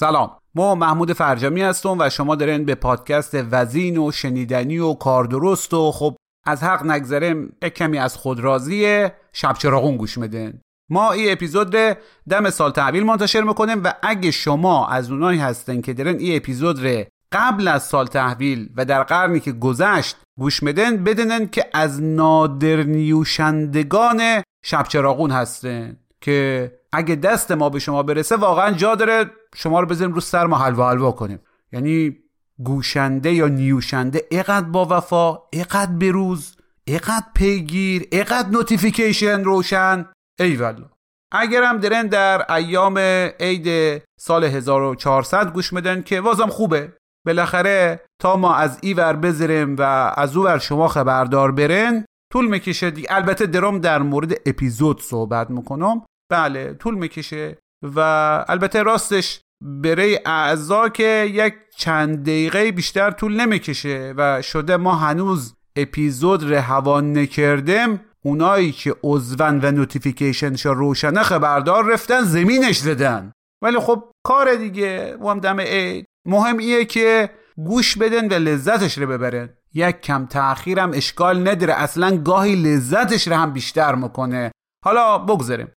سلام. 0.00 0.36
ما 0.54 0.74
محمود 0.74 1.12
فرجامی 1.12 1.62
هستم 1.62 1.96
و 1.98 2.10
شما 2.10 2.34
دارین 2.34 2.64
به 2.64 2.74
پادکست 2.74 3.34
وزین 3.50 3.98
و 3.98 4.12
شنیدنی 4.12 4.78
و 4.78 4.94
کاردرست 4.94 5.74
و 5.74 5.92
خب 5.92 6.16
از 6.46 6.62
حق 6.62 6.86
نگذرم 6.86 7.48
کمی 7.76 7.98
از 7.98 8.16
خودرازی 8.16 9.08
شب 9.32 9.54
چراغون 9.58 9.96
گوش 9.96 10.18
میدن 10.18 10.60
ما 10.90 11.12
این 11.12 11.32
اپیزود 11.32 11.76
رو 11.76 11.94
دم 12.28 12.50
سال 12.50 12.70
تحویل 12.70 13.04
منتشر 13.04 13.40
می‌کنیم 13.40 13.84
و 13.84 13.92
اگه 14.02 14.30
شما 14.30 14.88
از 14.88 15.10
اونایی 15.10 15.38
هستن 15.38 15.80
که 15.80 15.92
دارن 15.92 16.18
این 16.18 16.36
اپیزود 16.36 16.86
رو 16.86 17.04
قبل 17.32 17.68
از 17.68 17.82
سال 17.82 18.06
تحویل 18.06 18.68
و 18.76 18.84
در 18.84 19.02
قرنی 19.02 19.40
که 19.40 19.52
گذشت 19.52 20.16
گوش 20.38 20.62
میدن 20.62 21.04
بدونن 21.04 21.48
که 21.48 21.64
از 21.72 22.02
نادر 22.02 22.82
نیوشندگان 22.82 24.42
شب 24.64 24.82
چراغون 24.88 25.30
هستن 25.30 25.96
که 26.20 26.72
اگه 26.92 27.14
دست 27.14 27.52
ما 27.52 27.68
به 27.68 27.78
شما 27.78 28.02
برسه 28.02 28.36
واقعا 28.36 28.70
جا 28.70 28.94
داره 28.94 29.30
شما 29.54 29.80
رو 29.80 29.86
بذاریم 29.86 30.14
رو 30.14 30.20
سر 30.20 30.46
ما 30.46 30.58
حلوا 30.58 30.90
حلوا 30.90 31.12
کنیم. 31.12 31.40
یعنی 31.72 32.16
گوشنده 32.64 33.32
یا 33.32 33.48
نیوشنده 33.48 34.26
اقدر 34.30 34.66
با 34.66 34.86
وفا 34.90 35.38
اقدر 35.52 35.92
بروز 35.92 36.56
اقدر 36.86 37.26
پیگیر 37.34 38.08
اقدر 38.12 38.48
notification 38.48 39.44
روشن. 39.44 40.06
ای 40.40 40.56
والا 40.56 40.90
اگرم 41.32 41.78
درن 41.78 42.06
در 42.06 42.52
ایام 42.52 42.98
عید 43.40 44.02
سال 44.20 44.44
1400 44.44 45.52
گوش 45.52 45.72
میدن 45.72 46.02
که 46.02 46.20
وازم 46.20 46.46
خوبه. 46.46 46.92
بالاخره 47.26 48.00
تا 48.22 48.36
ما 48.36 48.54
از 48.54 48.78
ای 48.82 48.94
ور 48.94 49.12
بذاریم 49.12 49.76
و 49.76 49.82
از 50.16 50.36
او 50.36 50.44
ور 50.44 50.58
شما 50.58 50.88
خبردار 50.88 51.52
برن 51.52 52.04
طول 52.32 52.46
می‌کشه 52.46 52.90
دیگه 52.90 53.08
البته 53.10 53.46
درام 53.46 53.78
در 53.78 54.02
مورد 54.02 54.32
اپیزود 54.46 55.02
صحبت 55.02 55.50
می‌کنم. 55.50 56.02
بله 56.30 56.74
طول 56.74 56.94
می‌کشه 56.94 57.58
و 57.82 58.00
البته 58.48 58.82
راستش 58.82 59.40
برای 59.64 60.20
اعضا 60.26 60.88
که 60.88 61.30
یک 61.32 61.54
چند 61.76 62.22
دقیقه 62.22 62.72
بیشتر 62.72 63.10
طول 63.10 63.40
نمی‌کشه 63.40 64.14
و 64.16 64.42
شده 64.42 64.76
ما 64.76 64.94
هنوز 64.94 65.54
اپیزود 65.76 66.52
روان 66.52 67.18
نکردیم 67.18 68.00
اونایی 68.24 68.72
که 68.72 68.94
عضون 69.02 69.60
و 69.62 69.70
notification 69.70 70.52
ش 70.52 70.66
روشنه 70.66 71.22
خبردار 71.22 71.92
رفتن 71.92 72.20
زمینش 72.20 72.78
زدن. 72.78 73.32
ولی 73.62 73.78
خب 73.78 74.04
کار 74.26 74.54
دیگه 74.54 75.16
و 75.16 75.28
هم 75.28 75.40
دم 75.40 75.60
عید. 75.60 76.06
مهم 76.26 76.58
ایه 76.58 76.84
که 76.84 77.30
گوش 77.56 77.96
بدن 77.96 78.28
و 78.28 78.32
لذتش 78.32 78.98
رو 78.98 79.06
ببرن. 79.06 79.48
یک 79.74 80.00
کم 80.00 80.26
تأخیرم 80.26 80.90
اشکال 80.94 81.48
نداره. 81.48 81.74
اصلا 81.74 82.16
گاهی 82.16 82.56
لذتش 82.56 83.28
رو 83.28 83.34
هم 83.34 83.52
بیشتر 83.52 83.94
می‌کنه. 83.94 84.50
حالا 84.84 85.18
بگذاریم. 85.18 85.68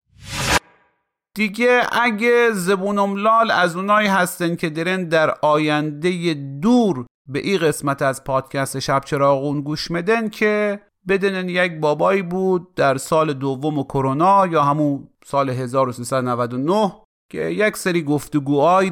دیگه 1.35 1.81
اگه 1.91 2.51
زبونم 2.51 3.15
لال 3.15 3.51
از 3.51 3.75
اونایی 3.75 4.07
هستن 4.07 4.55
که 4.55 4.69
درن 4.69 5.03
در 5.03 5.35
آینده 5.41 6.33
دور 6.61 7.05
به 7.29 7.39
این 7.39 7.57
قسمت 7.57 8.01
از 8.01 8.23
پادکست 8.23 8.79
شب 8.79 9.01
چراغون 9.05 9.61
گوش 9.61 9.91
مدن 9.91 10.29
که 10.29 10.79
بدنن 11.07 11.49
یک 11.49 11.79
بابایی 11.79 12.21
بود 12.21 12.75
در 12.75 12.97
سال 12.97 13.33
دوم 13.33 13.83
کرونا 13.83 14.47
یا 14.47 14.63
همون 14.63 15.09
سال 15.25 15.49
1399 15.49 16.93
که 17.31 17.41
یک 17.41 17.77
سری 17.77 18.03
گفتگوهایی 18.03 18.89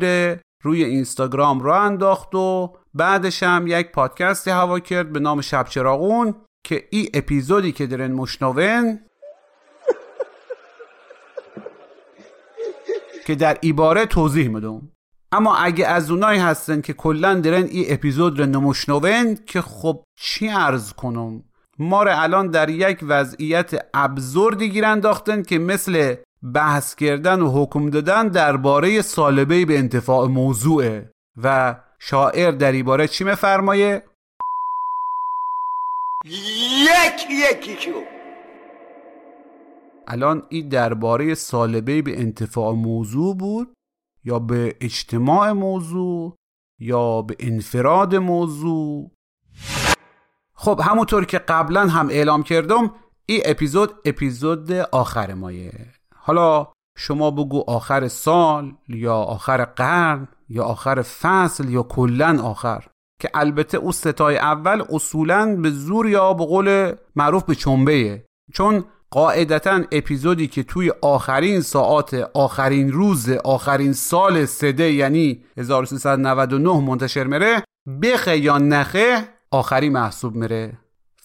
روی 0.62 0.84
اینستاگرام 0.84 1.62
را 1.62 1.82
انداخت 1.82 2.36
و 2.36 2.74
بعدش 2.94 3.44
هم 3.44 3.68
یک 3.68 3.92
پادکستی 3.92 4.52
هوا 4.52 4.80
کرد 4.80 5.14
به 5.14 5.20
نام 5.20 5.42
شب 5.42 5.68
چراغون 5.70 6.36
که 6.64 6.88
این 6.90 7.10
اپیزودی 7.14 7.72
که 7.72 7.88
درن 7.88 8.12
مشنون 8.12 9.00
که 13.26 13.36
در 13.36 13.58
ایباره 13.62 14.06
توضیح 14.06 14.50
میدم. 14.50 14.92
اما 15.32 15.56
اگه 15.56 15.88
از 15.88 16.12
اونایی 16.12 16.40
هستن 16.40 16.82
که 16.82 16.94
کلا 16.94 17.34
درن 17.34 17.64
این 17.64 17.86
اپیزود 17.90 18.40
رو 18.40 18.46
نمشنون 18.46 19.36
که 19.46 19.62
خب 19.62 20.04
چی 20.20 20.48
عرض 20.48 20.94
کنم؟ 20.94 21.44
ما 21.80 22.04
رو 22.04 22.12
الان 22.14 22.48
در 22.48 22.70
یک 22.70 23.00
وضعیت 23.08 23.90
ابزوردی 23.94 24.70
گیر 24.70 24.86
انداختن 24.86 25.44
که 25.44 25.60
مثل 25.60 26.16
بحث 26.44 26.96
کردن 26.96 27.42
و 27.42 27.64
حکم 27.64 27.90
دادن 27.90 28.28
درباره 28.28 29.02
سالبه 29.02 29.66
به 29.66 29.78
انتفاع 29.78 30.28
موضوعه. 30.28 31.12
و 31.38 31.76
شاعر 32.00 32.52
در 32.52 32.72
این 32.72 32.86
باره 32.86 33.08
چی 33.08 33.24
مفرمایه؟ 33.24 34.04
یک 36.26 37.28
یکی 37.30 37.82
شو. 37.82 38.02
الان 40.08 40.44
این 40.50 40.70
درباره 40.70 41.36
سالبه 41.36 42.02
به 42.02 42.20
انتفاع 42.20 42.74
موضوع 42.74 43.36
بود 43.36 43.74
یا 44.24 44.40
به 44.40 44.76
اجتماع 44.82 45.52
موضوع 45.52 46.36
یا 46.80 47.22
به 47.22 47.36
انفراد 47.40 48.16
موضوع؟ 48.16 49.12
خب 50.54 50.82
همونطور 50.84 51.26
که 51.26 51.38
قبلا 51.38 51.88
هم 51.88 52.10
اعلام 52.10 52.44
کردم 52.44 52.94
این 53.26 53.42
اپیزود 53.46 53.94
اپیزود 54.06 54.72
آخر 54.72 55.34
مایه. 55.34 55.72
حالا 56.24 56.68
شما 56.98 57.32
بگو 57.32 57.64
آخر 57.68 58.08
سال 58.08 58.74
یا 58.88 59.16
آخر 59.16 59.66
قرن 59.66 60.28
یا 60.50 60.64
آخر 60.64 61.02
فصل 61.02 61.70
یا 61.70 61.84
کلا 61.84 62.42
آخر 62.44 62.88
که 63.22 63.30
البته 63.34 63.78
او 63.78 63.92
ستای 63.92 64.38
اول 64.38 64.84
اصولا 64.90 65.56
به 65.56 65.70
زور 65.70 66.10
یا 66.10 66.34
به 66.34 66.46
قول 66.46 66.94
معروف 67.16 67.44
به 67.44 67.56
چنبه 67.56 68.24
چون 68.54 68.84
قاعدتا 69.12 69.82
اپیزودی 69.92 70.48
که 70.48 70.64
توی 70.64 70.92
آخرین 71.02 71.62
ساعات 71.62 72.14
آخرین 72.34 72.92
روز 72.92 73.30
آخرین 73.30 73.94
سال 73.94 74.46
سده 74.46 74.92
یعنی 74.92 75.44
1399 75.58 76.80
منتشر 76.80 77.28
مره 77.28 77.64
بخه 78.04 78.38
یا 78.38 78.58
نخه 78.58 79.28
آخری 79.52 79.90
محسوب 79.90 80.36
مره 80.36 80.78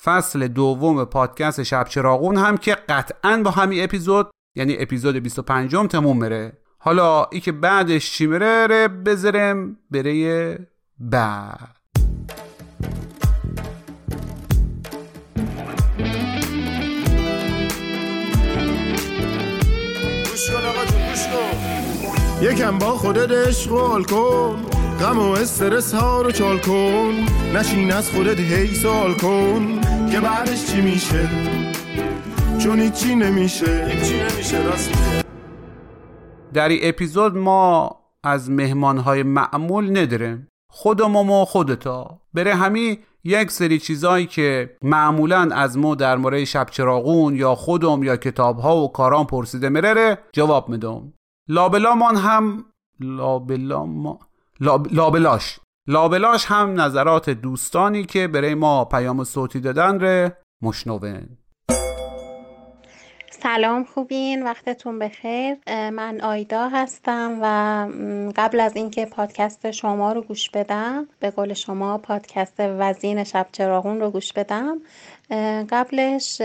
فصل 0.04 0.48
دوم 0.48 1.04
پادکست 1.04 1.62
شب 1.62 1.87
چراغون 1.88 2.37
هم 2.37 2.56
که 2.56 2.75
قطعا 2.75 3.43
با 3.44 3.50
همین 3.50 3.84
اپیزود 3.84 4.31
یعنی 4.56 4.76
اپیزود 4.79 5.17
25 5.17 5.75
م 5.75 5.87
تموم 5.87 6.19
مره 6.19 6.53
حالا 6.79 7.25
ای 7.32 7.41
که 7.41 7.53
بعدش 7.53 8.12
چی 8.12 8.26
مره 8.26 8.67
ره 8.67 8.88
بذرم 8.88 9.76
بره 9.91 10.58
بعد. 10.99 11.76
یکم 22.43 22.79
با 22.79 22.87
خودت 22.87 23.31
عشق 23.31 23.73
و 23.73 23.75
الکل 23.75 24.56
غم 25.00 25.19
و 25.19 25.31
استرس 25.31 25.94
ها 25.94 26.23
رو 26.23 26.31
چال 26.31 26.58
کن. 26.58 27.14
نشین 27.55 27.93
از 27.93 28.11
خودت 28.11 28.41
هی 28.41 28.75
سال 28.75 29.14
کن. 29.14 29.81
که 30.11 30.20
بعدش 30.20 30.67
چی 30.67 30.81
میشه؟ 30.81 31.66
چون 32.67 32.81
هیچی 32.81 33.15
نمیشه. 33.15 33.87
هیچی 33.87 34.21
نمیشه 34.21 34.63
راست 34.63 34.91
در 36.53 36.69
این 36.69 36.81
اپیزود 36.83 37.37
ما 37.37 37.97
از 38.25 38.51
مهمانهای 38.51 39.23
معمول 39.23 39.99
نداریم. 39.99 40.49
خودمون 40.71 41.29
و 41.29 41.45
خودتا. 41.45 42.21
بره 42.35 42.55
همین 42.55 42.99
یک 43.25 43.51
سری 43.51 43.79
چیزایی 43.79 44.27
که 44.27 44.77
معمولا 44.83 45.49
از 45.53 45.79
ما 45.79 45.95
در 45.95 46.17
مورد 46.17 46.45
شب 46.45 46.67
چراغون 46.71 47.37
یا 47.37 47.55
خودم 47.55 48.03
یا 48.03 48.17
کتاب 48.17 48.59
ها 48.59 48.77
و 48.77 48.93
کاران 48.93 49.27
پرسیده 49.27 49.69
مرره 49.69 50.19
جواب 50.33 50.69
میدم. 50.69 51.13
لابلامان 51.49 52.17
هم 52.17 52.65
لابلا 53.01 53.87
ما 53.87 54.19
لابلاش. 54.91 55.61
لابلاش 55.89 56.47
هم 56.47 56.81
نظرات 56.81 57.31
دوستانی 57.31 58.05
که 58.05 58.29
برای 58.29 58.55
ما 58.55 58.85
پیام 58.85 59.25
صوتی 59.25 59.61
دادن 59.61 60.01
ره 60.01 60.37
مشنوه 60.63 61.21
سلام 63.46 63.84
خوبین؟ 63.84 64.43
وقتتون 64.43 64.98
بخیر. 64.98 65.56
من 65.69 66.20
آیدا 66.20 66.69
هستم 66.69 67.38
و 67.43 67.46
قبل 68.37 68.60
از 68.60 68.76
اینکه 68.76 69.04
پادکست 69.04 69.70
شما 69.70 70.12
رو 70.12 70.22
گوش 70.22 70.50
بدم 70.50 71.08
به 71.20 71.31
قول 71.31 71.54
شما 71.54 71.98
پادکست 71.98 72.54
وزین 72.58 73.25
شب 73.25 73.46
چراغون 73.52 74.00
رو 74.00 74.10
گوش 74.10 74.32
بدم. 74.32 74.78
قبلش 75.70 76.43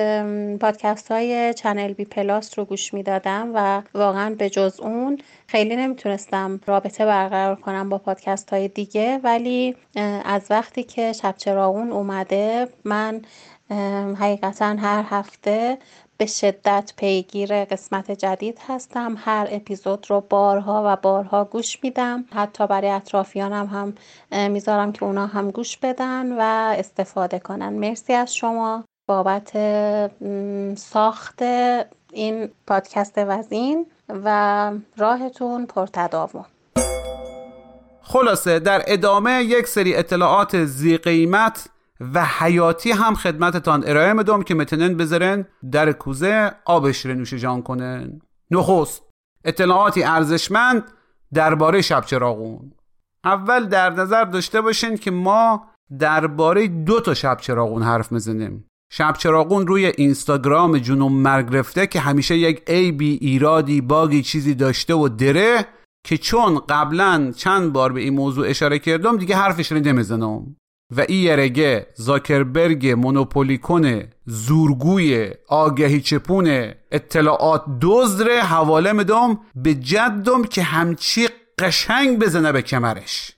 پادکست 0.62 1.12
های 1.12 1.54
چنل 1.54 1.94
بی 1.94 2.06
پلاس 2.06 2.60
رو 2.60 2.66
گوش 2.66 2.94
می‌دادم 2.94 3.52
و 3.54 3.82
واقعا 3.94 4.36
به 4.36 4.50
جز 4.50 4.80
اون 4.80 5.18
خیلی 5.48 5.76
نمی‌تونستم 5.76 6.60
رابطه 6.66 7.06
برقرار 7.06 7.56
کنم 7.56 7.90
با 7.90 7.98
پادکست 7.98 8.54
های 8.54 8.68
دیگه. 8.68 9.20
ولی 9.24 9.76
از 10.26 10.48
وقتی 10.50 10.84
که 10.84 11.14
شب 11.14 11.36
چراغون 11.38 11.92
اومده 11.92 12.68
من 12.86 13.22
حقیقتا 14.20 14.66
هر 14.66 15.06
هفته 15.10 15.78
به 16.22 16.28
شدت 16.28 16.94
پیگیر 16.98 17.66
قسمت 17.66 18.12
جدید 18.12 18.60
هستم. 18.68 19.16
هر 19.18 19.48
اپیزود 19.52 20.06
رو 20.10 20.22
بارها 20.30 20.84
و 20.86 20.96
بارها 20.96 21.44
گوش 21.44 21.84
میدم. 21.84 22.26
حتی 22.36 22.68
برای 22.68 22.90
اطرافیانم 22.90 23.66
هم 23.66 23.94
می‌ذارم 24.52 24.92
که 24.92 25.04
اونا 25.04 25.28
هم 25.28 25.52
گوش 25.52 25.78
بدن 25.78 26.32
و 26.32 26.42
استفاده 26.78 27.40
کنن. 27.40 27.74
مرسی 27.74 28.14
از 28.14 28.36
شما. 28.36 28.84
بابت 29.08 29.52
ساخت 30.78 31.42
این 32.12 32.50
پادکست 32.68 33.14
وزین 33.18 33.86
و 34.10 34.72
راهتون 34.98 35.66
پرتداوم 35.66 36.46
خلاصه 38.02 38.60
در 38.60 38.84
ادامه 38.88 39.44
یک 39.44 39.68
سری 39.68 39.96
اطلاعات 39.96 40.66
زی 40.66 40.98
قیمت 40.98 41.70
و 42.14 42.26
حیاتی 42.26 42.92
هم 42.92 43.16
خدمتتان 43.16 43.84
ارائه 43.88 44.14
میدم 44.14 44.42
که 44.42 44.56
متنن 44.56 44.98
بذارن 44.98 45.46
در 45.72 45.92
کوزه 45.92 46.52
آبش 46.66 47.06
رو 47.06 47.14
نوش 47.14 47.34
جان 47.34 47.62
کنن. 47.62 48.22
نخست 48.52 49.04
اطلاعاتی 49.46 50.04
ارزشمند 50.04 50.84
درباره 51.34 51.82
شب 51.82 52.06
چراغون. 52.06 52.72
اول 53.24 53.66
در 53.66 53.90
نظر 53.90 54.24
داشته 54.24 54.62
باشین 54.62 54.98
که 54.98 55.12
ما 55.12 55.68
درباره 56.00 56.68
دو 56.68 57.00
تا 57.00 57.14
شب 57.14 57.38
چراغون 57.42 57.84
حرف 57.84 58.12
می‌زنیم. 58.12 58.66
شب 58.94 59.16
چراغون 59.18 59.68
روی 59.68 59.86
اینستاگرام 59.86 60.78
جنوم 60.78 61.14
مرگ 61.14 61.56
رفته 61.56 61.88
که 61.88 62.00
همیشه 62.00 62.38
یک 62.38 62.72
بی 62.72 63.18
ایرادی 63.22 63.82
باگی 63.82 64.22
چیزی 64.22 64.54
داشته 64.54 64.94
و 64.94 65.08
دره 65.08 65.66
که 66.06 66.18
چون 66.18 66.62
قبلا 66.70 67.32
چند 67.36 67.74
بار 67.74 67.92
به 67.92 68.02
این 68.02 68.14
موضوع 68.14 68.48
اشاره 68.50 68.80
کردم 68.80 69.18
دیگه 69.18 69.36
حرفش 69.36 69.72
رو 69.72 69.80
نمی‌زنم. 69.80 70.56
و 70.98 71.06
ای 71.10 71.16
یرگه 71.16 71.88
زاکربرگ 71.96 72.88
مونوپولیکون 72.88 74.04
زورگوی 74.26 75.32
آگهی 75.48 76.02
چپون 76.02 76.72
اطلاعات 76.92 77.64
دزدره 77.82 78.42
حواله 78.42 78.92
میدم 78.92 79.40
به 79.56 79.74
جدم 79.76 80.44
که 80.44 80.64
همچی 80.64 81.28
قشنگ 81.60 82.20
بزنه 82.20 82.52
به 82.52 82.62
کمرش. 82.62 83.32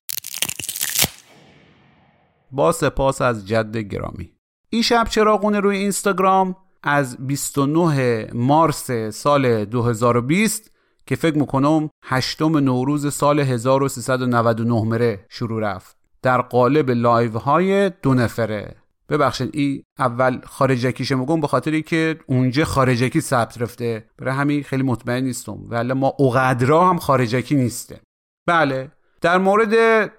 با 2.52 2.72
سپاس 2.72 3.22
از 3.22 3.48
جد 3.48 3.78
گرامی. 3.78 4.32
این 4.70 4.82
شب 4.82 5.08
چراغونه 5.10 5.60
روی 5.60 5.78
اینستاگرام 5.78 6.56
از 6.84 7.28
29 7.28 8.34
مارس 8.34 8.92
سال 8.92 9.66
2020 9.66 10.72
که 11.06 11.16
فکر 11.16 11.38
می‌کنم 11.38 11.90
هشتم 12.04 12.58
نوروز 12.58 13.14
سال 13.14 13.40
1399 13.40 14.84
مره 14.84 15.26
شروع 15.30 15.62
رفت. 15.62 16.03
در 16.24 16.42
قالب 16.42 16.90
live 16.90 17.38
های 17.38 17.90
دو 17.90 18.14
نفره. 18.14 18.76
ببخشید 19.10 19.50
این 19.54 19.84
اول 20.00 20.42
خارجکیش 20.46 21.12
میگم 21.12 21.42
به 21.42 21.48
خاطری 21.48 21.82
که 21.82 22.20
اونجا 22.28 22.66
خارجکی 22.66 23.22
ثبت 23.22 23.62
رفته. 23.62 24.06
برای 24.18 24.34
همین 24.34 24.64
خیلی 24.64 24.84
مطمئن 24.84 25.24
نیستم. 25.24 25.58
ولی 25.70 25.94
ما 25.94 26.14
اوقدرا 26.18 26.90
هم 26.90 26.98
خارجکی 26.98 27.56
نیسته 27.56 28.00
بله 28.48 28.92
در 29.22 29.38
مورد 29.38 29.74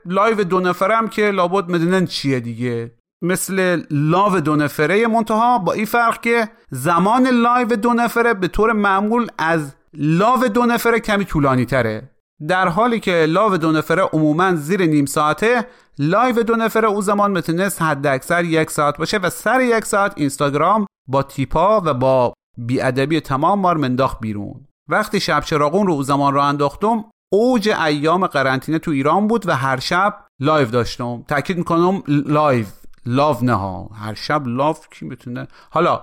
live 0.07 0.45
دو 0.45 0.61
نفره 0.61 0.97
هم 0.97 1.09
که 1.09 1.31
لابد 1.31 1.71
مدنن 1.71 2.07
چیه 2.07 2.41
دیگه. 2.41 2.91
مثل 3.23 3.83
love 3.91 4.41
دو 4.41 4.57
نفره 4.57 5.07
منتها 5.07 5.59
با 5.59 5.73
این 5.73 5.85
فرق 5.85 6.21
که 6.21 6.49
زمان 6.71 7.27
live 7.27 7.69
دو 7.69 7.93
نفره 7.93 8.35
به 8.35 8.49
طور 8.49 8.73
معمول 8.73 9.27
از 9.39 9.75
love 9.95 10.49
دو 10.49 10.67
نفره 10.67 11.01
کمی 11.01 11.25
طولانی 11.25 11.65
تره 11.65 12.11
در 12.49 12.69
حالی 12.69 13.01
که 13.01 13.27
love 13.29 13.57
دو 13.57 13.73
نفره 13.73 14.03
عموما 14.03 14.55
زیر 14.55 14.87
نیم 14.87 15.07
ساعته 15.07 15.67
live 15.99 16.43
دو 16.43 16.57
نفره 16.57 16.89
او 16.89 17.01
زمان 17.01 17.31
می‌تونست 17.31 17.83
حد 17.83 18.07
اکثر 18.07 18.45
یک 18.45 18.71
ساعت 18.71 18.99
باشه 18.99 19.19
و 19.19 19.31
سر 19.31 19.61
یک 19.61 19.85
ساعت 19.85 20.13
اینستاگرام 20.17 20.87
با 21.09 21.23
تیپا 21.23 21.83
و 21.85 21.95
با 21.95 22.35
بیادبی 22.59 23.21
تمام 23.21 23.61
مار 23.61 23.77
منداخت 23.77 24.21
بیرون. 24.21 24.67
وقتی 24.89 25.21
شب 25.21 25.41
چراغون 25.41 25.87
رو 25.87 25.93
او 25.93 26.03
زمان 26.03 26.35
رو 26.35 26.41
انداختم 26.41 27.05
اوج 27.33 27.69
ایام 27.69 28.27
قرنطینه 28.27 28.79
تو 28.79 28.91
ایران 28.91 29.27
بود 29.27 29.49
و 29.49 29.57
هر 29.57 29.81
شب 29.81 30.17
live 30.41 30.69
داشتم. 30.69 31.23
تاکید 31.29 31.59
می‌کنم 31.59 32.03
لایو 32.09 32.67
لاو 33.07 33.37
نه 33.43 33.55
ها. 33.55 33.91
هر 33.95 34.15
شب 34.15 34.47
love 34.47 34.77
کی 34.91 35.05
می‌تونه. 35.05 35.49
حالا 35.71 36.01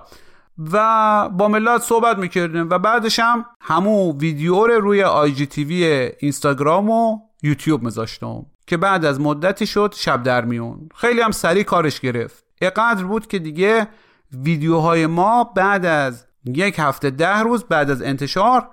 و 0.72 1.28
با 1.28 1.48
ملت 1.48 1.82
صحبت 1.82 2.18
می‌کردیم 2.18 2.70
و 2.70 2.78
بعدش 2.78 3.18
هم 3.18 3.44
همون 3.60 4.16
ویدیو 4.16 4.66
رو 4.66 4.80
روی 4.80 5.02
آی 5.02 5.32
جی 5.32 5.46
تیوی 5.46 6.10
اینستاگرام 6.18 6.90
و 6.90 7.18
یوتیوب 7.42 7.82
میذاشتم. 7.82 8.46
که 8.72 8.76
بعد 8.76 9.04
از 9.04 9.20
مدتی 9.20 9.66
شد 9.66 9.94
شب 9.96 10.22
در 10.22 10.44
میون. 10.44 10.88
خیلی 10.94 11.20
هم 11.20 11.30
سریع 11.30 11.62
کارش 11.62 12.00
گرفت. 12.00 12.44
اقدر 12.60 13.04
بود 13.04 13.26
که 13.26 13.38
دیگه 13.38 13.88
ویدیوهای 14.32 15.06
ما 15.06 15.44
بعد 15.44 15.86
از 15.86 16.26
یک 16.44 16.74
هفته 16.78 17.10
ده 17.10 17.38
روز 17.38 17.64
بعد 17.64 17.90
از 17.90 18.02
انتشار 18.02 18.68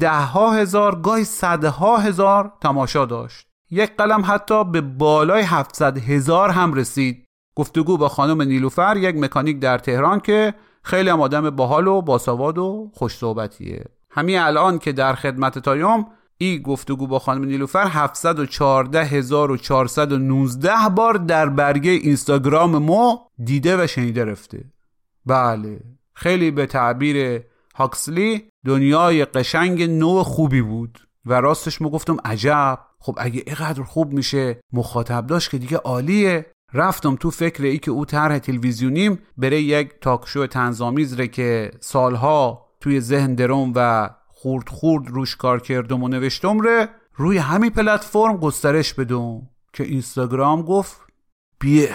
ده 0.00 0.10
ها 0.10 0.52
هزار 0.52 1.00
گاهی 1.00 1.24
صدها 1.24 1.96
هزار 1.96 2.52
تماشا 2.60 3.04
داشت. 3.04 3.46
یک 3.70 3.96
قلم 3.96 4.22
حتی 4.26 4.64
به 4.64 4.80
بالای 4.80 5.42
700 5.42 5.98
هزار 5.98 6.50
هم 6.50 6.74
رسید. 6.74 7.24
گفتگو 7.56 7.96
با 7.96 8.08
خانم 8.08 8.42
نیلوفر 8.42 8.96
یک 8.96 9.16
مکانیک 9.16 9.60
در 9.60 9.78
تهران 9.78 10.20
که 10.20 10.54
خیلی 10.82 11.10
هم 11.10 11.20
آدم 11.20 11.50
باحال 11.50 11.86
و 11.86 12.02
باسواد 12.02 12.58
و 12.58 12.90
خوش 12.94 13.16
صحبتیه. 13.16 13.84
همین 14.10 14.38
الان 14.38 14.78
که 14.78 14.92
در 14.92 15.14
خدمت 15.14 15.58
تایوم 15.58 16.06
ای 16.42 16.62
گفتگو 16.62 17.06
با 17.06 17.18
خانم 17.18 17.44
نیلوفر 17.44 17.88
714419 17.88 20.70
بار 20.96 21.14
در 21.14 21.48
برگه 21.48 21.90
اینستاگرام 21.90 22.78
ما 22.78 23.28
دیده 23.44 23.84
و 23.84 23.86
شنیده 23.86 24.24
رفته. 24.24 24.64
بله 25.26 25.80
خیلی 26.14 26.50
به 26.50 26.66
تعبیر 26.66 27.42
هاکسلی 27.74 28.48
دنیای 28.66 29.24
قشنگ 29.24 29.82
نوع 29.82 30.22
خوبی 30.22 30.62
بود 30.62 30.98
و 31.26 31.40
راستش 31.40 31.82
ما 31.82 31.90
گفتم 31.90 32.16
عجب. 32.24 32.78
خب 32.98 33.14
اگه 33.18 33.42
اینقدر 33.46 33.82
خوب 33.82 34.12
میشه 34.12 34.60
مخاطب 34.72 35.26
داشت 35.26 35.50
که 35.50 35.58
دیگه 35.58 35.76
عالیه. 35.76 36.46
رفتم 36.72 37.16
تو 37.16 37.30
فکر 37.30 37.62
ای 37.62 37.78
که 37.78 37.90
او 37.90 38.04
طرح 38.04 38.38
تلویزیونیم 38.38 39.18
بره 39.36 39.60
یک 39.60 39.90
تاکشو 40.00 40.46
تنظامیز 40.46 41.20
ره 41.20 41.28
که 41.28 41.70
سالها 41.80 42.66
توی 42.80 43.00
ذهن 43.00 43.34
درم 43.34 43.72
و 43.74 44.10
خورد 44.42 44.68
خورد 44.68 45.08
روش 45.08 45.36
کار 45.36 45.60
کردم 45.60 46.02
و 46.02 46.08
نوشتم 46.08 46.60
ره 46.60 46.88
روی 47.14 47.38
همین 47.38 47.70
پلتفرم 47.70 48.36
گسترش 48.36 48.94
بدم 48.94 49.42
که 49.72 49.84
اینستاگرام 49.84 50.62
گفت 50.62 51.00
بیه. 51.60 51.94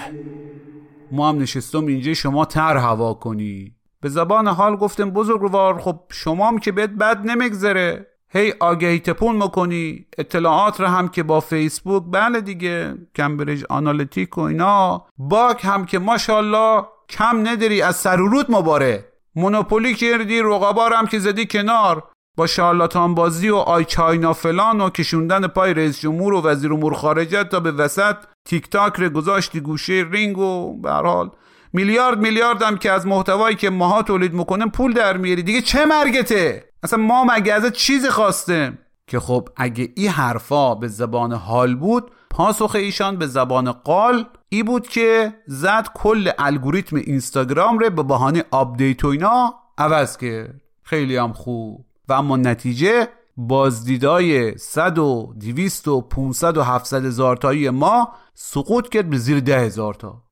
ما 1.11 1.29
هم 1.29 1.37
نشستم 1.37 1.85
اینجا 1.85 2.13
شما 2.13 2.45
تر 2.45 2.77
هوا 2.77 3.13
کنی. 3.13 3.75
به 4.01 4.09
زبان 4.09 4.47
حال 4.47 4.75
گفتم 4.75 5.09
بزرگوار 5.11 5.79
خب 5.79 5.99
شما 6.11 6.47
هم 6.47 6.59
که 6.59 6.71
بهت 6.71 6.89
بد 6.89 7.25
نمیگذره. 7.25 8.07
هی 8.29 8.53
آگهی 8.59 8.99
تپون 8.99 9.35
می‌کنی 9.35 10.05
اطلاعات 10.17 10.81
رو 10.81 10.87
هم 10.87 11.07
که 11.07 11.23
با 11.23 11.39
فیسبوک 11.39 12.03
بله 12.11 12.41
دیگه 12.41 12.97
کمبریج 13.15 13.63
آنالیتیک 13.69 14.37
و 14.37 14.41
اینا. 14.41 15.05
bug 15.17 15.65
هم 15.65 15.85
که 15.85 15.99
ماشاءالله 15.99 16.83
کم 17.09 17.47
نداری 17.47 17.81
از 17.81 17.95
سر 17.95 18.14
و 18.14 18.23
روت 18.23 18.51
مباره. 18.51 19.11
monopoly 19.35 19.93
کردی 19.93 20.41
رقبا 20.41 20.85
هم 20.85 21.07
که 21.07 21.19
زدی 21.19 21.45
کنار. 21.45 22.03
با 22.37 22.47
شارلاتان 22.47 23.15
بازی 23.15 23.49
و 23.49 23.55
آی 23.55 23.85
China 23.85 24.33
فلان 24.33 24.81
و 24.81 24.89
کشوندن 24.89 25.47
پای 25.47 25.73
رئیس 25.73 25.99
جمهور 25.99 26.33
و 26.33 26.41
وزیر 26.41 26.73
امور 26.73 26.93
خارجه 26.93 27.43
تا 27.43 27.59
به 27.59 27.71
وسط 27.71 28.15
تیک 28.45 28.69
تاک 28.69 28.93
رو 28.95 29.09
گذاشتی 29.09 29.59
گوشه 29.59 30.05
رینگ 30.11 30.37
و 30.37 30.81
به 30.81 30.91
حال 30.91 31.31
میلیارد 31.73 32.19
میلیارد 32.19 32.61
هم 32.61 32.77
که 32.77 32.91
از 32.91 33.07
محتوایی 33.07 33.55
که 33.55 33.69
ماها 33.69 34.03
تولید 34.03 34.33
می‌کنیم 34.33 34.69
پول 34.69 34.93
در 34.93 35.17
میاری. 35.17 35.43
دیگه 35.43 35.61
چه 35.61 35.85
مرگته؟ 35.85 36.69
اصلا 36.83 36.99
ما 36.99 37.23
مگه 37.23 37.53
ازت 37.53 37.73
چیزی 37.73 38.09
خواستیم؟ 38.09 38.77
که 39.07 39.19
خب 39.19 39.49
اگه 39.57 39.89
این 39.95 40.09
حرفا 40.09 40.75
به 40.75 40.87
زبان 40.87 41.33
حال 41.33 41.75
بود 41.75 42.11
پاسخ 42.29 42.75
ایشان 42.75 43.17
به 43.17 43.27
زبان 43.27 43.71
قال 43.71 44.25
ای 44.49 44.63
بود 44.63 44.87
که 44.87 45.33
زد 45.47 45.87
کل 45.95 46.31
الگوریتم 46.37 46.95
اینستاگرام 46.95 47.79
رو 47.79 47.89
به 47.89 48.03
بهانه 48.03 48.43
update 48.51 49.05
و 49.05 49.07
اینا. 49.07 49.53
عوض 49.77 50.17
کرد. 50.17 50.61
خیلی 50.83 51.17
هم 51.17 51.33
خوب. 51.33 51.85
و 52.09 52.13
اما 52.13 52.37
نتیجه 52.37 53.07
بازدیدای 53.37 54.57
100 54.57 54.99
و 54.99 55.33
200 55.39 55.87
و 55.87 56.01
500 56.01 56.57
و 56.57 56.63
700 56.63 57.05
هزار 57.05 57.37
تایی 57.37 57.69
ما 57.69 58.13
سقوط 58.33 58.89
کرد 58.89 59.09
به 59.09 59.17
زیر 59.17 59.39
ده 59.39 59.59
هزار 59.59 59.93
تا. 59.93 60.23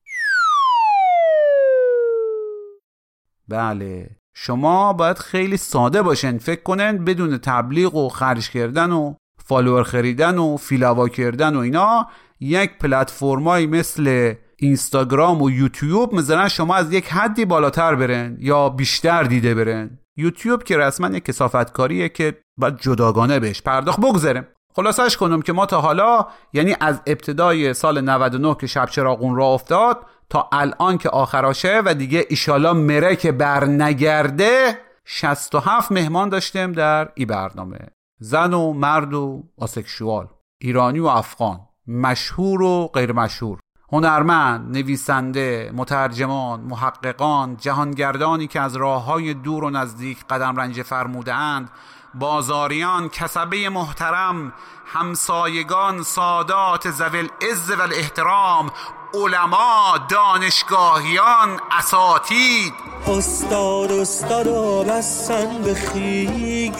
بله 3.48 4.10
شما 4.34 4.92
باید 4.92 5.18
خیلی 5.18 5.56
ساده 5.56 6.02
باشین 6.02 6.38
فکر 6.38 6.62
کنن 6.62 7.04
بدون 7.04 7.38
تبلیغ 7.38 7.94
و 7.94 8.08
خرج 8.08 8.50
کردن 8.50 8.92
و 8.92 9.14
فالوور 9.44 9.82
خریدن 9.82 10.38
و 10.38 10.56
فیلوا 10.56 11.08
کردن 11.08 11.56
و 11.56 11.58
اینا 11.58 12.08
یک 12.40 12.78
پلتفرمایی 12.78 13.66
مثل 13.66 14.34
اینستاگرام 14.56 15.42
و 15.42 15.50
یوتیوب 15.50 16.14
مثلا 16.14 16.48
شما 16.48 16.74
از 16.74 16.92
یک 16.92 17.12
حدی 17.12 17.44
بالاتر 17.44 17.94
برن 17.94 18.36
یا 18.40 18.68
بیشتر 18.68 19.22
دیده 19.22 19.54
برن 19.54 19.98
یوتیوب 20.16 20.62
که 20.62 20.76
رسما 20.76 21.16
یک 21.16 21.24
کسافتکاریه 21.24 22.08
که 22.08 22.38
باید 22.58 22.78
جداگانه 22.80 23.40
بهش 23.40 23.62
پرداخت 23.62 24.00
بگذاریم. 24.00 24.46
خلاصش 24.76 25.16
کنم 25.16 25.42
که 25.42 25.52
ما 25.52 25.66
تا 25.66 25.80
حالا 25.80 26.26
یعنی 26.52 26.76
از 26.80 27.00
ابتدای 27.06 27.74
سال 27.74 28.00
99 28.00 28.54
که 28.54 28.66
شب 28.66 28.86
چراغون 28.86 29.36
را 29.36 29.46
افتاد 29.46 30.06
تا 30.30 30.48
الان 30.52 30.98
که 30.98 31.08
آخراشه 31.08 31.82
و 31.84 31.94
دیگه 31.94 32.26
ایشالا 32.28 32.74
مره 32.74 33.16
که 33.16 33.32
بر 33.32 33.64
نگرده 33.64 34.78
67 35.04 35.92
مهمان 35.92 36.28
داشتیم 36.28 36.72
در 36.72 37.08
ای 37.14 37.24
برنامه. 37.24 37.78
زن 38.20 38.54
و 38.54 38.72
مرد 38.72 39.14
و 39.14 39.42
آسکشوال 39.58 40.28
ایرانی 40.60 40.98
و 40.98 41.06
افغان 41.06 41.60
مشهور 41.86 42.62
و 42.62 42.86
غیر 42.86 43.12
مشهور 43.12 43.58
هنرمند، 43.94 44.76
نویسنده، 44.76 45.70
مترجمان، 45.74 46.60
محققان، 46.60 47.56
جهانگردانی 47.56 48.46
که 48.46 48.60
از 48.60 48.76
راه 48.76 49.04
های 49.04 49.34
دور 49.34 49.64
و 49.64 49.70
نزدیک 49.70 50.18
قدم 50.30 50.56
رنج 50.56 50.82
فرمودند 50.82 51.70
بازاریان، 52.14 53.08
کسبه 53.08 53.68
محترم، 53.68 54.52
همسایگان، 54.86 56.02
سادات 56.02 56.90
زویل 56.90 57.28
عز 57.50 57.70
و 57.70 57.82
الاحترام 57.82 58.70
علما، 59.14 59.98
دانشگاهیان، 60.08 61.60
اساتید. 61.78 62.72
استاد 63.08 63.92
استاد 63.92 64.48
بستن 64.88 65.62
به 65.62 65.74
خیگت 65.74 66.74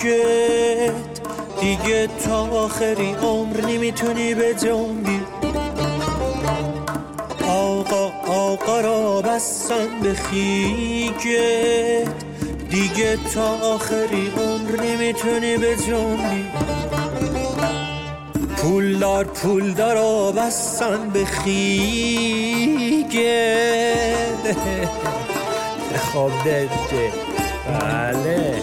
دیگه 1.61 2.07
تا 2.07 2.41
آخری 2.41 3.15
عمر 3.15 3.61
نمی‌تونی 3.61 4.35
به 4.35 4.55
جنبی 4.55 5.24
آقا 8.55 8.65
آقا 8.65 8.81
را 8.81 9.23
بستن 9.23 10.01
به 10.03 10.15
خیگت 10.15 12.09
دیگه 12.71 13.19
تا 13.35 13.75
آخری 13.75 14.33
عمر 14.37 14.81
نمی‌تونی 14.83 15.57
به 15.57 15.77
جنبی. 15.77 16.45
پولدار 18.57 19.25
پولدار 19.25 19.95
را 19.95 20.33
بستن 20.33 21.11
به 21.11 21.25
خیگت 21.25 21.55
خواب 26.13 26.33
دلته 26.45 27.13
بله. 27.81 28.63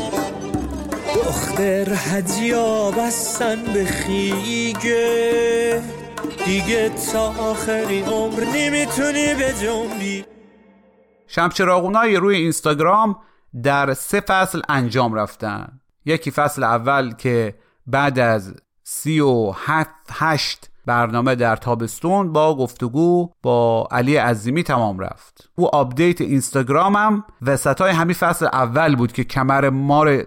دختر 1.16 1.94
هجیا 1.94 2.92
بستن 2.92 3.64
به 3.74 3.86
خیگه 3.86 5.82
دیگه 6.46 6.91
تا 7.14 7.28
آخری 7.28 8.02
عمر 8.02 8.44
نمی‌تونی 8.56 9.36
به 9.36 9.54
جنبی. 9.62 10.26
شب 11.28 11.54
چراغونای 11.54 12.16
روی 12.16 12.36
اینستاگرام 12.36 13.16
در 13.64 13.94
سه 13.94 14.20
فصل 14.20 14.62
انجام 14.70 15.14
رفتن. 15.14 15.80
یکی 16.06 16.32
فصل 16.32 16.64
اول 16.64 17.14
که 17.14 17.56
بعد 17.88 18.20
از 18.20 18.56
سی 18.84 19.20
و 19.20 19.52
هفت 19.52 19.90
هشت 20.12 20.70
برنامه 20.86 21.36
در 21.36 21.56
تابستون 21.56 22.34
با 22.34 22.58
گفتگو 22.58 23.30
با 23.44 23.88
علی 23.92 24.16
عظیمی 24.16 24.64
تمام 24.64 25.00
رفت. 25.00 25.50
او 25.56 25.76
update 25.76 26.22
اینستاگرامم 26.22 27.24
وسط 27.42 27.82
های 27.82 27.92
همین 27.92 28.16
فصل 28.16 28.46
اول 28.46 28.96
بود 28.96 29.12
که 29.12 29.24
کمر 29.24 29.70
مار 29.70 30.24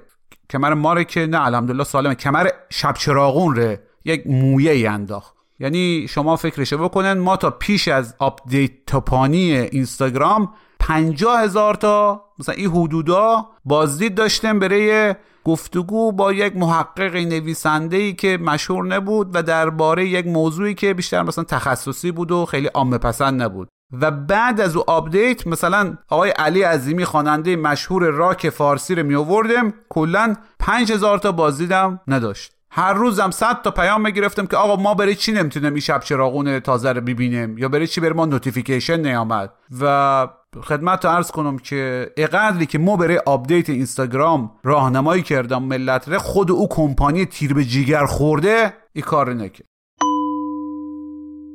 کمر 0.50 0.74
ماره 0.74 1.04
که 1.04 1.26
نه 1.26 1.46
الحمدلله 1.46 1.84
سالمه 1.84 2.14
کمر 2.14 2.48
شب 2.70 2.94
چراغون 2.94 3.56
ره 3.56 3.82
یک 4.04 4.26
مویه 4.26 4.90
انداخت. 4.90 5.33
یعنی 5.58 6.06
شما 6.08 6.36
فکرشو 6.36 6.78
بکنن 6.78 7.12
ما 7.12 7.36
تا 7.36 7.50
پیش 7.50 7.88
از 7.88 8.14
update 8.18 8.70
توپانی 8.86 9.52
اینستاگرام 9.52 10.54
پنجاه 10.80 11.40
هزار 11.40 11.74
تا 11.74 12.24
مثلا 12.38 12.54
این 12.54 12.70
حدودا 12.70 13.46
بازدید 13.64 14.14
داشتیم 14.14 14.58
برای 14.58 15.14
گفتگو 15.44 16.12
با 16.12 16.32
یک 16.32 16.56
محقق 16.56 17.16
نویسنده 17.16 17.96
ای 17.96 18.12
که 18.12 18.38
مشهور 18.38 18.86
نبود 18.86 19.30
و 19.34 19.42
درباره 19.42 20.08
یک 20.08 20.26
موضوعی 20.26 20.74
که 20.74 20.94
بیشتر 20.94 21.22
مثلا 21.22 21.44
تخصصی 21.44 22.12
بود 22.12 22.30
و 22.30 22.46
خیلی 22.46 22.66
عامه 22.66 22.98
پسند 22.98 23.42
نبود. 23.42 23.68
و 24.00 24.10
بعد 24.10 24.60
از 24.60 24.76
او 24.76 24.90
update 24.90 25.46
مثلا 25.46 25.96
آقای 26.08 26.30
علی 26.30 26.62
عظیمی 26.62 27.04
خواننده 27.04 27.56
مشهور 27.56 28.04
راک 28.04 28.50
فارسی 28.50 28.94
رو 28.94 29.02
می 29.02 29.14
آوردیم 29.14 29.74
کلا 29.88 30.36
5000 30.58 31.18
تا 31.18 31.32
بازدیدم 31.32 32.00
نداشت. 32.08 32.53
هر 32.76 32.92
روزم 32.92 33.30
100 33.30 33.62
تا 33.62 33.70
پیام 33.70 34.00
می‌گرفتم 34.00 34.46
که 34.46 34.56
آقا 34.56 34.82
ما 34.82 34.94
برای 34.94 35.14
چی 35.14 35.32
نمی‌تونیم 35.32 35.72
این 35.72 35.80
شب 35.80 36.00
چراغون 36.00 36.60
تازه 36.60 36.92
رو 36.92 37.00
ببینیم؟ 37.00 37.58
یا 37.58 37.68
برای 37.68 37.86
چی 37.86 38.00
بر 38.00 38.12
ما 38.12 38.26
notification 38.26 39.00
نیامد؟ 39.00 39.52
و 39.80 40.28
خدمت 40.62 41.04
رو 41.04 41.10
عرض 41.10 41.30
کنم 41.30 41.58
که 41.58 42.12
اقدری 42.16 42.66
که 42.66 42.78
ما 42.78 42.96
برای 42.96 43.20
update 43.26 43.70
اینستاگرام 43.70 44.50
راهنمایی 44.64 45.22
کردم 45.22 45.62
ملت 45.62 46.08
ره 46.08 46.18
خود 46.18 46.50
او 46.50 46.68
کمپانی 46.68 47.26
تیر 47.26 47.54
به 47.54 47.64
جیگر 47.64 48.06
خورده 48.06 48.74
این 48.92 49.04
کار 49.04 49.34
نکرد. 49.34 49.68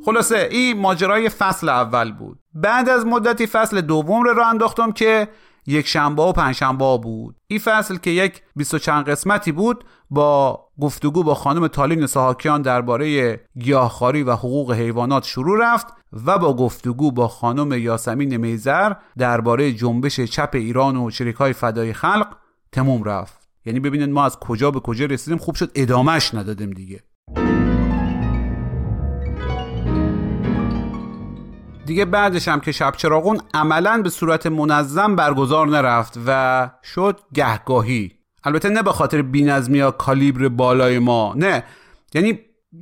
خلاصه 0.05 0.47
این 0.51 0.79
ماجرای 0.79 1.29
فصل 1.29 1.69
اول 1.69 2.11
بود. 2.11 2.39
بعد 2.53 2.89
از 2.89 3.05
مدتی 3.05 3.47
فصل 3.47 3.81
دوم 3.81 4.23
رو 4.23 4.33
راه 4.33 4.47
انداختم 4.47 4.91
که 4.91 5.27
یک 5.69 5.87
شنبه 5.87 6.23
و 6.23 6.31
پنجشنبه 6.31 6.97
بود. 6.97 7.35
این 7.47 7.59
فصل 7.59 7.95
که 7.95 8.09
یک 8.09 8.41
بیست 8.55 8.73
و 8.73 8.77
چند 8.77 9.05
قسمتی 9.05 9.51
بود 9.51 9.83
با 10.09 10.65
گفتگو 10.81 11.23
با 11.23 11.35
خانم 11.35 11.67
تالین 11.67 12.05
ساهاکیان 12.05 12.61
درباره 12.61 13.39
گیاهخواری 13.59 14.23
و 14.23 14.31
حقوق 14.31 14.71
حیوانات 14.71 15.23
شروع 15.23 15.57
رفت 15.61 15.87
و 16.25 16.37
با 16.37 16.55
گفتگو 16.55 17.11
با 17.11 17.27
خانم 17.27 17.71
یاسمین 17.71 18.37
میزر 18.37 18.93
درباره 19.17 19.71
جنبش 19.71 20.19
چپ 20.19 20.49
ایران 20.53 20.97
و 20.97 21.09
شریکای 21.09 21.53
فدای 21.53 21.93
خلق 21.93 22.35
تموم 22.71 23.03
رفت. 23.03 23.49
یعنی 23.65 23.79
ببینید 23.79 24.09
ما 24.09 24.25
از 24.25 24.39
کجا 24.39 24.71
به 24.71 24.79
کجا 24.79 25.05
رسیدیم 25.05 25.37
خوب 25.37 25.55
شد 25.55 25.71
ادامش 25.75 26.33
ندادیم 26.33 26.71
دیگه. 26.71 27.03
دیگه 31.89 32.05
بعدش 32.05 32.47
هم 32.47 32.59
که 32.59 32.71
شب 32.71 32.93
چراغون 32.97 33.41
عملا 33.53 34.01
به 34.01 34.09
صورت 34.09 34.47
منظم 34.47 35.15
برگزار 35.15 35.67
نرفت 35.67 36.19
و 36.27 36.69
شد 36.83 37.19
گهگاهی. 37.33 38.11
البته 38.43 38.69
نه 38.69 38.83
به 38.83 38.91
خاطر 38.91 39.21
بینظمی 39.21 39.77
یا 39.77 39.91
کالیبر 39.91 40.47
بالای 40.47 40.99
ما 40.99 41.33
نه. 41.37 41.63
یعنی 42.13 42.39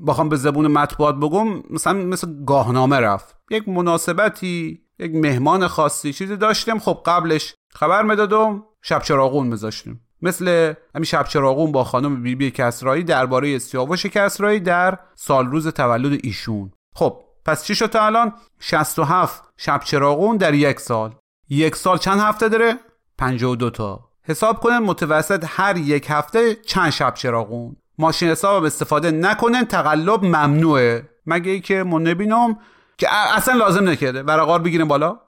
بخوام 0.07 0.29
به 0.29 0.35
زبون 0.35 0.67
مطبوعات 0.67 1.15
بگم 1.15 1.63
مثلا 1.69 1.93
مثل 1.93 2.43
گاهنامه 2.45 2.99
رفت. 2.99 3.35
یک 3.51 3.69
مناسبتی 3.69 4.81
یک 4.99 5.15
مهمان 5.15 5.67
خاصی 5.67 6.13
چیزی 6.13 6.37
داشتیم. 6.37 6.79
خب 6.79 7.01
قبلش 7.05 7.55
خبر 7.73 8.03
می‌دادم 8.03 8.63
شب 8.81 9.01
چراغون 9.01 9.47
میذاشتیم. 9.47 10.01
مثل 10.21 10.73
همین 10.95 11.05
شب 11.05 11.23
چراغون 11.23 11.71
با 11.71 11.83
خانم 11.83 12.15
بیبی 12.15 12.35
بی 12.35 12.51
کسرایی 12.51 13.03
درباره 13.03 13.59
سیاوش 13.59 14.05
کسرایی 14.05 14.59
در 14.59 14.99
سال 15.15 15.47
روز 15.47 15.67
تولد 15.67 16.19
ایشون. 16.23 16.71
خب 16.95 17.26
پس 17.47 17.63
چی 17.63 17.75
شد 17.75 17.85
تا 17.85 18.05
الان؟ 18.05 18.33
67 18.59 19.43
شب 19.57 19.81
چراغون 19.83 20.37
در 20.37 20.53
یک 20.53 20.79
سال. 20.79 21.15
یک 21.49 21.75
سال 21.75 21.97
چند 21.97 22.19
هفته 22.19 22.49
داره؟ 22.49 22.79
52 23.17 23.69
تا. 23.69 23.99
حساب 24.23 24.59
کنن 24.59 24.77
متوسط 24.77 25.45
هر 25.47 25.77
یک 25.77 26.05
هفته 26.09 26.55
چند 26.55 26.89
شب 26.89 27.13
چراغون 27.13 27.75
ماشین 27.97 28.29
حساب 28.29 28.63
استفاده 28.63 29.11
نکنن 29.11 29.65
تقلب 29.65 30.23
ممنوعه. 30.23 31.09
مگه 31.25 31.51
ای 31.51 31.61
که 31.61 31.83
من 31.83 32.07
نبینم 32.07 32.59
که 32.97 33.07
اصلا 33.13 33.53
لازم 33.53 33.89
نکرده. 33.89 34.23
ورقار 34.23 34.59
بگیریم 34.59 34.87
بالا. 34.87 35.19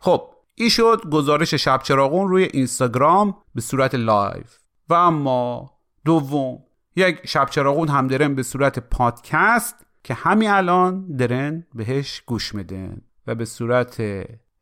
خب 0.00 0.30
این 0.54 0.68
شد 0.68 1.02
گزارش 1.12 1.54
شب 1.54 1.80
چراغون 1.82 2.28
روی 2.28 2.44
اینستاگرام 2.52 3.34
به 3.54 3.60
صورت 3.60 3.94
live. 3.94 4.44
و 4.88 4.94
اما 4.94 5.70
دوم 6.04 6.69
یک 6.96 7.26
شب 7.26 7.46
چراغون 7.50 7.88
هم 7.88 8.06
درن 8.06 8.34
به 8.34 8.42
صورت 8.42 8.78
پادکست 8.78 9.86
که 10.04 10.14
همین 10.14 10.50
الان 10.50 11.16
درن 11.16 11.66
بهش 11.74 12.22
گوش 12.26 12.54
میدن 12.54 13.00
و 13.26 13.34
به 13.34 13.44
صورت 13.44 14.02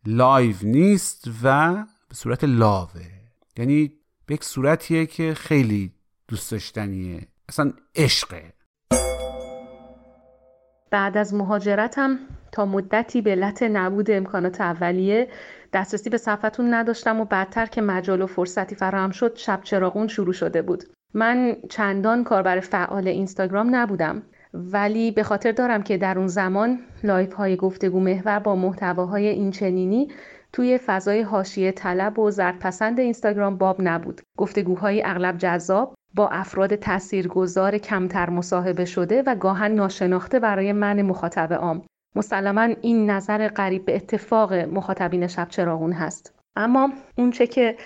live 0.07 0.57
نیست 0.63 1.31
و 1.43 1.75
به 2.09 2.15
صورت 2.15 2.45
love 2.45 2.86
ه. 2.86 3.07
یعنی 3.57 3.93
به 4.27 4.35
یک 4.35 4.45
صورتیه 4.45 5.07
که 5.07 5.35
خیلی 5.35 5.93
دوست 6.29 6.53
داشتنیه. 6.53 7.29
اصلا 7.49 7.73
عشقه. 7.97 8.53
بعد 10.91 11.17
از 11.17 11.35
مهاجرتم 11.35 12.19
تا 12.53 12.67
مدتی 12.67 13.23
به 13.23 13.31
علت 13.31 13.63
نبود 13.63 14.11
امکانات 14.11 14.61
اولیه 14.61 15.29
دسترسی 15.73 16.11
به 16.11 16.19
صفحتون 16.19 16.75
نداشتم 16.75 17.21
و 17.21 17.25
بعدتر 17.25 17.67
که 17.67 17.81
مجال 17.81 18.23
و 18.23 18.27
فرصتی 18.27 18.75
فراهم 18.75 19.11
شد 19.11 19.37
شب 19.37 19.61
چراغون 19.63 20.09
شروع 20.09 20.33
شده 20.33 20.63
بود. 20.63 20.85
من 21.15 21.57
چندان 21.69 22.25
کاربر 22.25 22.61
فعال 22.61 23.09
اینستاگرام 23.09 23.77
نبودم 23.77 24.23
ولی 24.55 25.11
به 25.11 25.23
خاطر 25.23 25.53
دارم 25.53 25.83
که 25.83 25.99
در 25.99 26.19
اون 26.19 26.27
زمان 26.27 26.79
live 27.05 27.33
های 27.33 27.57
گفتگو 27.57 28.01
محور 28.01 28.39
با 28.39 28.57
محتواهای 28.57 29.29
اینچنینی 29.29 30.09
توی 30.53 30.79
فضای 30.79 31.21
حاشیه 31.21 31.73
طلب 31.73 32.19
و 32.19 32.31
زردپسند 32.31 33.01
اینستاگرام 33.01 33.59
باب 33.59 33.77
نبود. 33.81 34.21
گفتگوهای 34.37 35.03
اغلب 35.05 35.39
جذاب 35.39 35.95
با 36.15 36.29
افراد 36.29 36.75
تاثیرگذار 36.75 37.79
کمتر 37.79 38.31
مصاحبه 38.31 38.85
شده 38.85 39.23
و 39.27 39.35
گاهن 39.35 39.73
ناشناخته 39.73 40.39
برای 40.39 40.73
من 40.73 41.03
مخاطب 41.03 41.53
عام. 41.53 41.83
مسلما 42.17 42.69
این 42.83 43.11
نظر 43.11 43.49
قریب 43.49 43.85
به 43.85 43.97
اتفاق 43.97 44.53
مخاطبین 44.53 45.27
شب 45.27 45.49
چراغون 45.49 45.93
هست. 45.93 46.35
اما 46.57 46.93
اونچه 47.19 47.47
که 47.47 47.77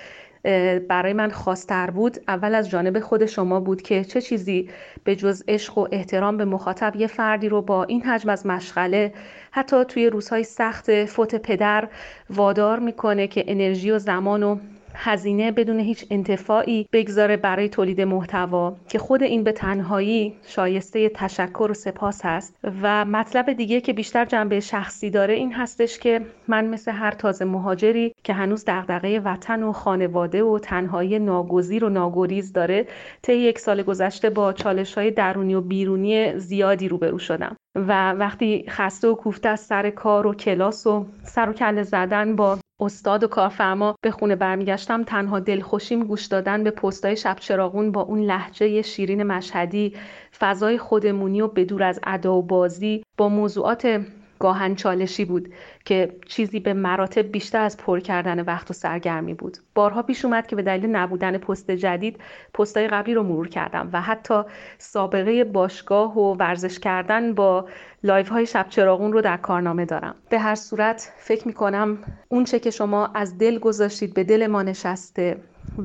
برای 0.89 1.13
من 1.13 1.31
خاصتر 1.31 1.91
بود. 1.91 2.19
اول 2.29 2.55
از 2.55 2.71
جانب 2.71 3.01
خود 3.01 3.27
شما 3.27 3.61
بود 3.61 3.83
که 3.83 4.05
چه 4.05 4.21
چیزی 4.21 4.69
به 5.05 5.17
جز 5.17 5.45
عشق 5.49 5.79
و 5.79 5.89
احترام 5.93 6.37
به 6.37 6.45
مخاطب 6.45 6.97
یه 6.97 7.07
فردی 7.07 7.49
رو 7.49 7.63
با 7.63 7.85
این 7.85 8.03
حجم 8.03 8.29
از 8.29 8.47
مشغله 8.47 9.13
حتی 9.51 9.85
توی 9.85 10.07
روزهای 10.07 10.45
سخت 10.45 11.05
فوت 11.05 11.35
پدر 11.35 11.89
وادار 12.31 12.79
می‌کنه 12.79 13.27
که 13.27 13.45
انرژی 13.47 13.91
و 13.91 13.99
زمان 13.99 14.43
و 14.43 14.59
هزینه 14.95 15.53
بدون 15.53 15.81
هیچ 15.81 16.07
انتفاعی 16.11 16.89
بگذاره 16.93 17.37
برای 17.37 17.69
تولید 17.69 18.01
محتوا 18.01 18.77
که 18.89 18.99
خود 18.99 19.23
این 19.23 19.45
به 19.45 19.53
تنهایی 19.53 20.35
شایسته 20.47 21.09
تشکر 21.09 21.69
و 21.71 21.75
سپاس 21.75 22.25
هست. 22.25 22.57
و 22.83 23.05
مطلب 23.05 23.53
دیگه 23.53 23.81
که 23.81 23.93
بیشتر 23.93 24.25
جنبه 24.25 24.61
شخصی 24.61 25.11
داره 25.11 25.35
این 25.35 25.53
هستش 25.53 25.99
که 25.99 26.21
من 26.49 26.67
مثل 26.67 26.93
هر 26.93 27.11
تازه 27.11 27.45
مهاجری 27.45 28.15
که 28.25 28.33
هنوز 28.33 28.65
دغدغه 28.67 29.21
وطن 29.21 29.63
و 29.63 29.73
خانواده 29.73 30.43
و 30.45 30.59
تنهایی 30.59 31.19
ناگزیر 31.19 31.85
و 31.85 31.89
ناگریز 31.89 32.53
داره 32.53 32.87
طی 33.23 33.35
یک 33.35 33.59
سال 33.59 33.83
گذشته 33.83 34.31
با 34.31 34.53
چالش 34.53 34.95
های 34.95 35.11
درونی 35.11 35.55
و 35.55 35.61
بیرونی 35.61 36.39
زیادی 36.39 36.89
روبرو 36.89 37.19
شدم. 37.19 37.57
و 37.75 38.13
وقتی 38.13 38.65
خسته 38.69 39.09
و 39.09 39.15
کوفته 39.15 39.49
از 39.49 39.61
سر 39.61 39.91
کار 39.91 40.27
و 40.27 40.35
کلاس 40.35 40.87
و 40.87 41.07
سر 41.25 41.51
و 41.51 41.53
کله 41.53 41.83
زدن 41.83 42.37
با 42.37 42.59
استاد 42.83 43.25
و 43.25 43.27
کارفرما 43.29 43.95
به 44.03 44.11
خونه 44.11 44.37
برمیگشتم 44.37 45.03
تنها 45.03 45.41
دلخوشیم 45.41 46.05
گوش 46.05 46.27
دادن 46.27 46.65
به 46.65 46.71
پستای 46.71 47.17
شب 47.17 47.37
چراغون 47.41 47.93
با 47.93 48.01
اون 48.01 48.21
لحجه 48.21 48.83
شیرین 48.83 49.23
مشهدی 49.23 49.95
فضای 50.41 50.79
خودمونی 50.79 51.41
و 51.41 51.49
بدور 51.49 51.83
از 51.83 52.01
ادا 52.03 52.35
و 52.35 52.43
بازی 52.43 53.05
با 53.17 53.29
موضوعات 53.29 54.01
گاهاً 54.43 54.75
چالشی 54.75 55.25
بود 55.25 55.53
که 55.85 56.17
چیزی 56.27 56.61
به 56.61 56.73
مراتب 56.73 57.23
بیشتر 57.23 57.61
از 57.61 57.77
پر 57.77 58.01
کردن 58.01 58.41
وقت 58.41 58.71
و 58.71 58.75
سرگرمی 58.75 59.35
بود. 59.35 59.59
بارها 59.75 60.03
پیش 60.03 60.25
اومد 60.25 60.47
که 60.47 60.57
به 60.57 60.63
دلیل 60.63 60.91
نبودن 60.91 61.39
پست 61.39 61.71
جدید 61.71 62.19
پستای 62.55 62.89
قبلی 62.89 63.15
رو 63.15 63.23
مرور 63.23 63.49
کردم 63.49 63.91
و 63.93 64.01
حتی 64.01 64.43
سابقه 64.79 65.45
باشگاه 65.45 66.19
و 66.19 66.35
ورزش 66.35 66.79
کردن 66.79 67.35
با 67.35 67.69
live 68.05 68.29
های 68.29 68.47
شب 68.47 68.67
چراغون 68.69 69.13
رو 69.13 69.21
در 69.21 69.37
کارنامه 69.37 69.85
دارم. 69.85 70.15
به 70.29 70.39
هر 70.39 70.55
صورت 70.55 71.13
فکر 71.17 71.47
می 71.49 71.55
کنم 71.55 71.99
اون 72.29 72.45
چه 72.45 72.59
که 72.59 72.71
شما 72.71 73.07
از 73.07 73.39
دل 73.39 73.59
گذاشتید 73.59 74.15
به 74.15 74.25
دل 74.25 74.47
ما 74.47 74.63
نشسته 74.63 75.37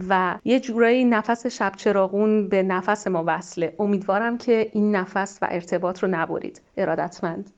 و 0.09 0.35
یه 0.45 0.59
جورایی 0.59 1.05
نفس 1.05 1.47
شب 1.47 1.71
چراغون 1.75 2.49
به 2.49 2.63
نفس 2.63 3.07
ما 3.07 3.23
وصله. 3.27 3.75
امیدوارم 3.79 4.37
که 4.37 4.69
این 4.73 4.95
نفس 4.95 5.39
و 5.41 5.47
ارتباط 5.51 6.03
رو 6.03 6.09
نبرید. 6.11 6.61
ارادتمند. 6.77 7.56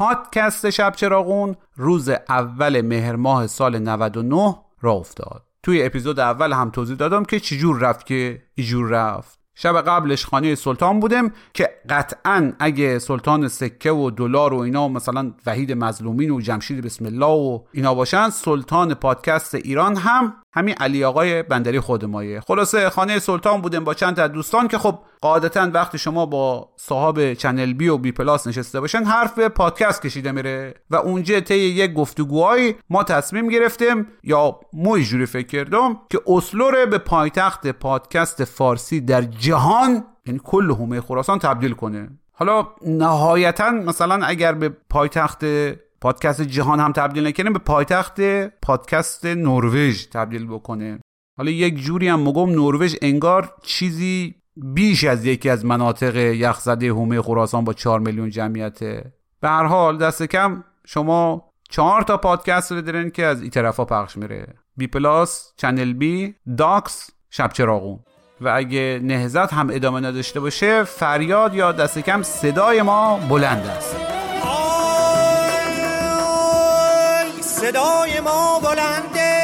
پادکست 0.00 0.70
شب 0.70 0.92
چراغون 0.96 1.56
روز 1.76 2.08
اول 2.28 2.80
مهر 2.80 3.16
ماه 3.16 3.46
سال 3.46 3.78
99 3.78 4.56
راه 4.80 4.92
افتاد. 4.92 5.42
توی 5.62 5.82
اپیزود 5.82 6.20
اول 6.20 6.52
هم 6.52 6.70
توضیح 6.70 6.96
دادم 6.96 7.24
که 7.24 7.40
چجور 7.40 7.78
رفت 7.78 8.06
که 8.06 8.42
ایجور 8.54 8.88
رفت. 8.88 9.40
شب 9.54 9.80
قبلش 9.80 10.26
خانه 10.26 10.54
سلطان 10.54 11.00
بودم 11.00 11.32
که 11.54 11.70
قطعا 11.88 12.52
اگه 12.58 12.98
سلطان 12.98 13.48
سکه 13.48 13.90
و 13.90 14.10
دلار 14.10 14.54
و 14.54 14.58
اینا 14.58 14.88
مثلا 14.88 15.32
وحید 15.46 15.72
مظلومین 15.72 16.30
و 16.30 16.40
جمشید 16.40 16.84
بسم 16.84 17.06
الله 17.06 17.26
و 17.26 17.58
اینا 17.72 17.94
باشن 17.94 18.30
سلطان 18.30 18.94
پادکست 18.94 19.54
ایران 19.54 19.96
هم 19.96 20.34
همین 20.52 20.74
علی 20.74 21.04
آقای 21.04 21.42
بندری 21.42 21.80
خود 21.80 22.04
مایه. 22.04 22.40
خلاصه 22.40 22.90
خانه 22.90 23.18
سلطان 23.18 23.60
بودیم 23.60 23.84
با 23.84 23.94
چند 23.94 24.16
تا 24.16 24.28
دوستان 24.28 24.68
که 24.68 24.78
خب 24.78 24.98
قاعدتا 25.20 25.70
وقتی 25.74 25.98
شما 25.98 26.26
با 26.26 26.68
صاحب 26.76 27.34
ChannelB 27.34 27.88
و 27.88 27.98
BPlus 27.98 28.46
نشسته 28.46 28.80
باشن 28.80 29.04
حرف 29.04 29.38
پادکست 29.38 30.02
کشیده 30.02 30.32
میره 30.32 30.74
و 30.90 30.96
اونجا 30.96 31.40
طی 31.40 31.54
یک 31.54 31.92
گفتگوهای 31.92 32.74
ما 32.90 33.04
تصمیم 33.04 33.48
گرفتیم 33.48 34.06
یا 34.24 34.60
ما 34.72 34.98
جوری 34.98 35.26
فکر 35.26 35.46
کردم 35.46 36.00
که 36.10 36.20
اسلو 36.26 36.86
به 36.86 36.98
پایتخت 36.98 37.66
پادکست 37.66 38.44
فارسی 38.44 39.00
در 39.00 39.22
جهان 39.22 40.04
یعنی 40.26 40.40
کل 40.44 40.70
حومه 40.70 41.00
خراسان 41.00 41.38
تبدیل 41.38 41.72
کنه. 41.72 42.08
حالا 42.32 42.66
نهایتا 42.86 43.70
مثلا 43.70 44.26
اگر 44.26 44.52
به 44.52 44.68
پایتخت 44.68 45.44
پادکست 46.00 46.42
جهان 46.42 46.80
هم 46.80 46.92
تبدیل 46.92 47.26
نکنه 47.26 47.50
به 47.50 47.58
پایتخت 47.58 48.20
پادکست 48.62 49.26
نروژ 49.26 50.06
تبدیل 50.06 50.46
بکنه. 50.46 51.00
حالا 51.38 51.50
یک 51.50 51.76
جوری 51.76 52.08
هم 52.08 52.22
مگم 52.22 52.50
نروژ 52.50 52.94
انگار 53.02 53.54
چیزی 53.62 54.34
بیش 54.56 55.04
از 55.04 55.24
یکی 55.24 55.50
از 55.50 55.64
مناطق 55.64 56.16
یخزده 56.16 56.88
هومه 56.88 57.22
خراسان 57.22 57.64
با 57.64 57.72
4 57.72 58.00
میلیون 58.00 58.30
جمعیته. 58.30 59.12
به 59.40 59.48
هر 59.48 59.64
حال 59.64 59.98
دست 59.98 60.22
کم 60.22 60.64
شما 60.86 61.50
چهار 61.70 62.02
تا 62.02 62.16
پادکست 62.16 62.72
رو 62.72 62.80
دارین 62.80 63.10
که 63.10 63.26
از 63.26 63.40
این 63.40 63.50
طرفا 63.50 63.84
پخش 63.84 64.16
میره. 64.16 64.54
BPlus 64.76 65.52
ChannelB 65.56 66.34
Dox 66.58 67.10
شب 67.30 67.52
چراغون. 67.52 68.00
و 68.40 68.48
اگه 68.48 69.00
نهضت 69.02 69.52
هم 69.52 69.70
ادامه 69.70 70.00
نداشته 70.00 70.40
باشه 70.40 70.84
فریاد 70.84 71.54
یا 71.54 71.72
دست 71.72 71.98
کم 71.98 72.22
صدای 72.22 72.82
ما 72.82 73.20
بلند 73.28 73.66
است. 73.66 74.09
صدای 77.60 78.20
ما 78.20 78.60
بلنده. 78.60 79.40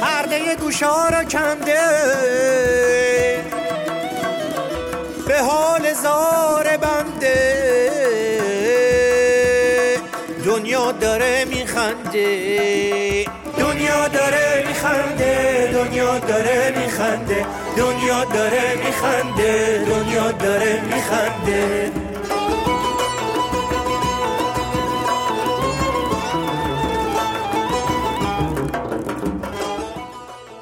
پرده 0.00 0.56
گوشا 0.56 1.08
را 1.08 1.24
کنده. 1.24 1.80
به 5.28 5.38
حال 5.38 5.92
زار 5.92 6.76
بنده. 6.76 7.60
دنیا 10.44 10.92
داره 10.92 11.44
میخنده. 11.44 13.24
دنیا 13.58 14.08
داره 14.08 14.64
میخنده. 14.68 15.70
دنیا 15.72 16.18
داره 16.18 16.74
میخنده. 16.76 17.46
دنیا 17.76 18.24
داره 18.24 18.74
میخنده. 18.84 19.84
دنیا 19.88 20.32
داره 20.32 20.80
میخنده. 20.80 21.99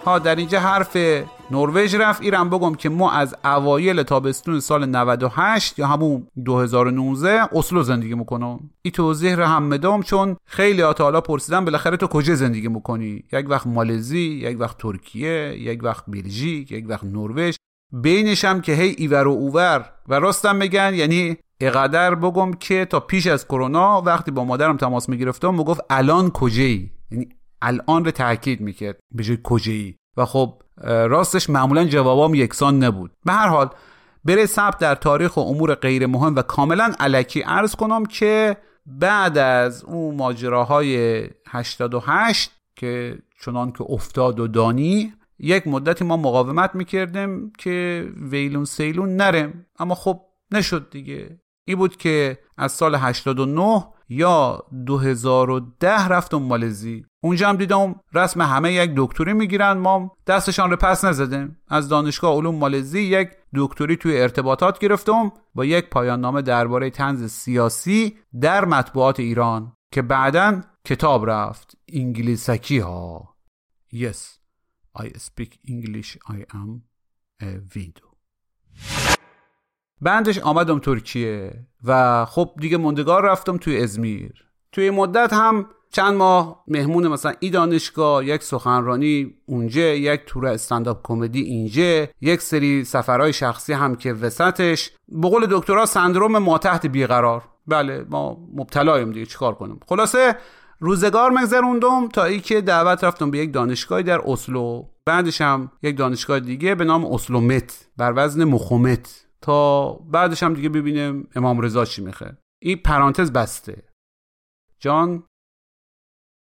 ها 0.09 0.19
در 0.19 0.37
اینجا 0.37 0.61
حرف 0.61 0.97
نروژ 1.51 1.95
رفت. 1.95 2.23
ایران 2.23 2.51
بگم 2.51 2.75
که 2.75 2.89
ما 2.89 3.11
از 3.11 3.35
اوایل 3.45 4.03
تابستون 4.03 4.61
سال 4.61 4.87
98 4.87 5.79
یا 5.79 5.87
همون 5.87 6.27
2019 6.45 7.57
اسلو 7.59 7.83
زندگی 7.83 8.15
می‌کنم. 8.15 8.61
این 8.83 8.93
توضیح 8.93 9.35
رو 9.35 9.45
هم 9.45 9.63
مدام 9.63 10.03
چون 10.03 10.37
خیلی 10.47 10.83
حالا 10.83 11.21
پرسیدن 11.21 11.65
بالاخره 11.65 11.97
تو 11.97 12.07
کجا 12.07 12.35
زندگی 12.35 12.69
می‌کنی؟ 12.69 13.25
یک 13.33 13.51
وقت 13.51 13.67
مالزی 13.67 14.19
یک 14.19 14.61
وقت 14.61 14.79
ترکیه 14.79 15.59
یک 15.59 15.85
وقت 15.85 16.05
بلژیک 16.09 16.73
یک 16.73 16.85
وقت 16.89 17.05
نروژ. 17.05 17.55
بینش 17.93 18.45
هم 18.45 18.61
که 18.61 18.73
هی 18.73 18.95
ایور 18.99 19.27
و 19.27 19.31
اوور. 19.31 19.93
و 20.09 20.15
راستم 20.15 20.57
میگن 20.57 20.93
یعنی 20.95 21.37
اقدر 21.61 22.15
بگم 22.15 22.53
که 22.53 22.85
تا 22.85 23.01
پیش 23.01 23.27
از 23.27 23.47
کرونا 23.47 24.03
وقتی 24.03 24.31
با 24.31 24.45
مادرم 24.45 24.77
تماس 24.77 25.09
می‌گرفتم 25.09 25.55
می‌گفت 25.55 25.81
الان 25.91 26.31
کجایی؟ 26.31 26.91
یعنی 27.11 27.29
الان 27.63 28.05
رو 28.05 28.11
تاکید 28.11 28.61
می‌کرد. 28.61 28.99
به 29.15 29.23
جای 29.23 29.39
کجایی؟ 29.45 29.98
و 30.19 30.25
خب 30.25 30.63
راستش 30.85 31.51
معمولا 31.51 31.85
جوابام 31.85 32.35
یکسان 32.35 32.85
نبود. 32.85 33.11
به 33.25 33.33
هر 33.33 33.49
حال 33.49 33.71
بره 34.25 34.47
ثبت 34.47 34.79
در 34.79 34.95
تاریخ 34.95 35.37
و 35.37 35.41
امور 35.41 35.75
غیر 35.75 36.07
مهم 36.07 36.37
و 36.37 36.43
کاملا 36.43 36.93
علکی 37.01 37.41
عرض 37.41 37.75
کنم 37.75 38.07
که 38.07 38.57
بعد 38.87 39.39
از 39.39 39.85
اون 39.85 40.15
ماجراهای 40.15 41.23
88 41.49 42.51
که 42.77 43.19
چنان 43.41 43.73
که 43.73 43.85
افتاد 43.89 44.41
و 44.41 44.47
دانی 44.47 45.13
یک 45.39 45.67
مدتی 45.67 46.05
ما 46.05 46.17
مقاومت 46.17 46.75
می‌کردیم 46.75 47.53
که 47.59 48.07
ویلون 48.31 48.65
سیلون 48.65 49.17
نرم 49.17 49.67
اما 49.79 49.95
خب 49.95 50.21
نشد 50.51 50.91
دیگه. 50.91 51.41
ای 51.65 51.75
بود 51.75 51.97
که 51.97 52.39
از 52.57 52.73
سال 52.73 52.95
89 52.95 53.85
یا 54.09 54.65
2010 54.87 56.09
رفتم 56.09 56.37
مالزی. 56.37 57.05
اونجا 57.21 57.49
هم 57.49 57.57
دیدم 57.57 58.01
رسم 58.15 58.43
همه 58.43 58.73
یک 58.73 58.93
دکتری 58.97 59.33
می‌گیرن 59.33 59.73
ما 59.73 60.17
دستشان 60.27 60.71
رو 60.71 60.77
پس 60.77 61.05
نزدیم. 61.05 61.59
از 61.69 61.89
دانشگاه 61.89 62.37
علوم 62.37 62.55
مالزی 62.55 63.01
یک 63.01 63.29
دکتری 63.55 63.97
توی 63.97 64.21
ارتباطات 64.21 64.79
گرفتم 64.79 65.33
با 65.55 65.65
یک 65.65 65.91
پایان 65.91 66.21
نامه 66.21 66.43
درباره 66.43 66.91
تنز 66.91 67.31
سیاسی 67.31 68.17
در 68.41 68.65
مطبوعات 68.65 69.21
ایران 69.21 69.73
که 69.93 70.03
بعدا 70.03 70.63
کتاب 70.85 71.31
رفت. 71.31 71.77
انگلیسکی 71.93 72.79
ها. 72.79 73.35
Yes 73.95 74.39
I 74.99 75.07
speak 75.07 75.53
English 75.69 76.17
I 76.31 76.39
am 76.55 76.83
a 77.43 77.77
window 77.77 78.09
بعدش 80.01 80.39
آمدم 80.39 80.79
ترکیه 80.79 81.67
و 81.85 82.25
خب 82.25 82.55
دیگه 82.61 82.77
مندگار 82.77 83.25
رفتم 83.25 83.57
توی 83.57 83.83
ازمیر. 83.83 84.45
توی 84.73 84.91
مدت 84.91 85.33
هم 85.33 85.67
چند 85.91 86.15
ماه 86.15 86.65
مهمون 86.69 87.09
مثلا 87.09 87.33
ای 87.41 87.51
دانشگاه 87.51 88.25
یک 88.25 88.43
سخنرانی 88.43 89.35
اونجا 89.47 89.83
یک 89.83 90.21
تور 90.27 90.47
استنداپ 90.47 91.01
کمدی 91.05 91.41
اینجا 91.41 92.07
یک 92.21 92.41
سری 92.41 92.85
سفرهای 92.85 93.33
شخصی 93.33 93.73
هم 93.73 93.97
که 93.97 94.13
وسطش. 94.13 94.91
به 95.09 95.29
قول 95.29 95.47
دکترها 95.51 95.87
سندروم 95.87 96.39
ما 96.39 96.59
تحت 96.59 96.87
بیقرار. 96.87 97.43
بله 97.67 98.05
ما 98.11 98.39
مبتلایم 98.55 99.13
دیگه 99.13 99.27
چیکار 99.27 99.55
کنیم؟ 99.55 99.81
خلاصه 99.89 100.37
روزگار 100.81 101.31
مگذروندم 101.31 102.09
تا 102.09 102.25
ای 102.25 102.41
که 102.41 102.61
دعوت 102.61 103.05
رفتم 103.05 103.31
به 103.31 103.39
یک 103.39 103.53
دانشگاهی 103.53 104.03
در 104.03 104.21
اسلو. 104.27 104.85
بعدش 105.07 105.41
هم 105.41 105.73
یک 105.83 105.97
دانشگاه 105.97 106.41
دیگه 106.41 106.75
به 106.75 106.85
نام 106.85 107.05
اسلومت 107.05 107.89
بر 107.97 108.13
وزن 108.17 108.45
مخومت. 108.45 109.25
تا 109.41 109.93
بعدش 109.93 110.43
هم 110.43 110.55
دیگه 110.55 110.69
ببینیم 110.69 111.29
امام 111.35 111.61
رضا 111.61 111.85
چی 111.85 112.03
میخه 112.03 112.37
این 112.63 112.77
پرانتز 112.77 113.33
بسته. 113.33 113.83
جان؟ 114.81 115.23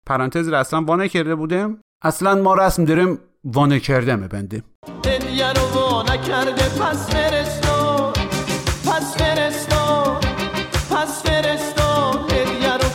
پرانتز 0.06 0.48
رو 0.50 0.56
اصلا 0.56 0.82
وانه 0.82 1.10
کرده 1.10 1.36
بودیم. 1.36 1.82
اصلا 2.02 2.36
ما 2.36 2.54
رسم 2.54 2.86
داریم 2.86 3.20
وانه 3.44 3.80
کرده 3.80 4.16
میبندیم. 4.16 4.64
وانه 5.76 6.18
کرده 6.18 6.70
پس 6.70 7.10
فرستو. 7.10 8.12
پس 8.90 9.18
فرستو. 9.18 10.14
پس 10.96 11.24
فرستو. 11.24 12.12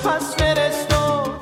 پس 0.05 0.37
فرستو. 0.37 1.33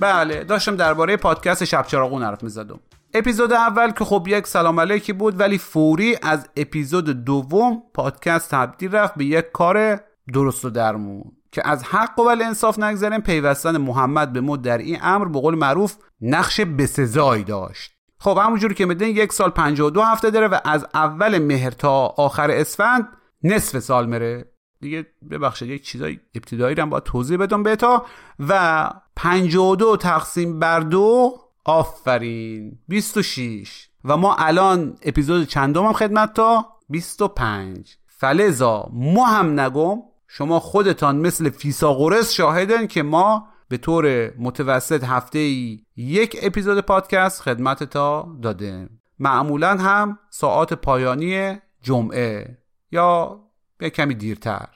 بله 0.00 0.44
داشتم 0.44 0.76
درباره 0.76 1.16
پادکست 1.16 1.64
شب 1.64 1.84
چراغون 1.86 2.22
حرف 2.22 2.42
می‌زدم. 2.42 2.80
اپیزود 3.14 3.52
اول 3.52 3.90
که 3.90 4.04
خب 4.04 4.24
یک 4.28 4.46
سلام 4.46 4.80
علیکی 4.80 5.12
بود 5.12 5.40
ولی 5.40 5.58
فوری 5.58 6.16
از 6.22 6.48
اپیزود 6.56 7.24
دوم 7.24 7.82
پادکست 7.94 8.50
تبدیل 8.50 8.92
رفت 8.92 9.14
به 9.14 9.24
یک 9.24 9.52
کار 9.52 10.00
درست 10.32 10.64
و 10.64 10.70
درمون. 10.70 11.35
که 11.56 11.68
از 11.68 11.84
حق 11.84 12.18
و 12.18 12.28
انصاف 12.28 12.78
نگذاریم 12.78 13.20
پیوستن 13.20 13.76
محمد 13.76 14.32
به 14.32 14.40
مد 14.40 14.62
در 14.62 14.78
این 14.78 14.98
امر 15.02 15.24
به 15.24 15.40
قول 15.40 15.54
معروف 15.54 15.96
نقش 16.20 16.60
بسزایی 16.60 17.44
داشت. 17.44 17.92
خب 18.18 18.38
همونجور 18.42 18.72
که 18.72 18.86
میدین 18.86 19.16
یک 19.16 19.32
سال 19.32 19.50
52 19.50 20.02
هفته 20.02 20.30
داره 20.30 20.48
و 20.48 20.60
از 20.64 20.86
اول 20.94 21.38
مهر 21.38 21.70
تا 21.70 22.06
آخر 22.06 22.50
اسفند 22.50 23.08
نصف 23.42 23.78
سال 23.78 24.08
مره 24.08 24.52
دیگه 24.80 25.06
ببخشید 25.30 25.68
یک 25.68 25.84
چیزای 25.84 26.18
ابتدایی 26.34 26.74
رو 26.74 26.86
با 26.86 27.00
توضیح 27.00 27.38
بدم 27.38 27.62
بهتا 27.62 28.06
و 28.48 28.90
52 29.16 29.96
تقسیم 29.96 30.58
بر 30.58 30.80
دو 30.80 31.34
آفرین 31.64 32.78
26 32.88 33.88
و 34.04 34.16
ما 34.16 34.34
الان 34.34 34.98
اپیزود 35.02 35.46
چندم 35.46 35.84
هم 35.84 35.92
خدمت 35.92 36.34
تا؟ 36.34 36.66
25 36.88 37.96
فلزا 38.06 38.90
ما 38.92 39.26
هم 39.26 39.60
نگم. 39.60 39.96
شما 40.28 40.60
خودتان 40.60 41.16
مثل 41.16 41.50
فیساغورس 41.50 42.32
شاهدن 42.32 42.86
که 42.86 43.02
ما 43.02 43.48
به 43.68 43.76
طور 43.76 44.34
متوسط 44.38 45.04
هفته 45.04 45.38
ای 45.38 45.80
یک 45.96 46.38
اپیزود 46.42 46.80
پادکست 46.80 47.42
خدمت 47.42 47.84
تا 47.84 48.28
داده 48.42 48.88
معمولا 49.18 49.76
هم 49.76 50.18
ساعات 50.30 50.74
پایانی 50.74 51.58
جمعه 51.82 52.58
یا 52.92 53.40
به 53.78 53.90
کمی 53.90 54.14
دیرتر. 54.14 54.68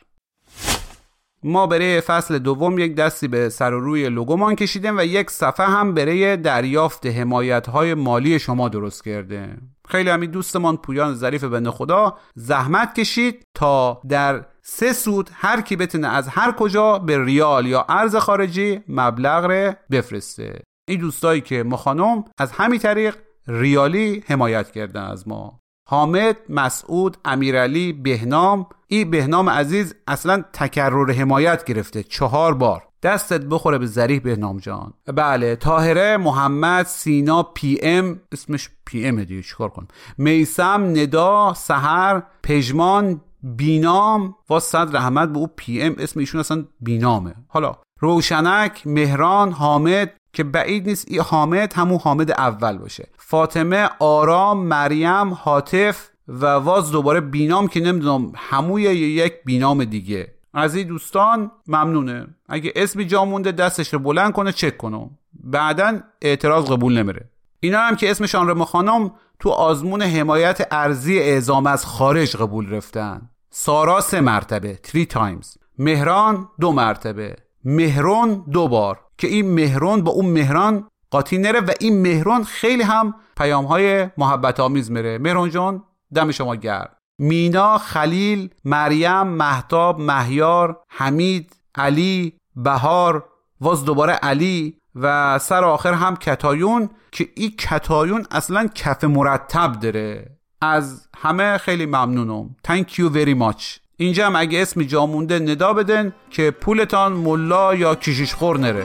ما 1.42 1.66
برای 1.66 2.00
فصل 2.00 2.38
دوم 2.38 2.78
یک 2.78 2.94
دستی 2.94 3.28
به 3.28 3.48
سر 3.48 3.74
و 3.74 3.80
روی 3.80 4.08
لوگومان 4.08 4.54
کشیدیم 4.54 4.98
و 4.98 5.04
یک 5.04 5.30
صفحه 5.30 5.66
هم 5.66 5.94
برای 5.94 6.36
دریافت 6.36 7.06
حمایت 7.06 7.68
های 7.68 7.94
مالی 7.94 8.38
شما 8.38 8.68
درست 8.68 9.04
کرده 9.04 9.56
خیلی 9.88 10.10
همین 10.10 10.30
دوستمان 10.30 10.76
پویان 10.76 11.14
ظریف 11.14 11.44
بند 11.44 11.68
خدا 11.68 12.18
زحمت 12.34 12.94
کشید 12.94 13.42
تا 13.54 14.00
در 14.08 14.44
سه 14.72 14.92
سود 14.92 15.30
هر 15.34 15.60
کی 15.60 15.76
بتونه 15.76 16.08
از 16.08 16.28
هر 16.28 16.52
کجا 16.52 16.98
به 16.98 17.24
ریال 17.24 17.66
یا 17.66 17.86
ارز 17.88 18.16
خارجی 18.16 18.80
مبلغ 18.88 19.44
رو 19.44 19.72
بفرسته. 19.90 20.62
این 20.88 21.00
دوستایی 21.00 21.40
که 21.40 21.62
ما 21.62 21.76
خانم 21.76 22.24
از 22.38 22.52
همین 22.52 22.78
طریق 22.78 23.16
ریالی 23.48 24.24
حمایت 24.26 24.70
کردن 24.70 25.02
از 25.02 25.28
ما. 25.28 25.60
حامد، 25.88 26.36
مسعود، 26.48 27.16
امیرعلی، 27.24 27.92
بهنام. 27.92 28.66
ای 28.86 29.04
بهنام 29.04 29.50
عزیز 29.50 29.94
اصلا 30.06 30.44
تکرر 30.52 31.12
حمایت 31.12 31.64
گرفته. 31.64 32.02
چهار 32.02 32.54
بار. 32.54 32.82
دستت 33.02 33.40
بخوره 33.40 33.78
به 33.78 33.86
ضریح 33.86 34.20
بهنام 34.20 34.58
جان. 34.58 34.92
بله 35.06 35.56
طاهره 35.56 36.16
محمد 36.16 36.86
سینا 36.86 37.42
PM. 37.42 38.20
اسمش 38.32 38.70
PM 38.86 39.24
دیگه 39.24 39.42
چیکار 39.42 39.68
کنم؟ 39.68 39.88
میسم 40.18 40.92
ندا 40.96 41.54
سحر 41.54 42.22
پژمان 42.42 43.20
بینام 43.42 44.34
و 44.50 44.60
صد 44.60 44.96
رحمت 44.96 45.28
به 45.28 45.38
او 45.38 45.46
PM 45.56 45.94
اسم 45.98 46.20
ایشون 46.20 46.40
اصلا 46.40 46.64
بینامه. 46.80 47.34
حالا 47.48 47.76
روشنک 48.00 48.82
مهران 48.86 49.52
حامد 49.52 50.12
که 50.32 50.44
بعید 50.44 50.88
نیست 50.88 51.06
ای 51.08 51.18
حامد 51.18 51.72
همون 51.72 51.98
حامد 51.98 52.30
اول 52.30 52.78
باشه. 52.78 53.08
فاطمه 53.16 53.88
آرام 53.98 54.66
مریم 54.66 55.34
هاتف 55.34 56.08
و 56.28 56.46
واز 56.46 56.90
دوباره 56.90 57.20
بینام 57.20 57.68
که 57.68 57.80
نمی‌دونم 57.80 58.32
هموی 58.36 58.82
یک 58.82 59.34
بینام 59.44 59.84
دیگه. 59.84 60.34
از 60.54 60.74
این 60.74 60.86
دوستان 60.88 61.50
ممنونه. 61.66 62.26
اگه 62.48 62.72
اسمی 62.76 63.04
جا 63.04 63.24
مونده 63.24 63.52
دستش 63.52 63.92
رو 63.92 63.98
بلند 63.98 64.32
کنه 64.32 64.52
چک 64.52 64.76
کنم 64.76 65.10
بعدا 65.44 66.00
اعتراض 66.22 66.64
قبول 66.64 66.98
نمیره. 66.98 67.30
اینا 67.60 67.78
هم 67.78 67.96
که 67.96 68.10
اسمشان 68.10 68.48
رو 68.48 68.64
خانم 68.64 69.12
تو 69.40 69.50
آزمون 69.50 70.02
حمایت 70.02 70.68
ارزی 70.70 71.18
اعزام 71.18 71.66
از 71.66 71.86
خارج 71.86 72.36
قبول 72.36 72.70
رفتن. 72.70 73.30
سارا 73.50 74.00
سه 74.00 74.20
مرتبه 74.20 74.74
تری 74.74 75.06
تایمز 75.06 75.56
مهران 75.78 76.48
دو 76.60 76.72
مرتبه. 76.72 77.36
مهرون 77.64 78.44
دو 78.52 78.68
بار. 78.68 79.00
که 79.18 79.26
این 79.26 79.54
مهرون 79.54 80.02
با 80.02 80.12
اون 80.12 80.26
مهران 80.26 80.88
قاطی 81.10 81.38
نره 81.38 81.60
و 81.60 81.70
این 81.80 82.02
مهرون 82.02 82.44
خیلی 82.44 82.82
هم 82.82 83.14
پیام 83.36 83.64
های 83.64 84.08
محبت 84.18 84.60
آمیز 84.60 84.90
میره. 84.90 85.18
مهرون 85.18 85.50
جان 85.50 85.82
دم 86.14 86.30
شما 86.30 86.56
گرد 86.56 86.96
مینا 87.18 87.78
خلیل 87.78 88.54
مریم 88.64 89.22
محتاب 89.22 90.00
مهیار 90.00 90.80
حمید 90.88 91.56
علی 91.74 92.36
بهار. 92.56 93.24
واز 93.60 93.84
دوباره 93.84 94.12
علی. 94.12 94.79
و 94.94 95.38
سر 95.38 95.64
آخر 95.64 95.92
هم 95.92 96.16
کتایون 96.16 96.90
که 97.12 97.28
این 97.34 97.50
کتایون 97.50 98.26
اصلا 98.30 98.68
کف 98.74 99.04
مرتب 99.04 99.72
داره. 99.72 100.36
از 100.60 101.08
همه 101.18 101.58
خیلی 101.58 101.86
ممنونم. 101.86 102.56
Thank 102.68 102.88
you 102.88 103.14
very 103.14 103.40
much. 103.40 103.78
اینجا 103.96 104.26
هم 104.26 104.36
اگه 104.36 104.62
اسمی 104.62 104.86
جا 104.86 105.06
مونده 105.06 105.38
ندا 105.38 105.72
بدن 105.72 106.12
که 106.30 106.50
پولتان 106.50 107.12
ملا 107.12 107.74
یا 107.74 107.94
کشیش 107.94 108.34
خور 108.34 108.58
نره 108.58 108.84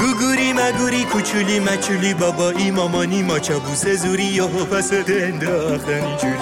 گوگوری 0.00 0.52
مگوری 0.52 1.04
کوچولی 1.04 1.60
مچولی 1.60 2.14
بابایی 2.14 2.70
مامانی 2.70 3.22
ماچابوس 3.22 3.86
زوری 3.86 4.24
یا 4.24 4.46
پس 4.46 4.92
انداختنی 4.92 6.16
جوری 6.16 6.36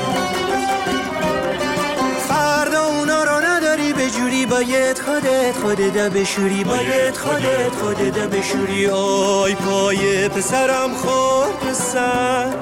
فردا 2.28 2.84
اونا 2.84 3.24
رو 3.24 3.40
نداری 3.40 3.92
به 3.92 4.10
جوری 4.10 4.46
باید 4.46 4.98
خودت 4.98 5.56
خودت 5.62 6.12
بشوری 6.12 6.64
باید 6.64 7.16
خودت 7.16 7.72
خودت 7.82 8.18
بشوری 8.18 8.86
آی 8.86 9.54
پای 9.54 10.28
پسرم 10.28 10.94
خورد 10.94 11.72
سر 11.72 12.54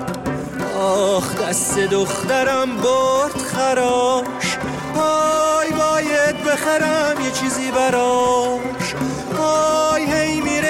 آخ 0.79 1.43
دست 1.43 1.79
دخترم 1.79 2.77
برد 2.77 3.39
خراش 3.53 4.59
آی 4.99 5.71
باید 5.71 6.45
بخرم 6.45 7.25
یه 7.25 7.31
چیزی 7.31 7.71
براش 7.71 8.95
آی 9.39 10.03
هی 10.03 10.41
میرد 10.41 10.66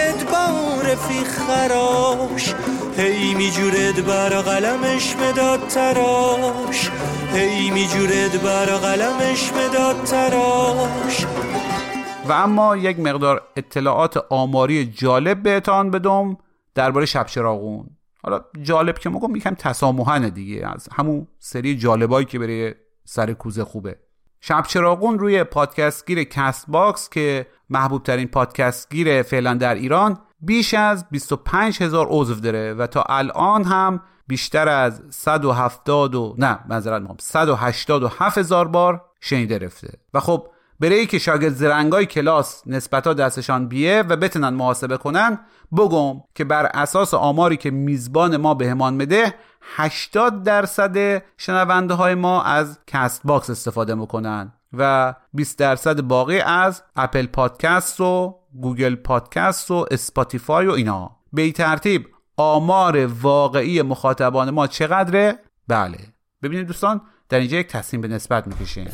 رفیق 0.86 1.26
خراش. 1.26 2.54
هی 2.96 3.34
می 3.34 3.50
جورد 3.50 4.06
بر 4.06 4.28
قلمش 4.28 5.16
مداد 5.16 5.68
تراش. 5.68 6.90
هی 7.34 7.70
می 7.70 7.86
جورد 7.86 8.42
بر 8.42 8.66
قلمش 8.66 9.52
مداد 9.52 10.04
تراش. 10.04 11.26
و 12.28 12.32
اما 12.32 12.76
یک 12.76 13.00
مقدار 13.00 13.42
اطلاعات 13.56 14.16
آماری 14.30 14.86
جالب 14.86 15.42
بهتان 15.42 15.90
بدم 15.90 16.36
درباره 16.74 17.06
شب 17.06 17.26
چراغون. 17.26 17.86
حالا 18.22 18.40
جالب 18.62 18.98
که 18.98 19.10
میگم 19.10 19.36
یکم 19.36 19.54
تسامحنه 19.54 20.30
دیگه 20.30 20.68
از 20.68 20.88
همون 20.92 21.26
سری 21.38 21.76
جالبایی 21.76 22.26
که 22.26 22.38
برای 22.38 22.74
سر 23.04 23.32
کوزه 23.32 23.64
خوبه. 23.64 23.96
شب 24.40 24.64
چراغون 24.68 25.18
روی 25.18 25.44
پادکستگیر 25.44 26.24
Castbox 26.24 27.08
که 27.08 27.46
محبوب 27.70 28.02
ترین 28.02 28.28
پادکستگیر 28.28 29.22
فعلا 29.22 29.54
در 29.54 29.74
ایران 29.74 30.18
بیش 30.40 30.74
از 30.74 31.06
25 31.10 31.82
هزار 31.82 32.06
عضو 32.10 32.34
داره 32.34 32.74
و 32.74 32.86
تا 32.86 33.02
الان 33.02 33.64
هم 33.64 34.00
بیشتر 34.26 34.68
از 34.68 35.02
170 35.10 36.14
و 36.14 36.34
نه 36.38 36.58
معذرت 36.68 37.02
187 37.20 38.38
هزار 38.38 38.68
بار 38.68 39.04
شنیده 39.20 39.58
رفته. 39.58 39.98
و 40.14 40.20
خب 40.20 40.48
برای 40.80 41.06
که 41.06 41.18
شاگرد 41.18 41.52
زرنگای 41.52 42.06
کلاس 42.06 42.62
نسبتا 42.66 43.14
دستشان 43.14 43.68
بیه 43.68 44.02
و 44.02 44.16
بتونن 44.16 44.48
محاسبه 44.48 44.96
کنن 44.96 45.38
بگم 45.76 46.20
که 46.34 46.44
بر 46.44 46.66
اساس 46.66 47.14
آماری 47.14 47.56
که 47.56 47.70
میزبان 47.70 48.36
ما 48.36 48.54
بهمان 48.54 48.94
مده 48.94 49.34
80 49.76 50.42
درصد 50.42 51.22
شنونده 51.36 51.94
های 51.94 52.14
ما 52.14 52.42
از 52.42 52.78
Castbox 52.86 53.50
استفاده 53.50 53.94
می‌کنن 53.94 54.52
و 54.72 55.14
20 55.32 55.58
درصد 55.58 56.00
باقی 56.00 56.40
از 56.40 56.82
Apple 56.96 57.26
Podcast 57.26 58.00
و 58.00 58.34
Google 58.60 58.94
Podcast 58.94 59.70
و 59.70 59.86
Spotify 59.90 60.66
و 60.66 60.70
اینا. 60.70 61.16
به 61.32 61.42
این 61.42 61.52
ترتیب 61.52 62.06
آمار 62.36 63.06
واقعی 63.06 63.82
مخاطبان 63.82 64.50
ما 64.50 64.66
چقدره؟ 64.66 65.38
بله. 65.68 65.98
ببینید 66.42 66.66
دوستان 66.66 67.00
در 67.28 67.38
اینجا 67.38 67.58
یک 67.58 67.66
تقسیم 67.66 68.00
به 68.00 68.08
نسبت 68.08 68.46
می‌کشیم. 68.46 68.90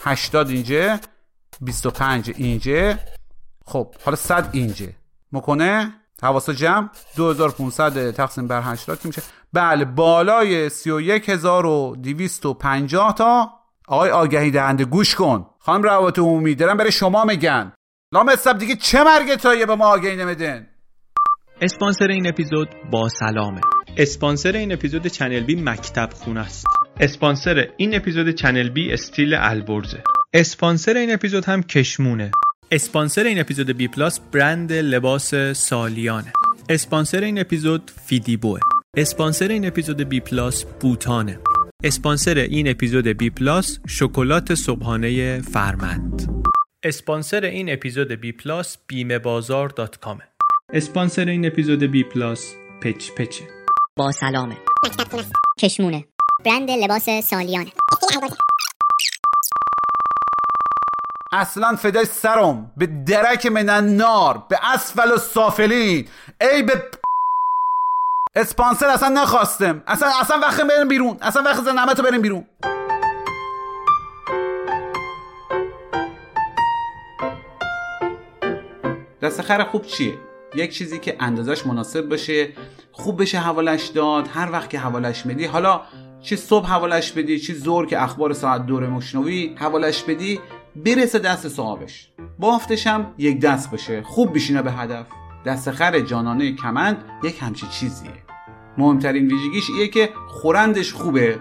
80 0.00 0.48
اینجا 0.48 1.00
25 1.60 2.32
اینجا 2.36 2.94
خب 3.66 3.94
حالا 4.04 4.16
100 4.16 4.48
اینجا 4.52 4.86
مکنه 5.32 5.94
حواسا 6.22 6.52
جمع. 6.52 6.88
2500 7.16 8.10
تقسیم 8.10 8.48
بر 8.48 8.60
80 8.60 9.00
که 9.00 9.08
میشه؟ 9.08 9.22
بله 9.52 9.84
بالای 9.84 10.68
31250 10.68 13.14
تا. 13.14 13.50
آقای 13.88 14.10
آگهی 14.10 14.50
دهنده 14.50 14.84
گوش 14.84 15.14
کن. 15.14 15.46
خانم 15.58 15.82
روابط 15.82 16.18
عمومی 16.18 16.54
دارم 16.54 16.76
برای 16.76 16.92
شما 16.92 17.24
میگن. 17.24 17.72
لامصب 18.14 18.58
دیگه 18.58 18.76
چه 18.76 19.04
مرگتانه 19.04 19.66
به 19.66 19.74
ما 19.74 19.86
آگهی 19.86 20.16
نمیدن 20.16 20.66
اسپانسر 21.62 22.06
این 22.08 22.26
اپیزود 22.26 22.68
با 22.90 23.08
سلامه. 23.08 23.60
اسپانسر 23.96 24.52
این 24.52 24.72
اپیزود 24.72 25.06
ChannelB 25.06 25.62
مکتب 25.62 26.10
خونه 26.14 26.40
است. 26.40 26.66
اسپانسر 27.00 27.68
این 27.76 27.94
اپیزود 27.94 28.30
ChannelB 28.30 28.92
استیل 28.92 29.34
البرزه. 29.34 30.02
اسپانسر 30.34 30.96
این 30.96 31.12
اپیزود 31.12 31.44
هم 31.44 31.62
کشمونه. 31.62 32.30
اسپانسر 32.70 33.24
این 33.24 33.40
اپیزود 33.40 33.70
BPlus 33.70 34.20
برند 34.20 34.72
لباس 34.72 35.34
سالیانه. 35.52 36.32
اسپانسر 36.68 37.20
این 37.20 37.40
اپیزود 37.40 37.90
فیدیبوه. 38.06 38.60
اسپانسر 38.96 39.48
این 39.48 39.66
اپیزود 39.66 40.00
BPlus 40.00 40.64
بوتانه. 40.64 41.38
اسپانسر 41.84 42.34
این 42.34 42.70
اپیزود 42.70 43.06
BPlus 43.06 43.78
شکلات 43.88 44.54
صبحانه 44.54 45.40
فرمند. 45.40 46.42
اسپانسر 46.84 47.44
این 47.44 47.72
اپیزود 47.72 48.12
BPlus 48.12 48.78
بیمه 48.86 49.18
بازار 49.18 49.68
dot 49.68 50.00
com 50.00 50.17
ه. 50.17 50.28
اسپانسر 50.72 51.24
این 51.24 51.46
اپیزود 51.46 51.82
BPlus 51.82 52.54
پچ 52.82 53.10
پچه. 53.10 53.44
با 53.96 54.12
سلامه. 54.12 54.56
کشمونه 55.60 56.04
برند 56.44 56.70
لباس 56.70 57.08
سالیانه. 57.22 57.72
اصلا 61.32 61.76
فدای 61.76 62.04
سرم. 62.04 62.72
به 62.76 62.86
درک 62.86 63.46
من 63.46 63.96
نار. 63.96 64.46
به 64.48 64.58
اسفل 64.74 65.12
و 65.12 65.16
سافلین. 65.16 66.08
ای 66.40 66.62
به 66.62 66.90
اسپانسر 68.36 68.86
اصلا 68.86 69.08
نخواستم. 69.08 69.82
اصلا 69.86 70.08
اصلا 70.20 70.38
وقت 70.38 70.60
بریم 70.60 70.88
بیرون. 70.88 71.18
اصلا 71.20 71.42
وقت 71.42 71.64
زنمت 71.64 71.98
رو 71.98 72.04
بریم 72.04 72.22
بیرون. 72.22 72.46
دست 79.22 79.42
خر 79.42 79.64
خوب 79.64 79.82
چیه؟ 79.82 80.14
یک 80.54 80.74
چیزی 80.74 80.98
که 80.98 81.16
اندازش 81.20 81.66
مناسب 81.66 82.08
باشه 82.08 82.48
خوب 82.92 83.20
بشه 83.20 83.38
حوالش 83.38 83.86
داد 83.86 84.28
هر 84.34 84.52
وقت 84.52 84.70
که 84.70 84.78
حوالش 84.78 85.26
میدی 85.26 85.44
حالا 85.44 85.80
چه 86.20 86.36
صبح 86.36 86.66
حوالش 86.66 87.12
بدی 87.12 87.38
چه 87.38 87.54
زور 87.54 87.86
که 87.86 88.02
اخبار 88.02 88.32
ساعت 88.32 88.66
دور 88.66 88.86
مشنوی 88.86 89.54
حوالش 89.58 90.02
بدی 90.02 90.40
برسه 90.76 91.18
دست 91.18 91.48
صاحبش. 91.48 92.08
بافتش 92.38 92.86
هم 92.86 93.14
یک 93.18 93.40
دست 93.40 93.70
باشه. 93.70 94.02
خوب 94.02 94.34
بشینه 94.34 94.62
به 94.62 94.72
هدف. 94.72 95.06
دست 95.46 95.70
خر 95.70 96.00
جانانه 96.00 96.52
کمند 96.56 97.04
یک 97.24 97.42
همچی 97.42 97.66
چیزیه. 97.66 98.10
مهمترین 98.78 99.26
ویژگیش 99.26 99.70
ایه 99.70 99.88
که 99.88 100.08
خورندش 100.28 100.92
خوبه. 100.92 101.38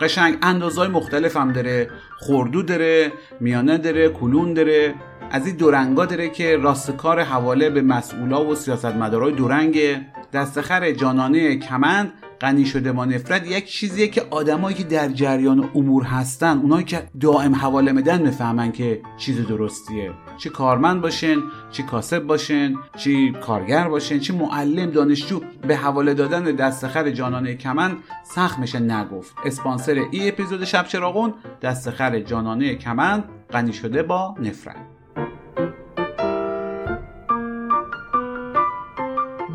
قشنگ 0.00 0.38
اندازهای 0.42 0.88
مختلف 0.88 1.36
هم 1.36 1.52
داره. 1.52 1.90
خردو 2.20 2.62
داره 2.62 3.12
میانه 3.40 3.78
داره 3.78 4.08
کلون 4.08 4.54
داره. 4.54 4.94
از 5.30 5.46
این 5.46 5.56
دورنگا 5.56 6.06
داره 6.06 6.28
که 6.28 6.56
راستکار 6.56 7.20
حواله 7.20 7.70
به 7.70 7.82
مسئولا 7.82 8.46
و 8.46 8.54
سیاستمدارای 8.54 9.32
دورنگه 9.32 10.06
دستخر 10.32 10.92
جانانه 10.92 11.56
کمند 11.56 12.12
غنی 12.40 12.66
شده 12.66 12.92
با 12.92 13.04
نفرت 13.04 13.46
یک 13.46 13.66
چیزیه 13.66 14.08
که 14.08 14.22
آدمایی 14.30 14.76
که 14.76 14.84
در 14.84 15.08
جریان 15.08 15.70
امور 15.74 16.04
هستن 16.04 16.58
اونایی 16.58 16.84
که 16.84 17.08
دائم 17.20 17.54
حواله 17.54 17.92
میدن 17.92 18.22
می‌فهمن 18.22 18.72
که 18.72 19.00
چیز 19.18 19.46
درستیه. 19.46 20.12
چه 20.38 20.50
کارمند 20.50 21.00
باشن 21.00 21.36
چه 21.70 21.82
کاسب 21.82 22.18
باشن 22.18 22.74
چه 22.96 23.32
کارگر 23.32 23.88
باشن 23.88 24.18
چه 24.18 24.34
معلم 24.34 24.90
دانشجو. 24.90 25.40
به 25.68 25.76
حواله 25.76 26.14
دادن 26.14 26.42
دستخر 26.42 27.10
جانانه 27.10 27.54
کمند 27.54 27.96
سخت 28.24 28.58
میشه 28.58 28.78
نگفت. 28.78 29.34
اسپانسر 29.44 30.04
ای 30.10 30.28
اپیزود 30.28 30.64
شب 30.64 30.86
چراغون 30.86 31.34
دستخر 31.62 32.20
جانانه 32.20 32.74
کمند 32.74 33.24
غنی 33.50 33.72
شده 33.72 34.02
با 34.02 34.34
نفرت. 34.40 34.95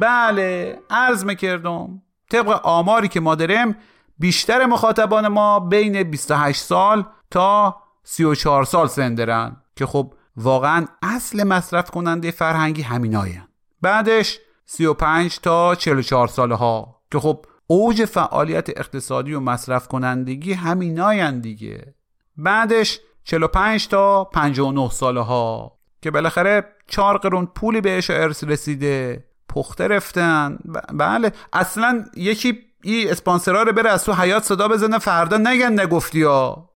بله 0.01 0.79
عرض 0.89 1.25
می‌کردم. 1.25 2.01
طبق 2.29 2.59
آماری 2.63 3.07
که 3.07 3.19
ما 3.19 3.35
داریم 3.35 3.75
بیشتر 4.19 4.65
مخاطبان 4.65 5.27
ما 5.27 5.59
بین 5.59 6.03
28 6.03 6.61
سال 6.61 7.05
تا 7.31 7.75
34 8.03 8.63
سال 8.65 8.87
سن 8.87 9.15
دارن 9.15 9.55
که 9.75 9.85
خب 9.85 10.13
واقعا 10.37 10.85
اصل 11.01 11.43
مصرف 11.43 11.91
کننده 11.91 12.31
فرهنگی 12.31 12.81
همیناین 12.81 13.41
بعدش 13.81 14.39
35 14.65 15.39
تا 15.39 15.75
44 15.75 16.27
ساله 16.27 16.55
ها 16.55 17.01
که 17.11 17.19
خب 17.19 17.45
اوج 17.67 18.05
فعالیت 18.05 18.69
اقتصادی 18.69 19.33
و 19.33 19.39
مصرف 19.39 19.87
کنندگی 19.87 20.53
همیناین 20.53 21.39
دیگه. 21.39 21.95
بعدش 22.37 22.99
45 23.23 23.87
تا 23.87 24.23
59 24.23 24.89
ساله 24.89 25.21
ها 25.21 25.77
که 26.01 26.11
بالاخره 26.11 26.75
چهار 26.87 27.17
قرون 27.17 27.45
پولی 27.45 27.81
بهش 27.81 28.09
ارث 28.09 28.43
رسیده. 28.43 29.30
پخته 29.55 29.87
رفتن. 29.87 30.57
بله. 30.93 31.31
اصلا 31.53 32.05
یکی 32.15 32.59
ای 32.83 33.09
اسپانسرا 33.09 33.63
رو 33.63 33.73
بره 33.73 33.89
از 33.89 34.05
تو 34.05 34.13
حیات 34.13 34.43
صدا 34.43 34.67
بزنه 34.67 34.99
فردا 34.99 35.37
نگن 35.37 35.79
نگفتی 35.79 36.23
ها. 36.23 36.69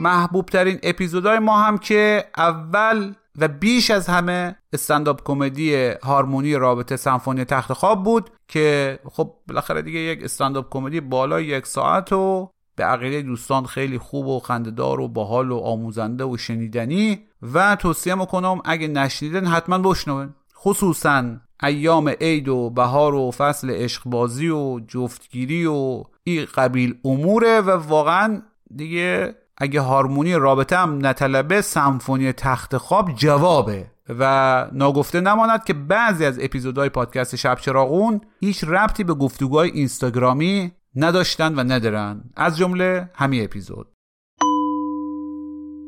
محبوب 0.00 0.46
ترین 0.46 0.78
اپیزودهای 0.82 1.38
ما 1.38 1.58
هم 1.58 1.78
که 1.78 2.24
اول 2.36 3.14
و 3.38 3.48
بیش 3.48 3.90
از 3.90 4.06
همه 4.06 4.56
استنداپ 4.72 5.20
کمدی 5.24 5.74
هارمونی 6.02 6.54
رابطه 6.54 6.96
سمفونی 6.96 7.44
تخت 7.44 7.72
خواب 7.72 8.04
بود 8.04 8.30
که 8.48 8.98
خب 9.12 9.34
بالاخره 9.48 9.82
دیگه 9.82 9.98
یک 10.00 10.24
استنداپ 10.24 10.66
کمدی 10.70 11.00
بالای 11.00 11.44
یک 11.44 11.66
ساعت 11.66 12.12
و 12.12 12.50
به 12.76 12.84
عقیده 12.84 13.22
دوستان 13.22 13.66
خیلی 13.66 13.98
خوب 13.98 14.26
و 14.26 14.40
خندهدار 14.40 15.00
و 15.00 15.08
باحال 15.08 15.50
و 15.50 15.58
آموزنده 15.58 16.24
و 16.24 16.36
شنیدنی 16.36 17.18
و 17.52 17.76
توصیه 17.76 18.14
می‌کنم 18.14 18.60
اگه 18.64 18.88
نشنیدن 18.88 19.46
حتما 19.46 19.78
بشنون. 19.78 20.34
خصوصا 20.56 21.24
ایام 21.62 22.08
عید 22.08 22.48
و 22.48 22.70
بهار 22.70 23.14
و 23.14 23.30
فصل 23.30 23.70
عشقبازی 23.70 24.48
و 24.48 24.80
جفتگیری 24.80 25.66
و 25.66 26.04
این 26.24 26.46
قبیل 26.54 26.94
اموره 27.04 27.60
و 27.60 27.70
واقعا 27.70 28.42
دیگه 28.76 29.34
اگه 29.58 29.80
هارمونی 29.80 30.34
رابطه 30.34 30.76
هم 30.76 31.06
نطلبه 31.06 31.60
سمفونی 31.60 32.32
تخت 32.32 32.76
خواب 32.76 33.14
جوابه. 33.14 33.86
و 34.08 34.66
ناگفته 34.72 35.20
نماند 35.20 35.64
که 35.64 35.72
بعضی 35.72 36.24
از 36.24 36.38
اپیزودهای 36.42 36.88
پادکست 36.88 37.36
شب 37.36 37.58
چراغون 37.60 38.20
هیچ 38.40 38.64
ربطی 38.64 39.04
به 39.04 39.14
گفتگوهای 39.14 39.70
اینستاگرامی 39.70 40.72
نداشتن 40.96 41.54
و 41.54 41.64
ندارن. 41.64 42.24
از 42.36 42.56
جمله 42.58 43.10
همین 43.14 43.44
اپیزود. 43.44 43.86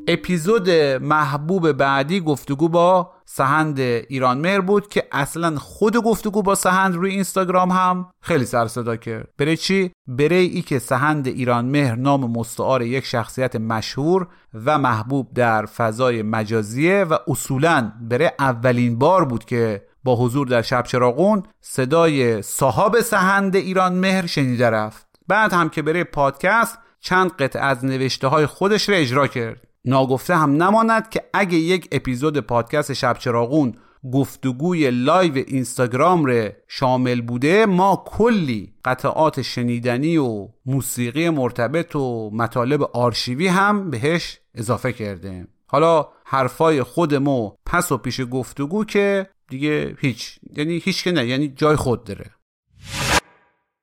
اپیزود 0.09 0.71
محبوب 1.01 1.73
بعدی 1.73 2.21
گفتگو 2.21 2.69
با 2.69 3.13
سهند 3.25 3.81
ایران 3.81 4.39
مهر 4.39 4.61
بود 4.61 4.89
که 4.89 5.09
اصلا 5.13 5.57
خود 5.57 5.97
گفتگو 5.97 6.43
با 6.43 6.55
سهند 6.55 6.95
روی 6.95 7.11
اینستاگرام 7.11 7.71
هم 7.71 8.11
خیلی 8.21 8.45
سر 8.45 8.67
صدا 8.67 8.97
کرد. 8.97 9.29
برای 9.39 9.57
چی؟ 9.57 9.93
برای 10.07 10.47
ای 10.47 10.63
که 10.63 10.79
سهند 10.79 11.27
ایران 11.27 11.65
مهر 11.65 11.95
نام 11.95 12.31
مستعار 12.31 12.83
یک 12.83 13.05
شخصیت 13.05 13.57
مشهور 13.57 14.29
و 14.55 14.79
محبوب 14.79 15.35
در 15.35 15.67
فضای 15.67 16.23
مجازیه 16.23 17.05
و 17.05 17.17
اصولا 17.29 17.93
برای 18.01 18.31
اولین 18.39 18.99
بار 18.99 19.25
بود 19.25 19.45
که 19.45 19.83
با 20.09 20.17
حضور 20.17 20.47
در 20.47 20.63
شب 20.63 20.83
چراغون 20.83 21.43
صدای 21.61 22.43
صاحب 22.43 23.01
سهند 23.01 23.57
ایران 23.57 23.95
مهر 23.95 24.27
شنیده 24.27 24.71
رفت. 24.71 25.07
بعد 25.27 25.53
هم 25.53 25.69
که 25.69 25.83
برای 25.83 26.05
پادکست 26.05 26.79
چند 27.01 27.31
قطع 27.33 27.61
از 27.61 27.85
نوشته 27.85 28.29
های 28.29 28.47
خودش 28.47 28.89
را 28.89 28.97
اجرا 28.97 29.27
کرد. 29.27 29.61
ناگفته 29.85 30.37
هم 30.37 30.63
نماند 30.63 31.09
که 31.09 31.23
اگه 31.35 31.59
یک 31.59 31.89
اپیزود 31.93 32.39
پادکست 32.39 32.93
شب 32.93 33.19
چراغون 33.19 33.75
گفتگوی 34.13 34.91
live 34.91 35.45
اینستاگرام 35.47 36.25
ره 36.25 36.57
شامل 36.69 37.21
بوده 37.21 37.67
ما 37.67 38.05
کلی 38.07 38.73
قطعات 38.85 39.43
شنیدنی 39.43 40.17
و 40.17 40.49
موسیقی 40.67 41.31
مرتبط 41.31 41.97
و 41.97 42.31
مطالب 42.31 42.83
آرشیوی 42.83 43.49
هم 43.49 43.91
بهش 43.91 44.41
اضافه 44.55 44.93
کردیم. 44.93 45.49
حالا 45.67 46.09
حرفای 46.25 46.83
خودمو 46.83 47.51
پس 47.67 47.93
و 47.93 47.99
پیش 47.99 48.21
گفتگو 48.21 48.85
که 48.85 49.27
دیگه 49.49 49.97
هیچ. 50.01 50.39
یعنی 50.57 50.79
هیچ 50.79 51.05
که 51.05 51.13
نه 51.13 51.27
یعنی 51.27 51.49
جای 51.49 51.77
خود 51.77 52.05
داره. 52.05 52.31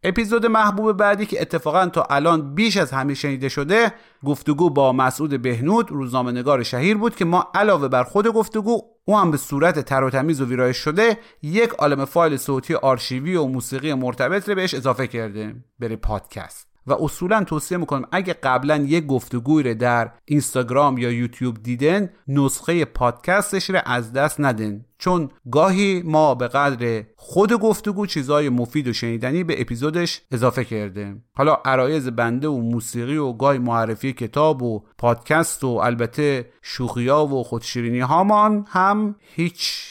اپیزود 0.04 0.46
محبوب 0.46 0.94
بعدی 0.94 1.26
که 1.26 1.42
اتفاقا 1.42 1.86
تا 1.86 2.04
الان 2.10 2.56
بیش 2.56 2.78
از 2.78 2.92
همه 2.92 3.14
شنیده 3.14 3.50
شده 3.50 3.94
گفتگو 4.26 4.70
با 4.70 4.94
مسعود 4.94 5.42
بهنود 5.42 5.92
روزنامه‌نگار 5.92 6.64
شهیر 6.64 6.98
بود 6.98 7.16
که 7.16 7.26
ما 7.26 7.52
علاوه 7.56 7.88
بر 7.88 8.04
خود 8.04 8.28
گفتگو 8.28 8.82
او 9.06 9.18
هم 9.18 9.32
به 9.32 9.38
صورت 9.38 9.80
تر 9.80 10.04
و 10.04 10.10
تمیز 10.10 10.42
و 10.42 10.46
ویرایش 10.46 10.78
شده 10.78 11.18
یک 11.42 11.70
عالم 11.70 12.06
فایل 12.06 12.38
صوتی 12.38 12.74
آرشیوی 12.74 13.36
و 13.36 13.46
موسیقی 13.46 13.94
مرتبط 13.94 14.50
رو 14.50 14.56
بهش 14.56 14.74
اضافه 14.74 15.08
کرده. 15.08 15.56
بره 15.80 15.96
پادکست. 15.96 16.75
و 16.88 16.94
اصولا 16.94 17.44
توصیه 17.44 17.78
می‌کنم 17.78 18.08
اگه 18.12 18.34
قبلا 18.34 18.76
یک 18.78 19.06
گفتگوی 19.06 19.64
رو 19.64 19.74
در 19.74 20.12
اینستاگرام 20.26 20.98
یا 20.98 21.12
یوتیوب 21.12 21.64
دیدن 21.64 22.10
نسخه 22.28 22.86
پادکستش 22.86 23.70
رو 23.70 23.80
از 23.86 24.14
دست 24.14 24.40
ندن 24.40 24.86
چون 24.98 25.30
گاهی 25.52 26.02
ما 26.06 26.36
به 26.36 26.48
قدر 26.48 27.04
خود 27.16 27.54
گفتگو 27.54 28.06
چیزای 28.06 28.50
مفید 28.50 28.88
و 28.88 28.94
شنیدنی 28.94 29.44
به 29.44 29.62
اپیزودش 29.62 30.22
اضافه 30.32 30.66
کرده 30.66 31.16
حالا 31.34 31.58
عرایز 31.66 32.08
بنده 32.08 32.48
و 32.48 32.58
موسیقی 32.58 33.18
و 33.18 33.34
گاهی 33.34 33.60
معرفی 33.60 34.14
کتاب 34.14 34.64
و 34.64 34.84
پادکست 34.98 35.64
و 35.64 35.68
البته 35.68 36.52
شوخیا 36.62 37.26
و 37.26 37.44
خودشیرینی 37.44 38.00
هامان 38.00 38.66
هم 38.70 39.16
هیچ 39.20 39.86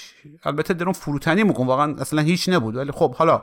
البته 0.44 0.74
درون 0.74 0.92
فروتنی 0.92 1.44
میکن 1.44 1.66
واقعا 1.66 1.94
اصلا 1.98 2.22
هیچ 2.22 2.48
نبود. 2.48 2.76
ولی 2.76 2.92
خب 2.92 3.14
حالا 3.14 3.42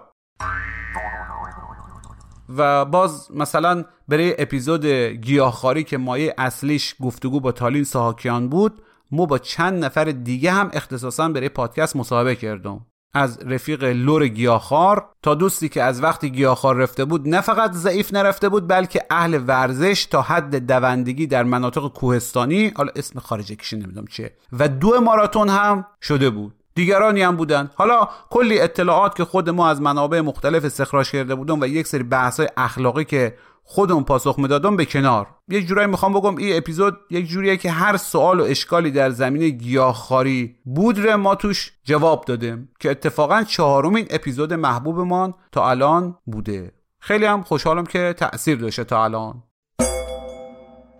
و 2.57 2.85
باز 2.85 3.31
مثلا 3.33 3.83
برای 4.07 4.35
اپیزود 4.41 4.85
گیاهخواری 4.85 5.83
که 5.83 5.97
مایه 5.97 6.33
اصلیش 6.37 6.95
گفتگو 7.01 7.39
با 7.39 7.51
تالین 7.51 7.83
ساهاکیان 7.83 8.49
بود 8.49 8.81
ما 9.11 9.25
با 9.25 9.37
چند 9.37 9.85
نفر 9.85 10.05
دیگه 10.05 10.51
هم 10.51 10.69
اختصاصا 10.73 11.29
برای 11.29 11.49
پادکست 11.49 11.95
مصاحبه 11.95 12.35
کردم. 12.35 12.85
از 13.13 13.39
رفیق 13.45 13.83
لور 13.83 14.27
گیاهخوار 14.27 15.09
تا 15.23 15.35
دوستی 15.35 15.69
که 15.69 15.83
از 15.83 16.03
وقتی 16.03 16.29
گیاهخوار 16.29 16.75
رفته 16.75 17.05
بود 17.05 17.27
نه 17.27 17.41
فقط 17.41 17.71
ضعیف 17.73 18.13
نرفته 18.13 18.49
بود 18.49 18.67
بلکه 18.67 19.05
اهل 19.09 19.43
ورزش 19.47 20.05
تا 20.05 20.21
حد 20.21 20.55
دوندگی 20.67 21.27
در 21.27 21.43
مناطق 21.43 21.87
کوهستانی 21.87 22.71
حالا 22.75 22.91
اسم 22.95 23.19
خارجی 23.19 23.55
کشی 23.55 23.75
نمی‌دونم 23.75 24.07
چیه 24.07 24.35
و 24.53 24.67
دو 24.67 25.01
ماراتون 25.01 25.49
هم 25.49 25.85
شده 26.01 26.29
بود. 26.29 26.60
دیگرانی 26.75 27.21
هم 27.21 27.35
بودن. 27.35 27.71
حالا 27.75 28.07
کلی 28.29 28.59
اطلاعات 28.59 29.15
که 29.15 29.25
خود 29.25 29.49
ما 29.49 29.69
از 29.69 29.81
منابع 29.81 30.21
مختلف 30.21 30.65
استخراج 30.65 31.11
کرده 31.11 31.35
بودم 31.35 31.61
و 31.61 31.65
یک 31.65 31.87
سری 31.87 32.03
بحث 32.03 32.41
اخلاقی 32.57 33.05
که 33.05 33.37
خودم 33.63 34.03
پاسخ 34.03 34.39
می‌دادم 34.39 34.75
به 34.75 34.85
کنار. 34.85 35.27
یک 35.49 35.67
جورایی 35.67 35.87
می‌خوام 35.87 36.13
بگم 36.13 36.35
این 36.35 36.57
اپیزود 36.57 36.97
یک 37.09 37.27
جوریه 37.27 37.57
که 37.57 37.71
هر 37.71 37.97
سوال 37.97 38.39
و 38.39 38.43
اشکالی 38.43 38.91
در 38.91 39.09
زمینه 39.09 39.49
گیاهخواری 39.49 40.55
بود 40.65 40.99
رو 40.99 41.17
ما 41.17 41.35
توش 41.35 41.71
جواب 41.83 42.25
دادیم 42.25 42.69
که 42.79 42.91
اتفاقا 42.91 43.43
چهارمین 43.43 44.07
اپیزود 44.09 44.53
محبوبمان 44.53 45.33
تا 45.51 45.69
الان 45.69 46.17
بوده. 46.25 46.71
خیلی 46.99 47.25
هم 47.25 47.43
خوشحالم 47.43 47.85
که 47.85 48.15
تاثیر 48.17 48.57
داشته 48.57 48.83
تا 48.83 49.03
الان. 49.03 49.43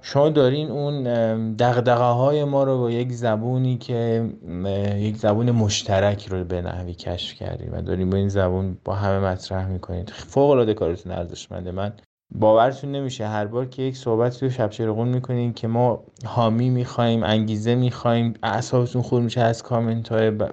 شما 0.02 0.30
دارین 0.30 0.72
اون 0.72 1.04
دقدقه 1.54 2.04
های 2.04 2.44
ما 2.44 2.64
رو 2.64 2.78
با 2.78 2.92
یک 2.92 3.12
زبونی 3.12 3.78
که 3.78 4.30
یک 4.98 5.18
زبون 5.18 5.52
مشترک 5.52 6.28
رو 6.28 6.44
به 6.44 6.62
نحوی 6.62 6.94
کشف 6.94 7.36
کردیم 7.36 7.70
و 7.74 7.82
دارین 7.82 8.10
با 8.10 8.18
این 8.18 8.30
زبون 8.30 8.78
با 8.86 8.94
همه 8.94 9.20
مطرح 9.20 9.68
می‌کنید 9.68 10.10
فوق 10.10 10.50
العاده 10.50 10.74
کارتون 10.74 11.12
ارزشمنده. 11.12 11.72
من 11.72 11.94
باورتون 12.36 12.92
نمیشه 12.92 13.28
هر 13.28 13.46
بار 13.46 13.66
که 13.66 13.82
یک 13.82 13.98
صحبت 13.98 14.44
رو 14.44 14.50
شب 14.50 14.70
چرغون 14.70 15.08
می‌کنین 15.08 15.54
که 15.54 15.68
ما 15.68 16.04
حامی 16.26 16.70
می‌خوایم 16.70 17.24
انگیزه 17.24 17.76
می‌خوایم 17.76 18.34
اعصابتون 18.44 19.02
خور 19.02 19.22
میشه 19.22 19.42
از 19.42 19.64
کامنت 19.64 20.10
های 20.10 20.32
ب... 20.32 20.44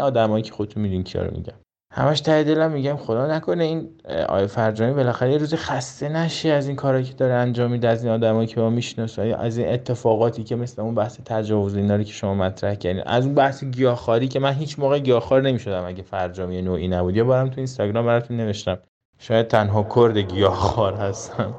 آدمایی 0.00 0.42
که 0.42 0.52
خودتون 0.52 0.82
می‌دونین 0.82 1.04
کیا 1.04 1.22
رو 1.22 1.36
میگم 1.36 1.54
همش 1.96 2.20
ته 2.20 2.44
دلم 2.44 2.70
میگم 2.70 2.96
خدا 2.96 3.26
نکنه 3.26 3.64
این 3.64 3.88
آیه 4.28 4.46
فرجامی 4.46 4.92
بالاخره 4.92 5.32
یه 5.32 5.38
روز 5.38 5.54
خسته 5.54 6.08
نشی 6.08 6.50
از 6.50 6.66
این 6.66 6.76
کارایی 6.76 7.04
که 7.04 7.14
داره 7.14 7.34
انجام 7.34 7.70
میده 7.70 7.88
از 7.88 8.04
این 8.04 8.12
آدمایی 8.12 8.46
که 8.46 8.60
ما 8.60 8.70
می‌شناسیم 8.70 9.34
از 9.34 9.58
این 9.58 9.68
اتفاقاتی 9.68 10.44
که 10.44 10.56
مثل 10.56 10.82
اون 10.82 10.94
بحث 10.94 11.20
تجاوز 11.24 11.76
اینا 11.76 12.02
که 12.02 12.12
شما 12.12 12.34
مطرح 12.34 12.74
کردین. 12.74 13.02
از 13.06 13.24
اون 13.24 13.34
بحث 13.34 13.64
گیاهخواری 13.64 14.28
که 14.28 14.40
من 14.40 14.52
هیچ 14.52 14.78
موقع 14.78 14.98
گیاهخوار 14.98 15.42
نمی‌شدم 15.42 15.84
اگه 15.86 16.02
فرجامی 16.02 16.62
نوعی 16.62 16.88
نبود. 16.88 17.16
یا 17.16 17.24
بارم 17.24 17.48
تو 17.48 17.54
اینستاگرام 17.56 18.06
براتون 18.06 18.36
نوشتم. 18.36 18.78
شاید 19.18 19.48
تنها 19.48 19.86
کرد 19.94 20.18
گیاهخوار 20.18 20.94
هستم. 20.94 21.54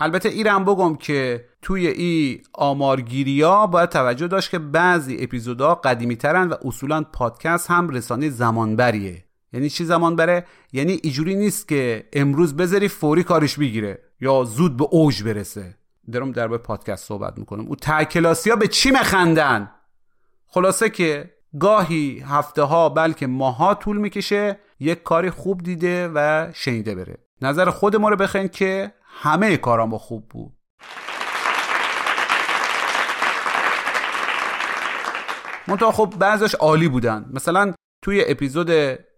البته 0.00 0.28
ایرم 0.28 0.64
بگم 0.64 0.96
که 0.96 1.44
توی 1.62 1.86
ای 1.86 2.40
آمارگیری 2.52 3.42
ها 3.42 3.66
باید 3.66 3.88
توجه 3.88 4.26
داشت 4.26 4.50
که 4.50 4.58
بعضی 4.58 5.16
اپیزودها 5.20 5.74
قدیمی 5.74 6.16
ترن 6.16 6.48
و 6.48 6.54
اصولا 6.64 7.02
پادکست 7.12 7.70
هم 7.70 7.88
رسانه 7.88 8.30
زمانبریه. 8.30 9.24
یعنی 9.52 9.70
چی 9.70 9.84
زمان 9.84 10.16
بره 10.16 10.46
یعنی 10.72 11.00
ایجوری 11.02 11.34
نیست 11.34 11.68
که 11.68 12.08
امروز 12.12 12.56
بذاری 12.56 12.88
فوری 12.88 13.22
کارش 13.22 13.58
بگیره 13.58 14.02
یا 14.20 14.44
زود 14.44 14.76
به 14.76 14.84
اوج 14.90 15.22
برسه. 15.22 15.76
درم 16.12 16.32
در 16.32 16.48
به 16.48 16.58
پادکست 16.58 17.08
صحبت 17.08 17.38
می‌کنم. 17.38 17.66
او 17.66 17.76
تکلاسی 17.76 18.50
ها 18.50 18.56
به 18.56 18.68
چی 18.68 18.90
مخندن؟ 18.90 19.70
خلاصه 20.46 20.90
که 20.90 21.30
گاهی 21.60 22.24
هفته 22.26 22.62
ها 22.62 22.88
بلکه 22.88 23.26
ماها 23.26 23.74
طول 23.74 23.96
می‌کشه 23.96 24.58
یک 24.80 25.02
کاری 25.02 25.30
خوب 25.30 25.62
دیده 25.62 26.08
و 26.14 26.48
شنیده 26.54 26.94
بره. 26.94 27.18
نظر 27.42 27.70
خود 27.70 27.96
ما 27.96 28.08
رو 28.08 28.16
بخین 28.16 28.48
که 28.48 28.92
همه 29.20 29.56
کارام 29.56 29.98
خوب 29.98 30.28
بود. 30.28 30.52
منتها 35.68 35.92
خب 35.92 36.14
بعضش 36.18 36.54
عالی 36.54 36.88
بودن. 36.88 37.30
مثلا 37.32 37.74
توی 38.04 38.24
اپیزود 38.28 38.70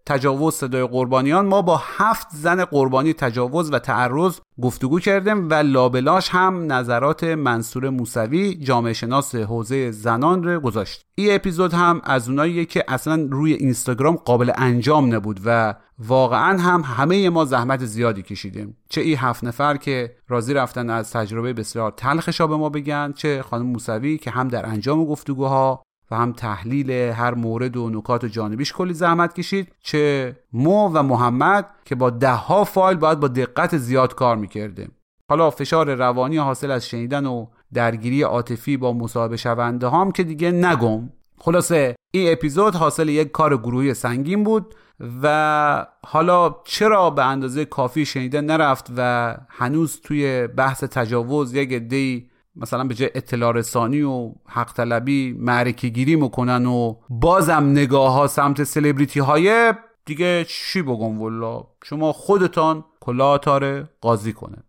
تجاوز 0.05 0.53
صدای 0.53 0.87
قربانیان 0.87 1.45
ما 1.45 1.61
با 1.61 1.81
هفت 1.83 2.27
زن 2.31 2.65
قربانی 2.65 3.13
تجاوز 3.13 3.73
و 3.73 3.79
تعرض 3.79 4.39
گفتگو 4.61 4.99
کردیم 4.99 5.49
و 5.49 5.53
لابلاش 5.53 6.29
هم 6.29 6.71
نظرات 6.71 7.23
منصور 7.23 7.89
موسوی 7.89 8.55
جامعه 8.55 8.93
شناس 8.93 9.35
حوزه 9.35 9.91
زنان 9.91 10.43
رو 10.43 10.59
گذاشت. 10.59 11.05
این 11.15 11.35
اپیزود 11.35 11.73
هم 11.73 12.01
از 12.03 12.29
اوناییه 12.29 12.65
که 12.65 12.83
اصلا 12.87 13.27
روی 13.31 13.53
اینستاگرام 13.53 14.15
قابل 14.15 14.51
انجام 14.55 15.15
نبود 15.15 15.39
و 15.45 15.75
واقعا 15.99 16.57
هم 16.57 16.81
همه 16.81 17.29
ما 17.29 17.45
زحمت 17.45 17.85
زیادی 17.85 18.21
کشیدیم. 18.21 18.77
چه 18.89 19.01
این 19.01 19.17
هفت 19.17 19.43
نفر 19.43 19.77
که 19.77 20.15
راضی 20.27 20.53
رفتن 20.53 20.89
از 20.89 21.11
تجربه 21.11 21.53
بسیار 21.53 21.93
تلخشا 21.97 22.47
به 22.47 22.57
ما 22.57 22.69
بگن 22.69 23.11
چه 23.11 23.41
خانم 23.41 23.65
موسوی 23.65 24.17
که 24.17 24.31
هم 24.31 24.47
در 24.47 24.65
انجام 24.65 25.05
گفتگوها 25.05 25.84
و 26.11 26.15
هم 26.15 26.33
تحلیل 26.33 26.91
هر 26.91 27.33
مورد 27.33 27.77
و 27.77 27.89
نکات 27.89 28.23
و 28.23 28.27
جانبیش 28.27 28.73
کلی 28.73 28.93
زحمت 28.93 29.33
کشید 29.33 29.71
چه 29.81 30.35
مو 30.53 30.89
و 30.93 31.03
محمد 31.03 31.69
که 31.85 31.95
با 31.95 32.09
ده 32.09 32.31
ها 32.31 32.63
فایل 32.63 32.97
باید 32.97 33.19
با 33.19 33.27
دقت 33.27 33.77
زیاد 33.77 34.15
کار 34.15 34.35
می‌کرده. 34.37 34.87
حالا 35.29 35.49
فشار 35.49 35.95
روانی 35.95 36.37
حاصل 36.37 36.71
از 36.71 36.87
شنیدن 36.87 37.25
و 37.25 37.47
درگیری 37.73 38.21
عاطفی 38.21 38.77
با 38.77 38.93
مصاحبه 38.93 39.37
شونده 39.37 39.89
هم 39.89 40.11
که 40.11 40.23
دیگه 40.23 40.51
نگم. 40.51 41.09
خلاصه 41.39 41.95
این 42.13 42.31
اپیزود 42.31 42.75
حاصل 42.75 43.09
یک 43.09 43.31
کار 43.31 43.57
گروهی 43.57 43.93
سنگین 43.93 44.43
بود 44.43 44.75
و 45.23 45.87
حالا 46.05 46.55
چرا 46.65 47.09
به 47.09 47.25
اندازه 47.25 47.65
کافی 47.65 48.05
شنیده 48.05 48.41
نرفت 48.41 48.91
و 48.97 49.35
هنوز 49.49 50.01
توی 50.01 50.47
بحث 50.47 50.83
تجاوز 50.83 51.53
یک 51.53 51.73
عده‌ای 51.73 52.29
مثلا 52.55 52.83
به 52.83 52.93
جای 52.93 53.09
اطلاع 53.15 53.51
رسانی 53.51 54.01
و 54.01 54.31
حق 54.47 54.73
طلبی 54.73 55.35
معرکه 55.39 55.87
گیری 55.87 56.15
می‌کنن 56.15 56.65
و 56.65 56.95
بازم 57.09 57.69
نگاه 57.71 58.13
ها 58.13 58.27
سمت 58.27 58.63
سلبریتی 58.63 59.19
های 59.19 59.73
دیگه 60.05 60.45
چی 60.49 60.81
بگم 60.81 61.19
والا 61.19 61.63
شما 61.83 62.13
خودتان 62.13 62.85
کلاتاره 62.99 63.89
قاضی 64.01 64.33
کنه. 64.33 64.63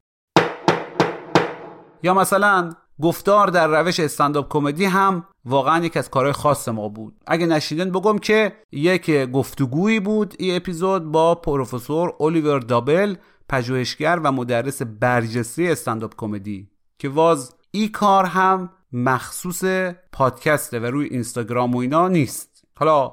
یا 2.03 2.15
مثلا 2.15 2.73
گفتار 3.03 3.47
در 3.47 3.67
روش 3.83 4.01
استنداپ 4.01 4.47
کمدی 4.49 4.85
هم 4.85 5.25
واقعا 5.45 5.85
یک 5.85 5.97
از 5.97 6.11
کارهای 6.11 6.33
خاص 6.33 6.69
ما 6.69 6.89
بود. 6.89 7.15
اگه 7.27 7.47
نشیدن 7.47 7.91
بگم 7.91 8.19
که 8.19 8.53
یک 8.73 9.11
گفتگویی 9.11 10.01
بود 10.01 10.35
این 10.39 10.57
اپیزود 10.57 11.13
با 11.13 11.35
پروفسور 11.35 12.15
الیور 12.21 12.61
دابل 12.61 13.15
پژوهشگر 13.49 14.21
و 14.25 14.33
مدرس 14.33 14.83
برجسته 14.83 15.63
استنداپ 15.63 16.15
کمدی 16.17 16.71
که 16.99 17.09
واز 17.09 17.55
ای 17.77 17.89
کار 17.89 18.25
هم 18.25 18.71
مخصوص 18.93 19.65
پادکسته 20.13 20.81
و 20.81 20.87
روی 20.87 21.09
اینستاگرام 21.09 21.75
و 21.75 21.79
اینا 21.79 22.09
نیست. 22.09 22.65
حالا 22.79 23.13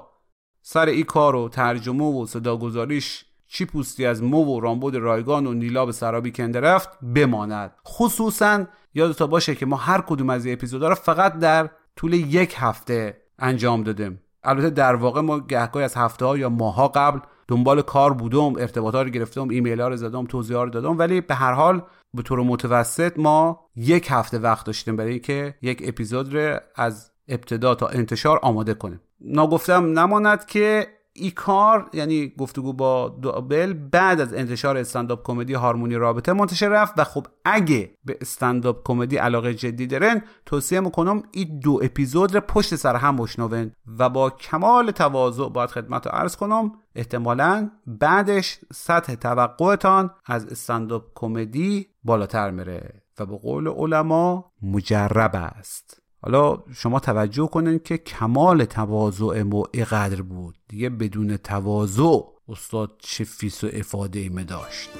سر 0.62 0.86
ای 0.86 1.02
کار 1.02 1.34
و 1.36 1.48
ترجمه 1.48 2.04
و 2.04 2.26
صداگذاریش 2.26 3.24
چی 3.46 3.64
پوستی 3.64 4.06
از 4.06 4.22
مو 4.22 4.44
و 4.44 4.60
رامبود 4.60 4.96
رایگان 4.96 5.46
و 5.46 5.54
نیلاب 5.54 5.90
سرابی 5.90 6.32
کنده 6.32 6.60
رفت 6.60 6.88
بماند. 7.14 7.72
خصوصا 7.86 8.64
یادتا 8.94 9.26
باشه 9.26 9.54
که 9.54 9.66
ما 9.66 9.76
هر 9.76 10.00
کدوم 10.00 10.30
از 10.30 10.44
این 10.44 10.54
اپیزودا 10.54 10.88
رو 10.88 10.94
فقط 10.94 11.38
در 11.38 11.70
طول 11.96 12.12
یک 12.12 12.54
هفته 12.58 13.16
انجام 13.38 13.82
دادیم. 13.82 14.20
البته 14.44 14.70
در 14.70 14.94
واقع 14.94 15.20
ما 15.20 15.40
گهگاهی 15.40 15.84
از 15.84 15.94
هفته 15.94 16.24
ها 16.24 16.38
یا 16.38 16.48
ماه 16.48 16.74
ها 16.74 16.88
قبل 16.88 17.18
دنبال 17.48 17.82
کار 17.82 18.12
بودم 18.12 18.56
ارتباطات 18.58 19.06
رو 19.06 19.10
گرفتم 19.10 19.48
ایمیل 19.48 19.80
ها 19.80 19.88
رو 19.88 19.96
زدم 19.96 20.26
توضیح 20.26 20.56
رو 20.56 20.70
دادم 20.70 20.98
ولی 20.98 21.20
به 21.20 21.34
هر 21.34 21.52
حال 21.52 21.82
به 22.14 22.22
طور 22.22 22.42
متوسط 22.42 23.12
ما 23.16 23.60
یک 23.76 24.06
هفته 24.10 24.38
وقت 24.38 24.66
داشتیم 24.66 24.96
برای 24.96 25.18
که 25.18 25.54
یک 25.62 25.82
اپیزود 25.84 26.34
رو 26.34 26.58
از 26.76 27.10
ابتدا 27.28 27.74
تا 27.74 27.86
انتشار 27.86 28.40
آماده 28.42 28.74
کنیم. 28.74 29.00
ناگفتم 29.20 29.98
نماند 29.98 30.46
که 30.46 30.86
ای 31.16 31.30
کار 31.30 31.90
یعنی 31.92 32.32
گفتگو 32.38 32.72
با 32.72 33.08
دوبل 33.08 33.72
بعد 33.72 34.20
از 34.20 34.34
انتشار 34.34 34.76
استنداپ 34.76 35.22
کمدی 35.22 35.54
هارمونی 35.54 35.94
رابطه 35.94 36.32
منتشر 36.32 36.68
رفت 36.68 36.94
و 36.96 37.04
خب 37.04 37.26
اگه 37.44 37.90
به 38.04 38.18
استنداپ 38.20 38.80
کمدی 38.84 39.16
علاقه 39.16 39.54
جدی 39.54 39.86
دارن 39.86 40.22
توصیه 40.46 40.80
می‌کنم 40.80 41.22
این 41.32 41.58
دو 41.58 41.80
اپیزود 41.82 42.34
رو 42.34 42.40
پشت 42.40 42.74
سر 42.74 42.96
هم 42.96 43.16
بشنون 43.16 43.72
و 43.98 44.08
با 44.08 44.30
کمال 44.30 44.90
تواضع 44.90 45.48
باید 45.48 45.70
خدمت 45.70 46.06
رو 46.06 46.12
عرض 46.12 46.36
کنم. 46.36 46.72
احتمالا 46.94 47.70
بعدش 47.86 48.58
سطح 48.72 49.14
توقعتان 49.14 50.10
از 50.26 50.46
استنداپ 50.46 51.04
کمدی 51.14 51.86
بالاتر 52.04 52.50
میره 52.50 53.02
و 53.18 53.26
به 53.26 53.36
قول 53.36 53.68
علما 53.68 54.52
مجرب 54.62 55.30
است. 55.34 56.03
حالا 56.24 56.58
شما 56.74 57.00
توجه 57.00 57.46
کنین 57.46 57.78
که 57.78 57.98
کمال 57.98 58.64
تواضع 58.64 59.42
مو 59.42 59.62
قدر 59.62 60.22
بود. 60.22 60.54
دیگه 60.68 60.90
بدون 60.90 61.36
تواضع 61.36 62.20
استاد 62.48 62.90
چه 62.98 63.24
فیس 63.24 63.64
و 63.64 63.68
افاده 63.72 64.18
ایمه 64.18 64.44
داشت. 64.44 64.90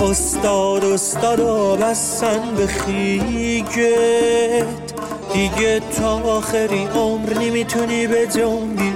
استاد 0.00 0.84
استاد 0.84 1.40
بستن 1.80 2.54
به 2.56 2.66
خیگت. 2.66 3.86
دیگه 5.32 5.80
تا 5.80 6.20
آخری 6.20 6.84
عمر 6.86 7.38
نمی‌تونی 7.38 8.06
به 8.06 8.26
جنبی. 8.26 8.92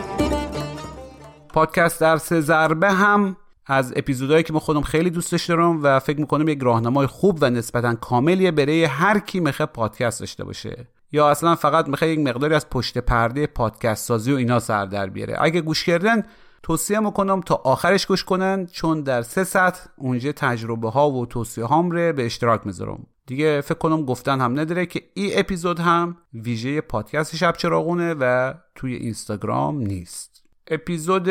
پادکست 1.49 2.01
در 2.01 2.17
سه 2.17 2.41
ضربه 2.41 2.93
هم 2.93 3.37
از 3.71 3.93
اپیزودهایی 3.97 4.43
که 4.43 4.53
ما 4.53 4.59
خودم 4.59 4.81
خیلی 4.81 5.11
دوستش 5.11 5.47
دارم 5.47 5.83
و 5.83 5.99
فکر 5.99 6.21
می‌کنم 6.21 6.49
یک 6.49 6.59
راهنمای 6.63 7.07
خوب 7.07 7.39
و 7.41 7.51
نسبتا 7.51 7.95
کاملیه 7.95 8.51
برای 8.51 8.85
هر 8.85 9.19
کی 9.19 9.41
می‌خواد 9.41 9.69
پادکست 9.69 10.21
داشته 10.21 10.45
باشه. 10.45 10.89
یا 11.13 11.31
اصلا 11.31 11.55
فقط 11.55 11.89
می‌خواد 11.89 12.11
یک 12.11 12.19
مقداری 12.19 12.55
از 12.55 12.71
پشت 12.71 12.99
پرده 12.99 13.47
پادکست 13.47 14.07
سازی 14.07 14.33
و 14.33 14.37
اینا 14.37 14.59
سر 14.59 14.87
در 14.87 15.07
بیاره. 15.07 15.37
اگه 15.41 15.61
گوش 15.61 15.85
کردن 15.85 16.23
توصیه 16.63 17.01
می‌کنم 17.01 17.41
تا 17.41 17.55
آخرش 17.55 18.07
گوش 18.07 18.25
کنن 18.25 18.67
چون 18.67 19.03
در 19.03 19.23
سه 19.23 19.45
سطح 19.45 19.81
اونجا 19.97 20.33
تجربه 20.33 20.91
ها 20.91 21.11
و 21.11 21.27
توصیه 21.27 21.65
هام 21.65 21.91
رو 21.91 22.13
به 22.13 22.27
اشتراک 22.27 22.67
می‌ذارم. 22.67 23.07
دیگه 23.27 23.61
فکر 23.61 23.79
کنم 23.79 24.05
گفتن 24.05 24.41
هم 24.41 24.61
نداره 24.61 24.87
که 24.87 25.03
این 25.15 25.31
اپیزود 25.35 25.81
هم 25.81 26.17
ویژه 26.35 26.81
پادکست 26.81 27.37
شب 27.37 27.57
چراغونه 27.57 28.15
و 28.15 28.55
توی 28.75 28.95
اینستاگرام 28.95 29.79
نیست. 29.79 30.43
اپیزود 30.67 31.29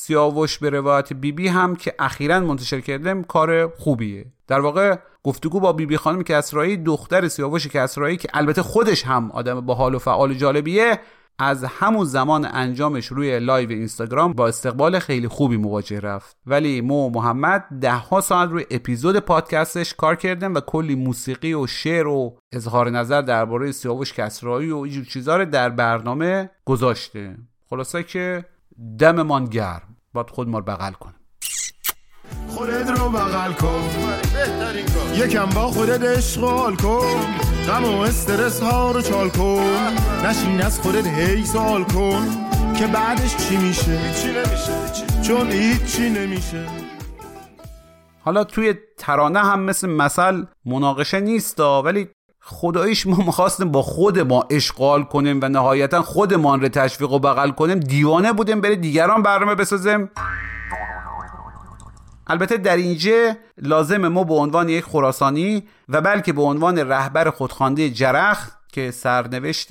سیاوش 0.00 0.58
به 0.58 0.70
روایت 0.70 1.12
بی‌بی 1.12 1.48
هم 1.48 1.76
که 1.76 1.94
اخیرا 1.98 2.40
منتشر 2.40 2.80
کردم 2.80 3.22
کار 3.22 3.68
خوبیه. 3.68 4.26
در 4.46 4.60
واقع 4.60 4.96
گفتگو 5.22 5.60
با 5.60 5.72
بی‌بی 5.72 5.96
خانم 5.96 6.22
کسرایی 6.22 6.76
دختر 6.76 7.28
سیاوش 7.28 7.66
کسرایی 7.66 8.16
که 8.16 8.28
البته 8.34 8.62
خودش 8.62 9.06
هم 9.06 9.30
آدم 9.30 9.60
با 9.60 9.74
حال 9.74 9.94
و 9.94 9.98
فعال 9.98 10.34
جالبیه 10.34 11.00
از 11.38 11.64
همون 11.64 12.04
زمان 12.04 12.44
انجامش 12.44 13.06
روی 13.06 13.40
لایو 13.40 13.70
اینستاگرام 13.70 14.32
با 14.32 14.48
استقبال 14.48 14.98
خیلی 14.98 15.28
خوبی 15.28 15.56
مواجه 15.56 16.00
شد. 16.00 16.36
ولی 16.46 16.80
مو 16.80 17.10
محمد 17.10 17.64
ده 17.80 17.94
ها 17.94 18.20
ساعت 18.20 18.50
روی 18.50 18.66
اپیزود 18.70 19.16
پادکستش 19.18 19.94
کار 19.94 20.16
کردن 20.16 20.52
و 20.52 20.60
کلی 20.60 20.94
موسیقی 20.94 21.54
و 21.54 21.66
شعر 21.66 22.06
و 22.06 22.38
اظهار 22.52 22.90
نظر 22.90 23.22
درباره 23.22 23.72
سیاوش 23.72 24.12
کسرایی 24.12 24.70
و 24.70 24.76
اینجور 24.76 25.04
چیزا 25.04 25.36
رو 25.36 25.44
در 25.44 25.68
برنامه 25.68 26.50
گذاشته 26.64 27.36
خلاصه 27.70 28.02
که 28.02 28.44
دممان 28.98 29.44
گرم. 29.44 29.87
باید 30.12 30.30
خود 30.30 30.48
ما 30.48 30.58
رو 30.58 30.64
بغل 30.64 30.92
کنه 30.92 31.14
خودت 32.48 32.90
رو 32.90 33.08
بغل 33.08 33.52
کن. 33.52 33.90
یکم 35.14 35.46
با 35.46 35.66
خودت 35.68 36.18
اشغال 36.18 36.76
کن. 36.76 37.26
غم 37.68 37.84
و 37.84 38.00
استرس 38.00 38.62
ها 38.62 38.90
رو 38.90 39.02
چال 39.02 39.28
کن. 39.30 39.96
نشین 40.24 40.62
از 40.62 40.80
خودت 40.80 41.06
هی 41.06 41.44
سال 41.44 41.84
کن. 41.84 42.26
که 42.78 42.86
بعدش 42.86 43.36
چی 43.36 43.56
میشه؟ 43.56 44.14
چی 44.14 44.28
نمیشه؟ 44.28 45.22
چون 45.22 45.50
چی 45.86 46.10
نمیشه. 46.10 46.66
حالا 48.20 48.44
توی 48.44 48.74
ترانه 48.98 49.38
هم 49.38 49.60
مثل 49.60 49.88
مثل 49.88 50.44
مناقشه 50.64 51.20
نیست 51.20 51.60
ولی 51.60 52.08
خدایش 52.50 53.06
ما 53.06 53.16
می‌خواستیم 53.16 53.72
با 53.72 53.82
خود 53.82 54.18
ما 54.18 54.46
اشغال 54.50 55.04
کنیم 55.04 55.40
و 55.42 55.48
نهایتا 55.48 56.02
خودمان 56.02 56.60
رو 56.60 56.68
تشویق 56.68 57.12
و 57.12 57.18
بغل 57.18 57.50
کنیم 57.50 57.80
دیوانه 57.80 58.32
بودیم 58.32 58.60
بره 58.60 58.76
دیگران 58.76 59.22
برنامه 59.22 59.54
بسازیم. 59.54 60.10
البته 62.26 62.56
در 62.56 62.76
اینجا 62.76 63.36
لازم 63.58 64.08
ما 64.08 64.24
به 64.24 64.34
عنوان 64.34 64.68
یک 64.68 64.84
خراسانی 64.84 65.62
و 65.88 66.00
بلکه 66.00 66.32
به 66.32 66.42
عنوان 66.42 66.78
رهبر 66.78 67.30
خودخوانده 67.30 67.90
جرخ 67.90 68.50
که 68.72 68.90
سرنوشت 68.90 69.68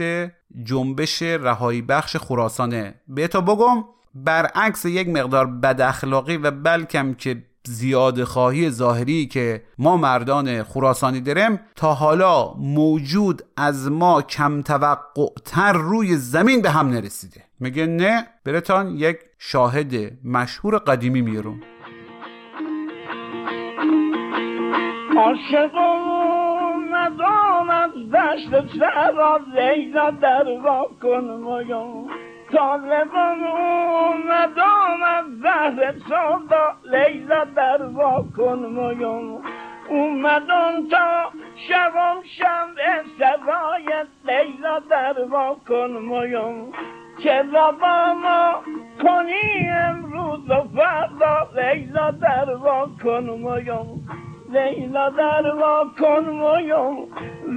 جنبش 0.64 1.22
رهایی 1.22 1.82
بخش 1.82 2.18
خراسانه. 2.18 2.94
به 3.08 3.28
تا 3.28 3.42
بگم 3.42 3.84
برعکس 4.16 4.86
یک 4.86 5.10
مقدار 5.10 5.46
بد 5.46 5.82
اخلاقی 5.82 6.38
و 6.38 6.52
بلکم 6.52 7.14
که 7.14 7.44
زیاد 7.70 8.24
خواهی 8.24 8.70
ظاهری 8.70 9.26
که 9.26 9.62
ما 9.78 9.98
مردان 9.98 10.64
خراسانی 10.64 11.22
داریم 11.22 11.60
تا 11.76 11.94
حالا 11.94 12.54
موجود 12.54 13.42
از 13.58 13.92
ما 13.92 14.22
کم 14.22 14.62
توقع 14.62 15.28
تر 15.46 15.74
روی 15.74 16.16
زمین 16.16 16.62
به 16.62 16.70
هم 16.70 16.90
نرسیده. 16.90 17.42
میگه 17.60 17.86
نه 17.86 18.28
برتان 18.46 18.96
یک 18.96 19.18
شاهد 19.40 19.94
مشهور 20.24 20.78
قدیمی 20.78 21.22
میارون 21.22 21.62
عاشقم 25.18 26.18
دشت 28.14 28.50
چرا 28.50 29.40
در 30.22 30.46
کن 31.02 31.28
طالبانو 32.52 34.14
ندامد 34.30 35.26
زهر 35.42 35.94
سودا 36.10 36.76
لیلا 36.84 37.44
در 37.44 37.84
واکن 37.84 38.60
میم 38.60 39.42
اومدم 39.90 40.90
تا 40.92 41.32
شبم 41.68 42.16
شمع 42.38 43.04
سرایت 43.20 44.08
لیلا 44.26 44.80
در 44.80 45.24
واکن 45.24 45.92
میم 45.92 46.72
که 47.24 47.44
ما 48.22 48.64
کنی 49.04 49.70
امروز 49.70 50.50
و 50.50 50.64
فردا 50.76 51.50
لیلا 51.56 52.12
در 52.12 52.56
واکن 52.56 53.30
میم 53.30 54.08
لیلا 54.50 55.10
در 55.10 55.56
واکن 55.56 56.26
میم 56.26 57.08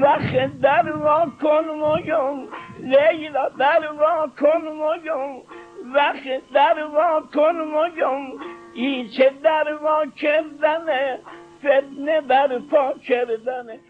وقت 0.03 0.61
در 0.61 0.93
واکن 0.93 1.65
میم 1.65 2.49
لیلا 2.81 3.49
در 3.49 3.81
کن 4.41 4.63
مگم 4.69 5.43
وقت 5.95 6.53
در 6.55 6.75
کن 7.35 7.57
مگم 7.57 8.21
ای 8.75 9.09
چه 9.09 9.33
در 9.43 9.65
کردنه 10.17 11.19
فتنه 11.59 12.21
پا 12.71 12.93
کردنه. 13.09 13.81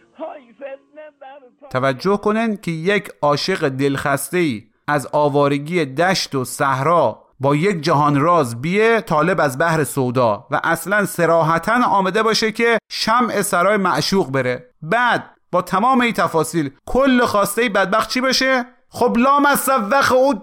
توجه 1.70 2.16
کنن 2.16 2.56
که 2.56 2.70
یک 2.70 3.08
عاشق 3.22 3.68
دلخسته 3.68 4.38
ای 4.38 4.62
از 4.88 5.08
آوارگی 5.12 5.84
دشت 5.84 6.34
و 6.34 6.44
صحرا 6.44 7.29
با 7.40 7.56
یک 7.56 7.80
جهان 7.80 8.20
راز 8.20 8.62
بیه 8.62 9.00
طالب 9.00 9.40
از 9.40 9.58
بحر 9.58 9.84
سودا 9.84 10.46
و 10.50 10.60
اصلا 10.64 11.06
سراحتا 11.06 11.84
آمده 11.84 12.22
باشه 12.22 12.52
که 12.52 12.78
شمع 12.90 13.42
سرای 13.42 13.76
معشوق 13.76 14.30
بره. 14.30 14.70
بعد 14.82 15.30
با 15.52 15.62
تمام 15.62 16.00
این 16.00 16.12
تفاصیل 16.12 16.70
کل 16.86 17.24
خواسته 17.24 17.68
بدبخت 17.68 18.10
چی 18.10 18.20
بشه 18.20 18.66
خب 18.88 19.16
لام 19.18 19.46
از 19.46 19.60
سوخ 19.60 20.12
او 20.12 20.34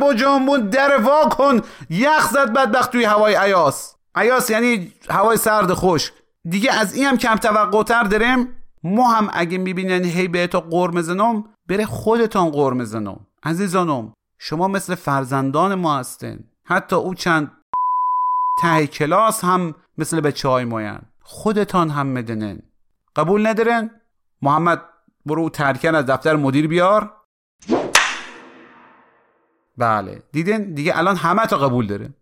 با 0.00 0.14
جنبون 0.14 0.60
در 0.60 1.00
وا 1.00 1.28
کن. 1.28 1.60
یخ 1.90 2.28
زد 2.28 2.52
بدبخت 2.52 2.92
توی 2.92 3.04
هوای 3.04 3.34
عیاس. 3.34 3.94
عیاس 4.14 4.50
یعنی 4.50 4.92
هوای 5.10 5.36
سرد 5.36 5.74
خشک. 5.74 6.12
دیگه 6.48 6.72
از 6.72 6.94
این 6.94 7.04
هم 7.04 7.16
کم 7.16 7.36
توقع 7.36 7.82
تر 7.82 8.36
ما 8.82 9.08
هم 9.08 9.30
اگه 9.32 9.58
می‌بینن 9.58 10.04
هی 10.04 10.28
به 10.28 10.46
تو 10.46 10.60
قرمه 10.60 11.02
زنم 11.02 11.44
بره 11.68 11.86
خودتان 11.86 12.50
قرمه 12.50 12.84
زنم 12.84 13.20
عزیزانم 13.42 14.12
شما 14.38 14.68
مثل 14.68 14.94
فرزندان 14.94 15.74
ما 15.74 15.98
هستین. 15.98 16.44
حتی 16.64 16.96
او 16.96 17.14
چند 17.14 17.52
ته 18.62 18.86
کلاس 18.86 19.44
هم 19.44 19.74
مثل 19.98 20.20
به 20.20 20.32
چای 20.32 20.64
ماین 20.64 20.98
خودتان 21.20 21.90
هم 21.90 22.06
مدنن 22.06 22.58
قبول 23.16 23.46
ندارن 23.46 23.90
محمد 24.42 24.82
برو 25.26 25.48
ترکن 25.48 25.94
از 25.94 26.06
دفتر 26.06 26.36
مدیر 26.36 26.68
بیار. 26.68 27.12
بله. 29.78 30.22
دیدین؟ 30.32 30.74
دیگه 30.74 30.98
الان 30.98 31.16
همه 31.16 31.46
تا 31.46 31.56
قبول 31.56 31.86
داره. 31.86 32.14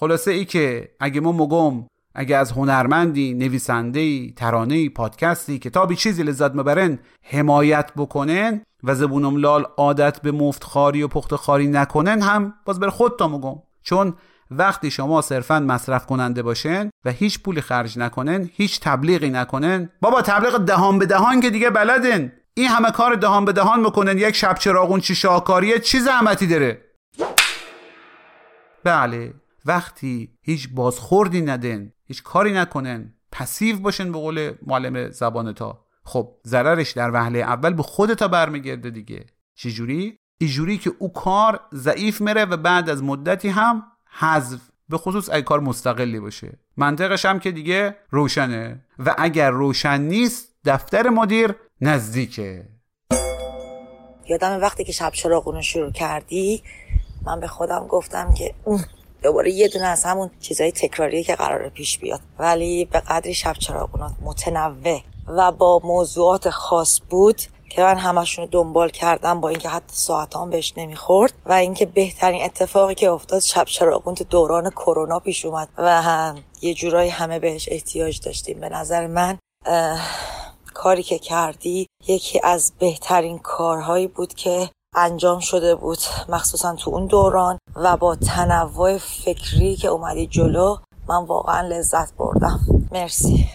خلاصه 0.00 0.30
ای 0.30 0.44
که 0.44 0.90
اگه 1.00 1.20
ما 1.20 1.32
مگم 1.32 1.86
اگه 2.14 2.36
از 2.36 2.52
هنرمندی 2.52 3.34
نویسنده 3.34 4.30
ترانه 4.30 4.88
پادکستی 4.88 5.58
کتابی 5.58 5.96
چیزی 5.96 6.22
لذت 6.22 6.54
مبرن 6.54 6.98
حمایت 7.22 7.92
بکنن 7.96 8.62
و 8.82 8.94
زبونم 8.94 9.36
لال 9.36 9.66
عادت 9.76 10.22
به 10.22 10.32
مفت 10.32 10.64
خاری 10.64 11.02
و 11.02 11.08
پخت 11.08 11.36
خاری 11.36 11.66
نکنن 11.66 12.22
هم 12.22 12.54
باز 12.64 12.80
بر 12.80 12.88
خود 12.88 13.18
تا 13.18 13.28
مگم 13.28 13.62
چون 13.82 14.14
وقتی 14.50 14.90
شما 14.90 15.22
صرفا 15.22 15.60
مصرف 15.60 16.06
کننده 16.06 16.42
باشن 16.42 16.90
و 17.04 17.10
هیچ 17.10 17.42
پولی 17.42 17.60
خرج 17.60 17.98
نکنن 17.98 18.50
هیچ 18.52 18.80
تبلیغی 18.80 19.30
نکنن 19.30 19.90
بابا 20.00 20.22
تبلیغ 20.22 20.58
دهان 20.58 20.98
به 20.98 21.06
دهان 21.06 21.40
که 21.40 21.50
دیگه 21.50 21.70
بلدن 21.70 22.32
این 22.54 22.68
همه 22.68 22.90
کار 22.90 23.14
دهان 23.14 23.44
به 23.44 23.52
دهان 23.52 23.80
می‌کنن 23.80 24.18
یک 24.18 24.34
شب 24.34 24.54
چراغون 24.54 25.00
چی 25.00 25.14
شاکاریه 25.14 25.78
چی 25.78 26.00
زحمتی 26.00 26.46
داره. 26.46 26.84
بله 28.84 29.34
وقتی 29.66 30.30
هیچ 30.42 30.68
بازخوردی 30.74 31.40
ندن 31.40 31.92
هیچ 32.04 32.22
کاری 32.22 32.52
نکنن 32.52 33.14
پسیو 33.32 33.78
باشن 33.78 34.12
به 34.12 34.18
قول 34.18 34.52
معلم 34.66 35.10
زبان 35.10 35.52
تا. 35.52 35.87
خب 36.08 36.34
ضررش 36.46 36.90
در 36.90 37.10
وهله 37.10 37.38
اول 37.38 37.72
به 37.72 37.82
خودتا 37.82 38.28
برمیگرده 38.28 38.90
دیگه. 38.90 39.26
چجوری 39.54 40.18
اینجوری 40.38 40.78
که 40.78 40.92
او 40.98 41.12
کار 41.12 41.60
ضعیف 41.74 42.20
میره 42.20 42.44
و 42.44 42.56
بعد 42.56 42.90
از 42.90 43.02
مدتی 43.02 43.48
هم 43.48 43.82
حذف. 44.18 44.60
به 44.88 44.98
خصوص 44.98 45.28
اگه 45.32 45.42
کار 45.42 45.60
مستقلی 45.60 46.20
باشه. 46.20 46.58
منطقش 46.76 47.26
هم 47.26 47.38
که 47.38 47.50
دیگه 47.50 47.96
روشنه. 48.10 48.84
و 48.98 49.14
اگر 49.18 49.50
روشن 49.50 50.00
نیست 50.00 50.52
دفتر 50.64 51.08
مدیر 51.08 51.54
نزدیکه. 51.80 52.68
یادم 54.28 54.60
وقتی 54.60 54.84
که 54.84 54.92
شب 54.92 55.10
چراغون 55.12 55.60
شروع 55.60 55.92
کردی 55.92 56.62
من 57.26 57.40
به 57.40 57.46
خودم 57.46 57.86
گفتم 57.86 58.34
که 58.34 58.54
دوباره 59.22 59.50
یه 59.50 59.68
دونه 59.68 59.86
از 59.86 60.04
همون 60.04 60.30
چیزای 60.40 60.72
تکراریه 60.72 61.22
که 61.22 61.34
قرار 61.34 61.68
پیش 61.68 61.98
بیاد. 61.98 62.20
ولی 62.38 62.84
به 62.84 63.00
قدری 63.00 63.34
شب 63.34 63.52
چراغونات 63.52 64.12
متنوع 64.22 65.00
و 65.26 65.52
با 65.52 65.80
موضوعات 65.84 66.50
خاص 66.50 67.00
بود 67.10 67.42
که 67.70 67.82
من 67.82 67.96
همشون 67.96 68.48
دنبال 68.50 68.90
کردم 68.90 69.40
با 69.40 69.48
اینکه 69.48 69.68
حتی 69.68 69.92
ساعتان 69.92 70.50
بهش 70.50 70.74
نمی‌خورد 70.76 71.32
و 71.46 71.52
اینکه 71.52 71.86
بهترین 71.86 72.42
اتفاقی 72.42 72.94
که 72.94 73.10
افتاد 73.10 73.40
شب 73.40 73.64
چراغون 73.64 74.14
تو 74.14 74.24
دوران 74.24 74.70
کرونا 74.70 75.20
پیش 75.20 75.44
اومد 75.44 75.68
و 75.78 76.02
هم 76.02 76.38
یه 76.62 76.74
جورایی 76.74 77.10
همه 77.10 77.38
بهش 77.38 77.68
احتیاج 77.70 78.20
داشتیم. 78.20 78.60
به 78.60 78.68
نظر 78.68 79.06
من 79.06 79.38
کاری 80.74 81.02
که 81.02 81.18
کردی 81.18 81.86
یکی 82.08 82.40
از 82.42 82.72
بهترین 82.78 83.38
کارهایی 83.38 84.06
بود 84.06 84.34
که 84.34 84.70
انجام 84.94 85.40
شده 85.40 85.74
بود 85.74 85.98
مخصوصا 86.28 86.74
تو 86.74 86.90
اون 86.90 87.06
دوران 87.06 87.58
و 87.76 87.96
با 87.96 88.16
تنوع 88.16 88.98
فکری 88.98 89.76
که 89.76 89.88
اومدی 89.88 90.26
جلو 90.26 90.76
من 91.08 91.24
واقعا 91.26 91.68
لذت 91.68 92.16
بردم. 92.16 92.60
مرسی. 92.92 93.50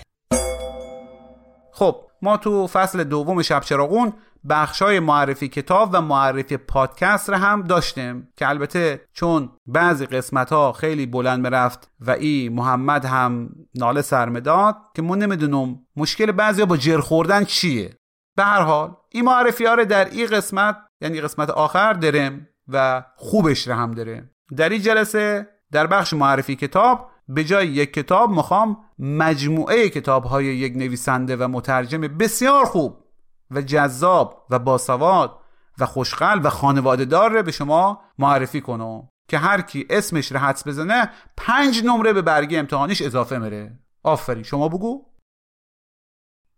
خب 1.71 1.95
ما 2.21 2.37
تو 2.37 2.67
فصل 2.67 3.03
دوم 3.03 3.41
شب 3.41 3.61
چراغون 3.61 4.13
بخشای 4.49 4.99
معرفی 4.99 5.47
کتاب 5.47 5.89
و 5.91 6.01
معرفی 6.01 6.57
پادکست 6.57 7.29
رو 7.29 7.35
هم 7.35 7.61
داشتیم 7.61 8.27
که 8.37 8.49
البته 8.49 9.01
چون 9.13 9.49
بعضی 9.65 10.05
قسمت 10.05 10.51
ها 10.51 10.71
خیلی 10.71 11.05
بلند 11.05 11.43
می‌رفت 11.43 11.91
و 11.99 12.11
ای 12.11 12.49
محمد 12.49 13.05
هم 13.05 13.49
ناله 13.75 14.01
سرمداد 14.01 14.75
که 14.95 15.01
من 15.01 15.17
نمی‌دونم 15.17 15.79
مشکل 15.95 16.31
بعضی 16.31 16.65
با 16.65 16.77
جر 16.77 16.99
خوردن 16.99 17.45
چیه. 17.45 17.97
به 18.35 18.43
هر 18.43 18.61
حال 18.61 18.95
این 19.09 19.25
معرفی 19.25 19.65
ها 19.65 19.73
رو 19.73 19.85
در 19.85 20.05
این 20.05 20.27
قسمت 20.27 20.77
یعنی 21.01 21.21
قسمت 21.21 21.49
آخر 21.49 21.93
درم 21.93 22.47
و 22.67 23.03
خوبش 23.15 23.67
رو 23.67 23.73
هم 23.73 23.91
داره 23.91 24.29
در 24.57 24.69
این 24.69 24.81
جلسه 24.81 25.47
در 25.71 25.87
بخش 25.87 26.13
معرفی 26.13 26.55
کتاب 26.55 27.11
به 27.27 27.43
جای 27.43 27.67
یک 27.67 27.93
کتاب 27.93 28.29
می‌خوام 28.29 28.77
مجموعه 28.99 29.89
کتاب 29.89 30.23
های 30.23 30.45
یک 30.45 30.73
نویسنده 30.75 31.35
و 31.35 31.47
مترجم 31.47 32.01
بسیار 32.01 32.65
خوب 32.65 33.03
و 33.51 33.61
جذاب 33.61 34.47
و 34.49 34.59
باسواد 34.59 35.39
و 35.79 35.85
خوشقل 35.85 36.39
و 36.43 36.49
خانواده 36.49 37.05
دار 37.05 37.41
به 37.41 37.51
شما 37.51 38.01
معرفی 38.19 38.61
کنم 38.61 39.09
که 39.27 39.37
هر 39.37 39.61
کی 39.61 39.87
اسمش 39.89 40.31
رو 40.31 40.39
حدس 40.39 40.67
بزنه 40.67 41.09
پنج 41.37 41.83
نمره 41.83 42.13
به 42.13 42.21
برگه 42.21 42.59
امتحانیش 42.59 43.01
اضافه 43.01 43.37
میره. 43.37 43.79
آفرین 44.03 44.43
شما 44.43 44.69
بگو. 44.69 45.05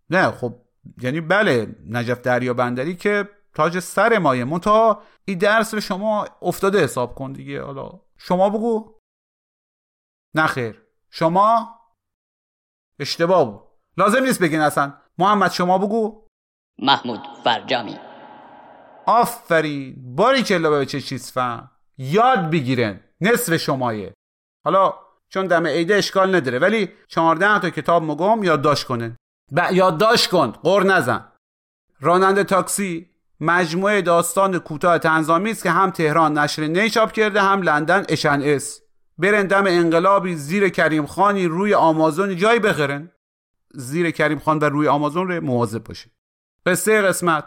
نه 0.10 0.32
خب 0.32 0.65
یعنی 1.02 1.22
بله 1.22 1.76
نجف 1.90 2.22
دریا 2.22 2.54
بندری 2.54 2.96
که 2.96 3.30
تاج 3.54 3.80
سر 3.80 4.18
مایه. 4.18 4.44
منتها 4.44 5.04
این 5.26 5.38
درس 5.38 5.74
رو 5.74 5.80
شما 5.80 6.28
افتاده 6.42 6.84
حساب 6.84 7.16
کن 7.16 7.32
دیگه. 7.32 7.62
حالا 7.62 8.00
شما 8.18 8.50
بگو. 8.50 9.00
نخیر 10.36 10.82
شما 11.10 11.80
اشتباه 13.00 13.46
بود. 13.46 13.62
لازم 13.98 14.24
نیست 14.24 14.42
بگین 14.42 14.60
اصلا. 14.60 14.94
محمد 15.18 15.52
شما 15.52 15.78
بگو. 15.78 16.28
محمود 16.80 17.20
فرجامی. 17.44 18.00
آفرین. 19.06 20.16
باری 20.16 20.44
کلا 20.44 20.70
به 20.70 20.86
چه 20.86 21.02
چیز 21.02 21.32
فهم. 21.32 21.72
یاد 21.98 22.52
بگیرن. 22.52 23.00
نصف 23.22 23.58
شمایه. 23.58 24.14
حالا 24.66 24.94
چون 25.30 25.48
دم 25.48 25.68
عیده 25.68 25.96
اشکال 25.96 26.36
نداره. 26.36 26.60
ولی 26.60 26.90
چهارده 27.08 27.60
تا 27.60 27.70
کتاب 27.70 28.04
مگم 28.04 28.44
یادداشت 28.44 28.88
کنن. 28.88 29.18
ب... 29.52 29.68
یادداشت 29.72 30.30
کن 30.30 30.52
قر 30.52 30.84
نزن. 30.84 31.26
راننده 32.00 32.44
تاکسی 32.44 33.10
مجموعه 33.40 34.02
داستان 34.02 34.60
کوتاه 34.60 34.98
تنظامی 34.98 35.52
است 35.52 35.64
که 35.64 35.72
هم 35.72 35.90
تهران 35.90 36.38
نشر 36.38 36.68
نی 36.68 36.90
چاپ 36.90 37.12
کرده 37.12 37.42
هم 37.42 37.62
لندن 37.62 38.06
اشن 38.10 38.42
اس 38.44 38.82
برن 39.18 39.48
دم 39.48 39.64
انقلابی 39.68 40.36
زیر 40.36 40.70
کریم 40.70 41.06
خانی 41.06 41.46
روی 41.46 41.74
آمازون 41.74 42.36
جایی 42.36 42.60
بخرن 42.60 43.12
زیر 43.74 44.12
کریم 44.12 44.40
خان 44.40 44.60
و 44.60 44.64
روی 44.66 44.88
آمازون 44.88 45.28
رو 45.28 45.44
مواظب 45.44 45.84
باشه 45.84 46.10
قصه 46.66 47.02
قسمت 47.02 47.44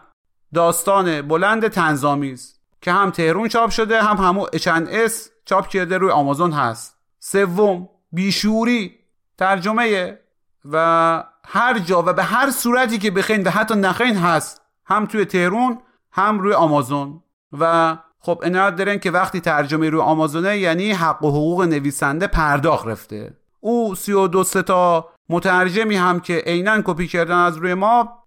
داستان 0.54 1.22
بلند 1.22 1.68
تنظامی 1.68 2.32
است 2.32 2.60
که 2.80 2.92
هم 2.92 3.10
تهرون 3.10 3.48
چاپ 3.48 3.70
شده 3.70 4.02
هم 4.02 4.16
همو 4.16 4.46
اشن 4.52 4.86
اس 4.90 5.30
چاپ 5.44 5.68
کرده 5.68 5.98
روی 5.98 6.10
آمازون 6.10 6.52
هست. 6.52 6.98
سوم 7.18 7.88
بیشوری 8.12 8.98
ترجمه 9.38 10.18
و 10.64 11.24
هر 11.50 11.78
جا 11.78 12.02
و 12.02 12.12
به 12.12 12.22
هر 12.22 12.50
صورتی 12.50 12.98
که 12.98 13.10
بخین 13.10 13.42
و 13.42 13.50
حتی 13.50 13.74
نخین 13.74 14.16
هست 14.16 14.62
هم 14.84 15.06
توی 15.06 15.24
تهرون 15.24 15.78
هم 16.12 16.40
روی 16.40 16.52
آمازون. 16.52 17.22
و 17.52 17.96
خب 18.20 18.40
عنایت 18.44 18.76
دارن 18.76 18.98
که 18.98 19.10
وقتی 19.10 19.40
ترجمه 19.40 19.90
روی 19.90 20.00
آمازونه 20.00 20.58
یعنی 20.58 20.92
حق 20.92 21.24
و 21.24 21.30
حقوق 21.30 21.62
نویسنده 21.62 22.26
پرداخت 22.26 22.86
رفته. 22.86 23.36
او 23.60 23.94
سی 23.94 24.12
و 24.12 24.26
دو 24.26 24.44
تا 24.44 25.08
مترجمی 25.28 25.96
هم 25.96 26.20
که 26.20 26.42
عینا 26.46 26.82
کپی 26.84 27.06
کردن 27.06 27.36
از 27.36 27.56
روی 27.56 27.74
ما 27.74 28.24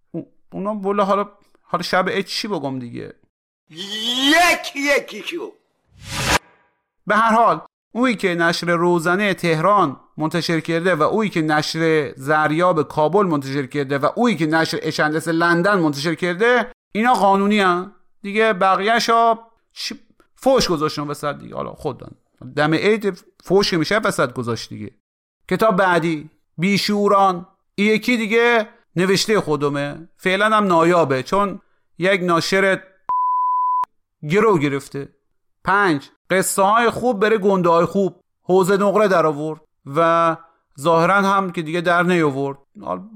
اونا 0.53 0.73
بولا 0.73 1.05
حالا 1.05 1.29
حالا 1.63 1.83
شب 1.83 2.05
اچ 2.07 2.27
چی 2.27 2.47
بگم 2.47 2.79
دیگه؟ 2.79 3.13
یک 3.69 4.75
یکی 4.75 5.39
به 7.07 7.15
هر 7.15 7.35
حال 7.35 7.61
اویی 7.91 8.15
که 8.15 8.35
نشر 8.35 8.67
روزنه 8.67 9.33
تهران 9.33 9.99
منتشر 10.21 10.59
کرده 10.59 10.95
و 10.95 11.01
اویی 11.01 11.29
که 11.29 11.41
نشر 11.41 12.13
زریاب 12.15 12.87
کابل 12.87 13.25
منتشر 13.25 13.65
کرده 13.65 13.97
و 13.97 14.09
اویی 14.15 14.35
که 14.35 14.45
نشر 14.45 14.79
اشندس 14.81 15.27
لندن 15.27 15.79
منتشر 15.79 16.15
کرده 16.15 16.71
اینا 16.91 17.13
قانونی 17.13 17.59
هم 17.59 17.91
دیگه 18.21 18.53
بقیهش 18.53 19.09
ها 19.09 19.51
فوش 20.35 20.67
گذاشتن 20.67 21.01
وسط 21.01 21.37
دیگه. 21.37 21.55
حالا 21.55 21.71
خودن 21.71 22.11
دم 22.55 22.73
عید 22.73 23.23
فوش 23.43 23.73
میشه 23.73 23.97
وسط 23.97 24.33
گذاشت 24.33 24.69
دیگه. 24.69 24.91
کتاب 25.49 25.75
بعدی 25.75 26.29
بیشوران. 26.57 27.47
یکی 27.77 28.17
دیگه 28.17 28.67
نوشته 28.95 29.41
خودمه. 29.41 30.09
فعلا 30.17 30.45
هم 30.45 30.63
نایابه 30.63 31.23
چون 31.23 31.61
یک 31.97 32.21
ناشر 32.21 32.83
گرو 34.29 34.57
گرفته. 34.57 35.09
پنج 35.63 36.09
قصه 36.29 36.61
های 36.61 36.89
خوب 36.89 37.19
بره 37.19 37.37
گنده 37.37 37.69
های 37.69 37.85
خوب. 37.85 38.23
حوزه 38.43 38.77
نقره 38.77 39.07
در 39.07 39.25
آورد. 39.25 39.61
و 39.85 40.37
ظاهرا 40.79 41.15
هم 41.15 41.51
که 41.51 41.61
دیگه 41.61 41.81
در 41.81 42.03
نیاورد. 42.03 42.57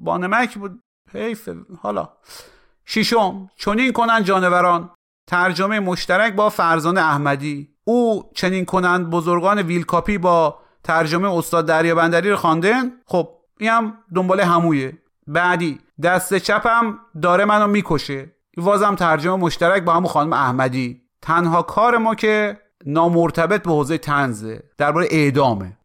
با 0.01 0.18
نمک 0.18 0.57
بود. 0.57 0.80
حیف. 1.13 1.49
حالا. 1.82 2.09
ششم. 2.86 3.49
چنین 3.55 3.93
کنن 3.93 4.24
جانوران. 4.24 4.89
ترجمه 5.28 5.80
مشترک 5.80 6.34
با 6.34 6.49
فرزان 6.49 6.97
احمدی. 6.97 7.70
او 7.84 8.24
چنین 8.36 8.66
کنند 8.66 9.09
بزرگان 9.09 9.61
ویلکاپی 9.61 10.18
با 10.18 10.59
ترجمه 10.84 11.38
استاد 11.38 11.66
دریا 11.66 11.95
بندری 11.95 12.30
رو 12.30 12.36
خواندن. 12.36 12.91
خب 13.05 13.30
این 13.59 13.70
هم 13.70 13.97
دنبال 14.16 14.41
همویه. 14.41 14.97
بعدی 15.28 15.80
دست 16.03 16.38
چپم 16.38 16.99
داره 17.22 17.45
منو 17.45 17.68
می‌کشه. 17.68 18.32
وازم 18.57 18.95
ترجمه 18.95 19.36
مشترک 19.36 19.84
با 19.84 19.93
همون 19.93 20.07
خانم 20.07 20.34
احمدی. 20.34 21.01
تنها 21.22 21.61
کار 21.61 21.97
ما 21.97 22.16
که 22.16 22.59
نامرتبط 22.86 23.63
به 23.63 23.72
حوزه 23.72 23.97
تنزه 23.97 24.63
درباره 24.78 25.07
اعدامه. 25.11 25.78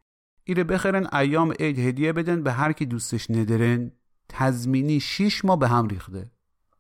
ایره 0.51 0.65
بخرن 0.65 1.07
ایام 1.13 1.53
عید 1.61 1.79
هدیه 1.79 2.13
بدن 2.13 2.43
به 2.43 2.53
هر 2.53 2.73
کی 2.73 2.87
دوستش 2.87 3.31
ندرن 3.31 3.93
تضمینی 4.29 5.01
6 5.01 5.45
ماه 5.45 5.59
به 5.59 5.69
هم 5.69 5.89
ریخته. 5.89 6.31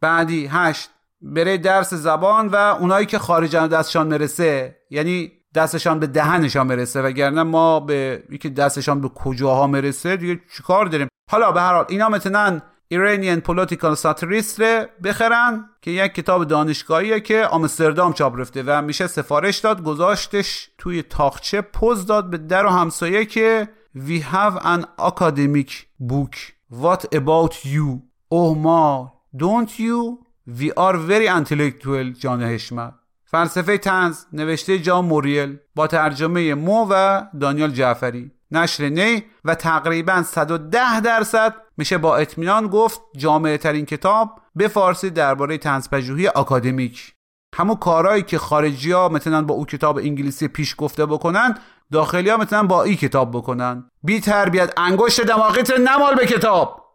بعدی 0.00 0.46
هشت 0.46 0.90
بره 1.22 1.58
درس 1.58 1.94
زبان 1.94 2.48
و 2.48 2.56
اونایی 2.56 3.06
که 3.06 3.18
خارجن 3.18 3.66
دستشان 3.66 4.08
مرسه 4.08 4.76
یعنی 4.90 5.32
دستشان 5.54 5.98
به 5.98 6.06
دهنشان 6.06 6.66
مرسه 6.66 7.02
وگرنه 7.02 7.42
ما 7.42 7.80
به 7.80 8.24
یکی 8.30 8.50
دستشان 8.50 9.00
به 9.00 9.08
کجاها 9.08 9.66
مرسه 9.66 10.16
دیگه 10.16 10.40
چیکار 10.56 10.86
داریم؟ 10.86 11.08
حالا 11.30 11.52
به 11.52 11.60
هر 11.60 11.74
حال 11.74 11.84
اینا 11.88 12.08
متنن 12.08 12.62
ایرانیان 12.92 13.40
پولیتیکال 13.40 13.94
ساتریست 13.94 14.60
بخرن 15.04 15.64
که 15.82 15.90
یک 15.90 16.14
کتاب 16.14 16.44
دانشگاهیه 16.44 17.20
که 17.20 17.46
آمستردام 17.46 18.12
چاپ 18.12 18.40
رفته 18.40 18.62
و 18.66 18.82
میشه 18.82 19.06
سفارش 19.06 19.58
داد 19.58 19.82
گذاشتش 19.82 20.70
توی 20.78 21.02
تاخچه 21.02 21.60
پوز 21.60 22.06
داد 22.06 22.30
به 22.30 22.38
در 22.38 22.66
و 22.66 22.68
همسایه 22.68 23.24
که 23.24 23.68
We 23.96 24.22
have 24.32 24.56
an 24.62 24.84
academic 24.98 25.70
book 26.10 26.36
What 26.82 27.04
about 27.14 27.54
you? 27.64 27.88
Oh 28.30 28.56
ما 28.56 29.12
Don't 29.36 29.78
you? 29.78 30.18
We 30.58 30.72
are 30.76 30.96
very 30.96 31.28
intellectual 31.28 32.18
جان 32.18 32.42
حشمت 32.42 32.94
فلسفه 33.24 33.78
تنز 33.78 34.24
نوشته 34.32 34.78
جان 34.78 35.04
موریل 35.04 35.58
با 35.74 35.86
ترجمه 35.86 36.54
مو 36.54 36.86
و 36.90 37.22
دانیال 37.40 37.70
جعفری 37.70 38.30
نشر 38.52 38.88
نی 38.88 39.24
و 39.44 39.54
تقریبا 39.54 40.22
110 40.22 41.00
درصد 41.00 41.54
میشه 41.76 41.98
با 41.98 42.16
اطمینان 42.16 42.66
گفت 42.66 43.00
جامعه 43.16 43.58
ترین 43.58 43.86
کتاب 43.86 44.40
به 44.54 44.68
فارسی 44.68 45.10
درباره 45.10 45.58
تنزپژوهی 45.58 46.28
آکادمیک. 46.28 47.14
همون 47.54 47.76
کارهایی 47.76 48.22
که 48.22 48.38
خارجی 48.38 48.92
ها 48.92 49.08
می‌تونن 49.08 49.46
با 49.46 49.54
او 49.54 49.66
کتاب 49.66 49.98
انگلیسی 49.98 50.48
پیش 50.48 50.74
گفته 50.78 51.06
بکنن 51.06 51.58
داخلی 51.92 52.30
ها 52.30 52.36
می‌تونن 52.36 52.66
با 52.66 52.82
این 52.82 52.96
کتاب 52.96 53.30
بکنن. 53.30 53.90
بی 54.02 54.20
تربیت 54.20 54.72
انگشت 54.76 55.20
دماغیت 55.20 55.80
نمال 55.80 56.14
به 56.14 56.26
کتاب! 56.26 56.86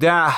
ده 0.00 0.34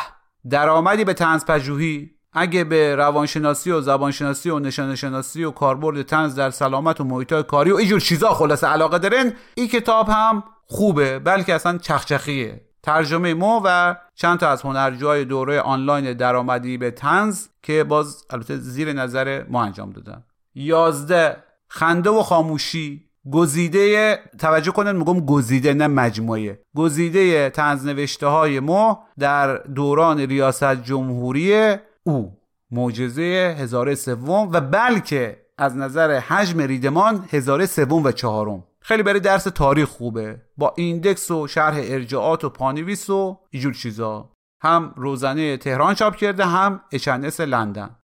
درآمدی 0.50 1.04
به 1.04 1.14
تنزپژوهی 1.14 2.10
اگه 2.32 2.64
به 2.64 2.96
روانشناسی 2.96 3.70
و 3.70 3.80
زبانشناسی 3.80 4.50
و 4.50 4.58
نشانشناسی 4.58 5.44
و 5.44 5.50
کاربرد 5.50 6.02
تنز 6.02 6.34
در 6.34 6.50
سلامت 6.50 7.00
و 7.00 7.04
محیط 7.04 7.34
کاری 7.34 7.70
و 7.70 7.76
اینجور 7.76 8.00
چیزا 8.00 8.34
خلاصه 8.34 8.66
علاقه 8.66 8.98
دارن 8.98 9.32
این 9.54 9.68
کتاب 9.68 10.08
هم 10.08 10.44
خوبه 10.66 11.18
بلکه 11.18 11.54
اصلا 11.54 11.78
چخچخیه. 11.78 12.60
ترجمه 12.82 13.34
مو 13.34 13.60
و 13.64 13.94
چند 14.14 14.38
تا 14.38 14.48
از 14.48 14.62
هنرجوهای 14.62 15.24
دوره 15.24 15.60
آنلاین 15.60 16.12
درآمدی 16.12 16.78
به 16.78 16.90
تنز 16.90 17.46
که 17.62 17.84
باز 17.84 18.24
البته 18.30 18.56
زیر 18.56 18.92
نظر 18.92 19.44
ما 19.48 19.64
انجام 19.64 19.90
دادن. 19.90 20.24
یازده 20.54 21.36
خنده 21.68 22.10
و 22.10 22.22
خاموشی. 22.22 23.04
گزیده 23.32 24.18
توجه 24.38 24.72
کنن 24.72 24.96
میگم 24.96 25.26
گزیده 25.26 25.74
نه 25.74 25.86
مجموعه. 25.86 26.60
گزیده 26.76 27.50
طنز 27.50 27.86
نوشته 27.86 28.26
های 28.26 28.60
ما 28.60 29.04
در 29.18 29.56
دوران 29.56 30.20
ریاست 30.20 30.74
جمهوری 30.74 31.76
او. 32.02 32.38
معجزه 32.70 33.56
هزاره 33.58 33.94
سوم 33.94 34.48
و 34.52 34.60
بلکه 34.60 35.36
از 35.58 35.76
نظر 35.76 36.18
حجم 36.18 36.60
ریدمان 36.60 37.24
هزاره 37.30 37.66
سوم 37.66 38.04
و 38.04 38.12
چهارم. 38.12 38.64
خیلی 38.86 39.02
برای 39.02 39.20
درس 39.20 39.44
تاریخ 39.44 39.88
خوبه. 39.88 40.42
با 40.56 40.74
index 40.76 41.30
و 41.30 41.46
شرح 41.46 41.76
ارجاعات 41.82 42.44
و 42.44 42.48
پانویس 42.48 43.10
و 43.10 43.38
اینجور 43.50 43.74
چیزا. 43.74 44.32
هم 44.62 44.94
روزنه 44.96 45.56
تهران 45.56 45.94
چاپ 45.94 46.16
کرده 46.16 46.46
هم 46.46 46.80
اچنس 46.92 47.40
لندن. 47.40 47.96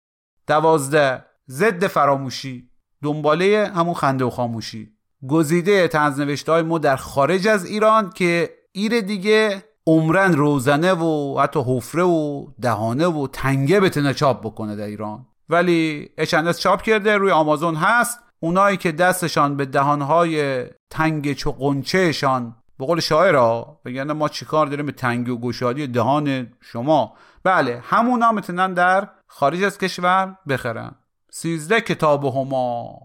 دوازده 0.46 1.24
ضد 1.50 1.86
فراموشی. 1.86 2.70
دنباله 3.02 3.72
همون 3.74 3.94
خنده 3.94 4.24
و 4.24 4.30
خاموشی. 4.30 4.92
گزیده 5.28 5.88
تنزنوشته 5.88 6.52
های 6.52 6.62
ما 6.62 6.78
در 6.78 6.96
خارج 6.96 7.48
از 7.48 7.66
ایران 7.66 8.10
که 8.10 8.50
ایر 8.72 9.00
دیگه 9.00 9.64
عمرن 9.86 10.32
روزنه 10.32 10.92
و 10.92 11.40
حتی 11.40 11.60
حفره 11.66 12.02
و 12.02 12.46
دهانه 12.60 13.06
و 13.06 13.26
تنگه 13.32 13.80
بتونه 13.80 14.14
چاپ 14.14 14.40
بکنه 14.46 14.76
در 14.76 14.84
ایران. 14.84 15.26
ولی 15.48 16.10
اچنس 16.18 16.60
چاپ 16.60 16.82
کرده 16.82 17.16
روی 17.16 17.30
آمازون 17.30 17.74
هست. 17.74 18.27
اونایی 18.40 18.76
که 18.76 18.92
دستشان 18.92 19.56
به 19.56 19.64
دهانهای 19.66 20.64
تنگ 20.90 21.32
چو 21.32 21.52
قنچهشان 21.52 22.56
به 22.78 22.86
قول 22.86 23.00
شاعرها 23.00 23.80
بگن 23.84 24.12
ما 24.12 24.28
چیکار 24.28 24.66
داریم 24.66 24.86
به 24.86 24.92
تنگ 24.92 25.28
و 25.28 25.40
گشادی 25.40 25.86
دهان 25.86 26.52
شما؟ 26.60 27.14
بله 27.44 27.82
همونا 27.84 28.32
می‌تونن 28.32 28.74
در 28.74 29.08
خارج 29.26 29.62
از 29.62 29.78
کشور 29.78 30.36
بخرن. 30.48 30.94
سیزده 31.30 31.80
کتاب 31.80 32.24
هما 32.24 32.98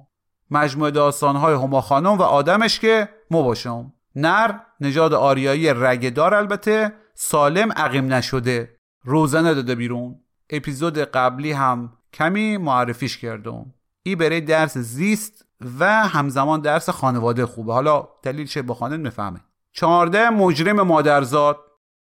مجموعه 0.51 0.91
داستانهای 0.91 1.53
هما 1.53 1.81
خانم 1.81 2.17
و 2.17 2.21
آدمش 2.21 2.79
که 2.79 3.09
مو 3.31 3.43
باشم. 3.43 3.93
نر 4.15 4.59
نژاد 4.79 5.13
آریایی 5.13 5.73
رگدار 5.73 6.34
البته 6.34 6.93
سالم 7.13 7.71
عقیم 7.71 8.13
نشده. 8.13 8.77
روزنه 9.03 9.53
داده 9.53 9.75
بیرون. 9.75 10.19
اپیزود 10.49 10.97
قبلی 10.97 11.51
هم 11.51 11.93
کمی 12.13 12.57
معرفیش 12.57 13.17
کردم. 13.17 13.73
ای 14.04 14.16
برای 14.16 14.41
درس 14.41 14.78
زیست 14.78 15.45
و 15.80 16.08
همزمان 16.08 16.62
درس 16.62 16.89
خانواده 16.89 17.45
خوبه. 17.45 17.74
حالا 17.74 18.08
دلیل 18.24 18.47
چه 18.47 18.62
با 18.62 18.74
خانم 18.74 18.99
می‌فهمه 18.99 19.39
چهارده 19.72 20.30
مجرم 20.30 20.82
مادرزاد. 20.82 21.60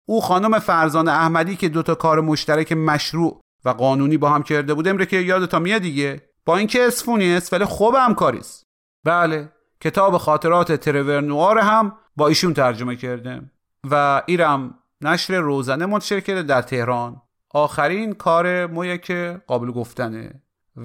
او 0.06 0.20
خانم 0.20 0.58
فرزان 0.58 1.08
احمدی 1.08 1.56
که 1.56 1.68
دوتا 1.68 1.94
کار 1.94 2.20
مشترک 2.20 2.72
مشروع 2.72 3.40
و 3.64 3.68
قانونی 3.68 4.16
با 4.16 4.30
هم 4.30 4.42
کرده 4.42 4.74
بودم 4.74 4.98
رو 4.98 5.04
که 5.04 5.16
یادتا 5.16 5.58
میاد 5.58 5.82
دیگه 5.82 6.30
با 6.44 6.56
اینکه 6.56 6.86
اسفونی 6.86 7.36
است 7.36 7.52
ولی 7.52 7.64
خوب 7.64 7.94
همکاریست 7.94 8.66
بله 9.04 9.52
کتاب 9.80 10.18
خاطرات 10.18 10.72
ترور 10.72 11.20
نوار 11.20 11.58
هم 11.58 11.92
با 12.16 12.28
ایشون 12.28 12.54
ترجمه 12.54 12.96
کردم 12.96 13.50
و 13.90 14.22
ایرم 14.26 14.74
نشر 15.00 15.40
روزنه 15.40 15.86
منتشر 15.86 16.20
کرده 16.20 16.42
در 16.42 16.62
تهران. 16.62 17.22
آخرین 17.50 18.12
کار 18.12 18.66
مویه 18.66 18.98
که 18.98 19.42
قابل 19.46 19.70
گفتنه. 19.70 20.42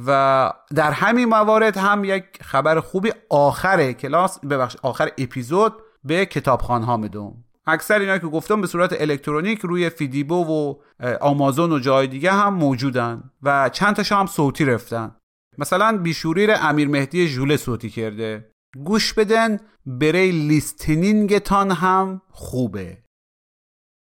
و 0.07 0.51
در 0.75 0.91
همین 0.91 1.25
موارد 1.25 1.77
هم 1.77 2.03
یک 2.03 2.25
خبر 2.41 2.79
خوبی 2.79 3.11
آخر 3.29 3.91
کلاس 3.91 4.39
ببخش 4.39 4.77
آخر 4.83 5.11
اپیزود 5.17 5.73
به 6.03 6.25
کتابخان 6.25 6.83
ها 6.83 6.97
میدم. 6.97 7.33
اکثر 7.67 7.99
اینا 7.99 8.17
که 8.17 8.27
گفتم 8.27 8.61
به 8.61 8.67
صورت 8.67 9.01
الکترونیک 9.01 9.59
روی 9.59 9.89
فیدیبو 9.89 10.35
و 10.35 10.73
آمازون 11.21 11.71
و 11.71 11.79
جای 11.79 12.07
دیگه 12.07 12.31
هم 12.31 12.53
موجودن 12.53 13.31
و 13.43 13.69
چند 13.69 13.95
تاشا 13.95 14.17
هم 14.17 14.25
صوتی 14.25 14.65
رفتن. 14.65 15.15
مثلا 15.57 15.97
بیشوریر 15.97 16.51
امیر 16.55 16.87
مهدی 16.87 17.27
ژوله 17.27 17.57
صوتی 17.57 17.89
کرده. 17.89 18.51
گوش 18.85 19.13
بدن 19.13 19.59
برای 19.85 20.31
لیستنینگتان 20.31 21.71
هم 21.71 22.21
خوبه. 22.31 22.97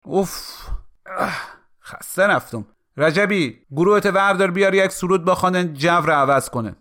اوف 0.04 0.66
خسته 1.82 2.26
رفتم. 2.26 2.66
رجبی 3.00 3.58
گروهت 3.76 4.06
وردار 4.06 4.50
بیار 4.50 4.74
یک 4.74 4.92
سرود 4.92 5.24
بخوانن 5.24 5.74
جو 5.74 5.90
رو 5.90 6.12
عوض 6.12 6.48
کنه. 6.48 6.76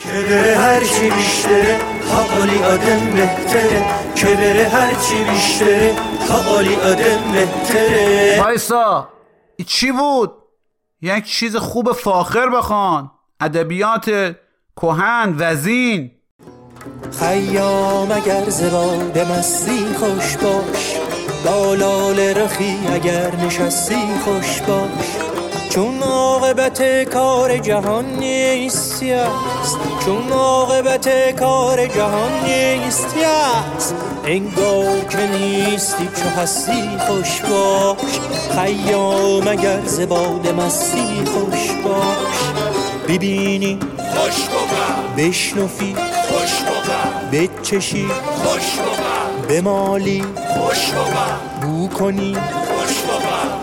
که 0.00 0.08
بره 0.08 0.56
هر 0.56 0.80
چی 0.80 1.10
بیشتره 1.10 1.80
حالی 2.10 2.62
آدم 2.62 3.10
بهتره. 3.14 3.84
که 4.14 4.26
بره 4.26 4.68
هر 4.68 4.94
چی 4.94 5.24
بیشتره 5.24 5.96
حالی 6.30 6.76
آدم 6.76 7.32
بهتره. 7.32 8.42
وایسا 8.42 9.08
چی 9.66 9.92
بود؟ 9.92 10.32
یک 11.02 11.24
چیز 11.24 11.56
خوب 11.56 11.92
فاخر 11.92 12.48
بخوان. 12.48 13.10
ادبیات 13.40 14.36
کهن 14.76 15.34
وزین. 15.38 16.10
خیام 17.18 18.12
اگر 18.12 18.50
زبان 18.50 19.12
مستی 19.30 19.84
خوش 19.94 20.36
باش. 20.36 21.05
بالال 21.44 22.20
رخی 22.20 22.78
اگر 22.94 23.36
نشستی 23.36 23.96
خوش 24.24 24.60
باش. 24.60 25.26
چون 25.70 26.02
عاقبت 26.02 27.04
کار 27.04 27.58
جهان 27.58 28.04
نیستی 28.04 29.12
است. 29.12 29.78
چون 30.04 30.32
عاقبت 30.32 31.36
کار 31.40 31.86
جهان 31.86 32.32
نیستی 32.44 33.24
است. 33.24 33.94
انگار 34.24 35.04
که 35.10 35.18
نیستی 35.18 36.08
چو 36.16 36.40
هستی 36.40 36.98
خوش 37.06 37.40
باش. 37.40 38.20
خیام 38.54 39.48
اگر 39.48 39.80
زباد 39.84 40.48
مستی 40.48 41.24
خوش 41.24 41.70
باش. 41.84 42.66
ببینی 43.08 43.78
خوش 43.98 44.48
بشنفی 45.16 45.96
خوش 46.28 46.52
بچشی. 47.32 48.06
خوش 48.44 48.78
بمالی. 49.48 50.24
خوش 50.48 50.92
بو 51.62 51.88
کنی. 51.88 52.34
خوش 52.34 53.04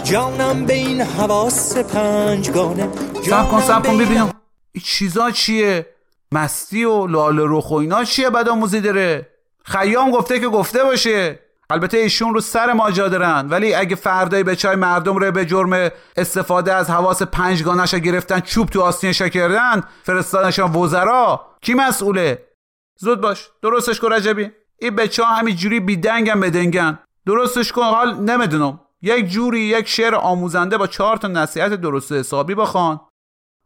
جانم 0.04 0.66
به 0.66 0.74
این 0.74 1.02
حواس 1.02 1.78
پنجگانه. 1.78 2.90
سب 3.30 3.50
کن 3.50 3.62
سب 3.62 3.88
کن 3.88 3.98
ببینم. 3.98 4.32
این 4.72 4.84
چیزا 4.86 5.32
چیه؟ 5.32 5.88
مستی 6.32 6.84
و 6.84 7.08
لال 7.08 7.40
رخ 7.40 7.72
و 7.72 7.76
اینا 7.76 8.04
چیه 8.04 8.30
بد 8.30 8.50
آموزی 8.50 8.82
داره؟ 8.82 9.28
خیام 9.66 10.12
گفته 10.12 10.40
که 10.40 10.48
گفته 10.48 10.84
باشه. 10.84 11.40
البته 11.70 11.98
ایشون 11.98 12.34
رو 12.34 12.42
سر 12.42 12.74
ماجا 12.74 13.08
دارن. 13.08 13.48
ولی 13.50 13.74
اگه 13.74 13.96
فردای 13.96 14.44
به 14.44 14.56
چای 14.56 14.76
مردم 14.76 15.18
رو 15.18 15.32
به 15.32 15.46
جرم 15.46 15.90
استفاده 16.18 16.74
از 16.74 16.90
حواس 16.90 17.22
پنجگانش 17.22 17.96
گرفتن 17.96 18.40
چوب 18.40 18.70
تو 18.70 18.82
آستینش 18.82 19.22
کردن 19.22 19.84
فرستادنشان 20.04 20.76
وزرا 20.76 21.42
کی 21.62 21.74
مسئوله؟ 21.74 22.46
زود 22.98 23.22
باش. 23.22 23.50
درستش 23.62 24.00
کن 24.00 24.14
رجبی. 24.14 24.52
این 24.84 24.96
بچه 24.96 25.24
ها 25.24 25.34
همین 25.34 25.56
جوری 25.56 25.80
بیدنگن 25.80 26.40
بدنگن. 26.40 27.00
درستش 27.26 27.72
کن 27.72 27.84
حال 27.84 28.20
نمی‌دونم. 28.24 28.80
یک 29.02 29.26
جوری 29.26 29.60
یک 29.60 29.88
شعر 29.88 30.16
آموزنده 30.16 30.78
با 30.78 30.88
چهار 30.88 31.18
تا 31.18 31.28
نصیحت 31.28 31.74
درست 31.74 32.12
حسابی 32.12 32.56
بخوان. 32.56 33.00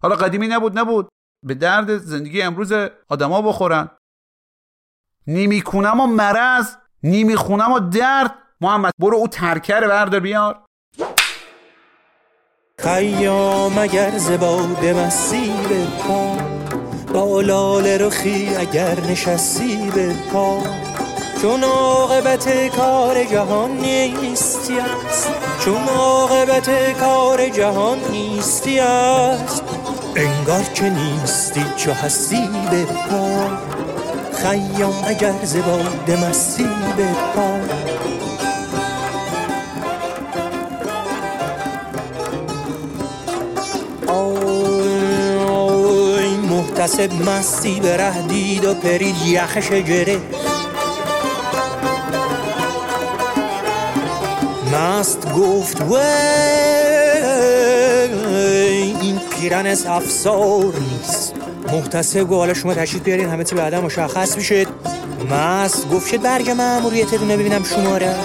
حالا 0.02 0.16
قدیمی 0.16 0.48
نبود 0.48 0.80
نبود. 0.80 1.10
به 1.46 1.54
درد 1.54 1.98
زندگی 1.98 2.42
امروز 2.42 2.74
آدما 3.10 3.42
بخورن. 3.42 3.90
نیمی 5.28 5.62
کونم 5.62 6.00
و 6.00 6.08
مرض 6.08 6.76
نیمی 7.04 7.36
خونم 7.36 7.72
و 7.72 7.80
درد. 7.80 8.36
محمد 8.62 8.92
برو 9.00 9.18
او 9.18 9.28
ترکر 9.28 9.88
بردار 9.88 10.20
بیار. 10.20 10.66
خیام 12.80 13.78
اگر 13.78 14.18
زباد 14.18 14.86
مسیر 14.86 15.86
پا 16.08 16.38
با 17.14 17.42
لال 17.42 17.88
رخی 17.88 18.56
اگر 18.56 19.00
نشستی 19.00 19.92
به 19.96 20.16
پا. 20.34 20.87
چون 21.42 21.64
عاقبت 21.64 22.76
کار 22.76 23.24
جهان 23.24 23.72
نیستی 23.72 24.80
است. 24.80 25.30
چون 25.60 25.88
عاقبت 25.88 26.70
کار 27.00 27.50
جهان 27.50 27.98
نیستی 28.12 28.80
است. 28.80 29.64
انگار 30.16 30.64
که 30.64 30.90
نیستی 30.90 31.66
چو 31.78 31.92
هستی 31.92 32.50
به 32.72 32.86
پا. 32.86 33.50
خیام 34.34 35.04
اگر 35.08 35.34
زباد 35.44 36.12
مستی 36.12 36.70
به 36.98 37.08
پا. 37.36 37.88
محتسب 46.78 47.30
مستی 47.30 47.80
به 47.80 47.98
ره 47.98 48.22
دید 48.22 48.66
و 48.66 48.74
پرید 48.74 49.16
یخ 49.26 49.60
شجره 49.60 50.20
مست 54.74 55.34
گفت 55.34 55.82
این 59.02 59.20
پیرن 59.20 59.66
افسار 59.88 60.74
نیست. 60.80 61.34
محتسب 61.72 62.24
گفت 62.24 62.34
حالا 62.34 62.54
شما 62.54 62.74
تشریف 62.74 63.04
بیارین 63.04 63.30
همه 63.30 63.44
چی 63.44 63.56
بعدا 63.56 63.82
مشخص 63.82 64.38
میشه. 64.38 64.66
مست 65.32 65.90
گفت 65.90 66.10
شد 66.10 66.18
برگ 66.18 66.50
ماموریتتون 66.50 67.28
ببینم 67.28 67.64
شماره. 67.64 68.16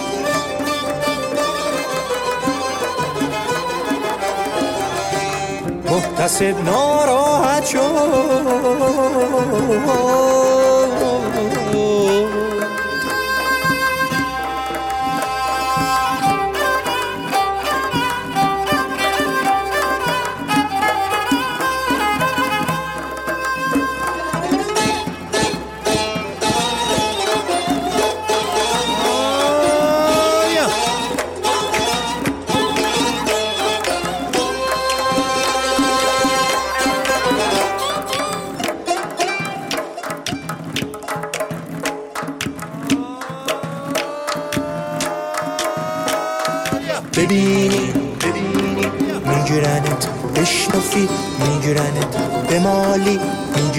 محتسب 5.91 6.65
ناراحت 6.65 7.67
شد. 7.67 7.79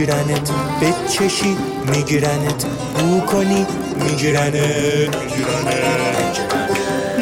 میگیرنت 0.03 0.51
به 0.79 0.93
چشی 1.09 1.57
میگیرنت 1.91 2.65
بو 2.65 3.19
کنی 3.19 3.65
میگیرنت 3.95 5.15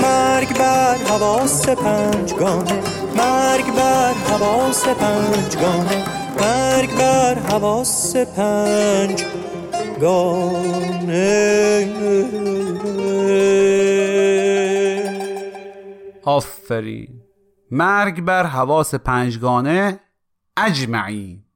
مرگ 0.01 0.57
بر 0.57 0.95
حواس 0.95 1.69
پنجگانه. 1.69 2.79
مرگ 3.15 3.75
بر 3.75 4.13
حواس 4.13 4.87
پنجگانه. 4.87 6.05
مرگ 6.39 6.95
بر 6.97 7.39
حواس 7.39 8.15
پنج 8.15 9.25
گانه 10.01 11.87
آفرین. 16.23 17.21
مرگ 17.71 18.21
بر 18.21 18.45
حواس 18.45 18.95
پنجگانه. 18.95 19.99
اجمعی 20.57 21.50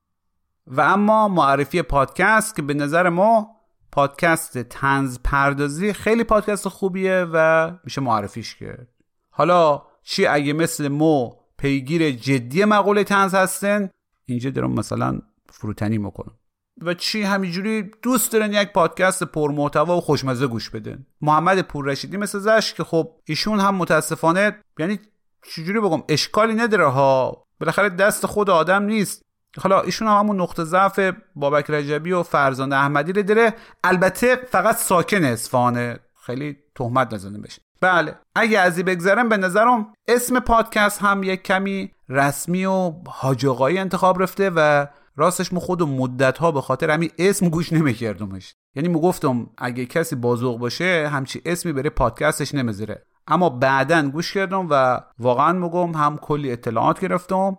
و 0.68 0.82
اما 0.82 1.28
معرفی 1.28 1.82
پادکست 1.82 2.55
که 2.55 2.61
به 2.61 2.74
نظر 2.74 3.09
ما 3.09 3.55
پادکست 3.91 4.57
تنز 4.57 5.18
پردازی 5.24 5.93
خیلی 5.93 6.24
پادکست 6.24 6.68
خوبیه 6.68 7.28
و 7.34 7.72
میشه 7.84 8.01
معرفیش 8.01 8.55
کرد. 8.55 8.88
حالا 9.30 9.82
چی 10.03 10.26
اگه 10.26 10.53
مثل 10.53 10.88
مو 10.88 11.32
پیگیر 11.57 12.11
جدی 12.11 12.66
مقوله 12.66 13.03
تنز 13.03 13.36
هستن 13.36 13.89
اینجا 14.26 14.49
دارم 14.49 14.72
مثلا 14.72 15.20
فروتنی 15.49 15.97
می‌کنم. 15.97 16.36
و 16.82 16.93
چی 16.93 17.24
همینجوری 17.24 17.91
دوست 18.01 18.34
دارن 18.34 18.53
یک 18.53 18.74
پادکست 18.74 19.24
پرمحتوا 19.24 19.97
و 19.97 20.01
خوشمزه 20.01 20.47
گوش 20.47 20.70
بدن. 20.70 21.05
محمد 21.22 21.61
پوررشیدی 21.61 22.18
مثل 22.18 22.39
زش 22.39 22.74
که 22.74 22.84
خب 22.84 23.11
ایشون 23.26 23.59
هم 23.59 23.76
متاسفانه 23.76 24.59
یعنی 24.80 24.99
چجوری 25.43 25.80
بگم 25.80 26.03
اشکالی 26.09 26.53
نداره 26.53 26.88
ها. 26.88 27.45
بالاخره 27.59 27.89
دست 27.89 28.26
خود 28.26 28.49
آدم 28.49 28.84
نیست. 28.84 29.25
حالا 29.60 29.82
ایشون 29.82 30.08
هم 30.08 30.20
همون 30.20 30.41
نقطه 30.41 30.64
ضعف 30.64 30.99
بابک 31.36 31.70
رجبی 31.70 32.12
و 32.12 32.24
فرزان 32.24 32.74
احمدی 32.74 33.14
رو 33.14 33.22
داره. 33.22 33.53
البته 33.84 34.36
فقط 34.36 34.76
ساکن 34.76 35.24
اصفهانه 35.24 35.99
خیلی 36.26 36.58
تهمت 36.76 37.14
نزنه 37.14 37.39
بشه 37.39 37.62
بله 37.82 38.16
اگه 38.36 38.60
ازی 38.60 38.84
بگذرم 38.84 39.30
به 39.30 39.38
نظرم 39.38 39.93
اسم 40.08 40.39
پادکست 40.39 41.01
هم 41.01 41.24
یک 41.24 41.43
کمی 41.43 41.91
رسمی 42.10 42.66
و 42.66 42.93
حاجقایی 43.08 43.78
انتخاب 43.78 44.22
رفته 44.22 44.51
و 44.56 44.88
راستش 45.16 45.53
مو 45.53 45.60
خود 45.60 45.84
مدت 45.84 46.38
ها 46.38 46.51
به 46.51 46.62
خاطر 46.62 46.91
همین 46.91 47.12
اسم 47.18 47.49
گوش 47.49 47.74
نمیکردمش. 47.74 48.56
یعنی 48.76 48.88
مو 48.89 49.01
گفتم 49.01 49.49
اگه 49.58 49.86
کسی 49.86 50.16
بازوق 50.16 50.60
باشه 50.60 51.10
همچی 51.14 51.41
اسمی 51.45 51.74
بره 51.74 51.89
پادکستش 51.89 52.56
نمی‌ذاره. 52.56 53.06
اما 53.28 53.49
بعدا 53.49 54.10
گوش 54.10 54.34
کردم 54.34 54.68
و 54.70 55.01
واقعا 55.20 55.53
میگم 55.53 55.93
هم 55.93 56.18
کلی 56.18 56.51
اطلاعات 56.51 56.99
گرفتم. 56.99 57.58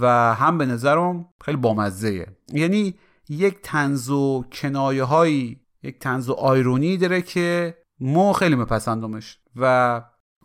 و 0.00 0.34
هم 0.34 0.58
به 0.58 0.66
نظرم 0.66 1.28
خیلی 1.44 1.56
بامزه 1.56 2.26
یعنی 2.52 2.94
یک 3.28 3.58
تنز 3.62 4.10
و 4.10 4.44
کنایه 4.52 5.04
هایی 5.04 5.60
یک 5.82 5.98
تنز 5.98 6.28
و 6.28 6.32
آیرونی 6.32 6.96
داره 6.96 7.22
که 7.22 7.76
مو 8.00 8.32
خیلی 8.32 8.54
میپسندمش. 8.54 9.38
و 9.56 10.02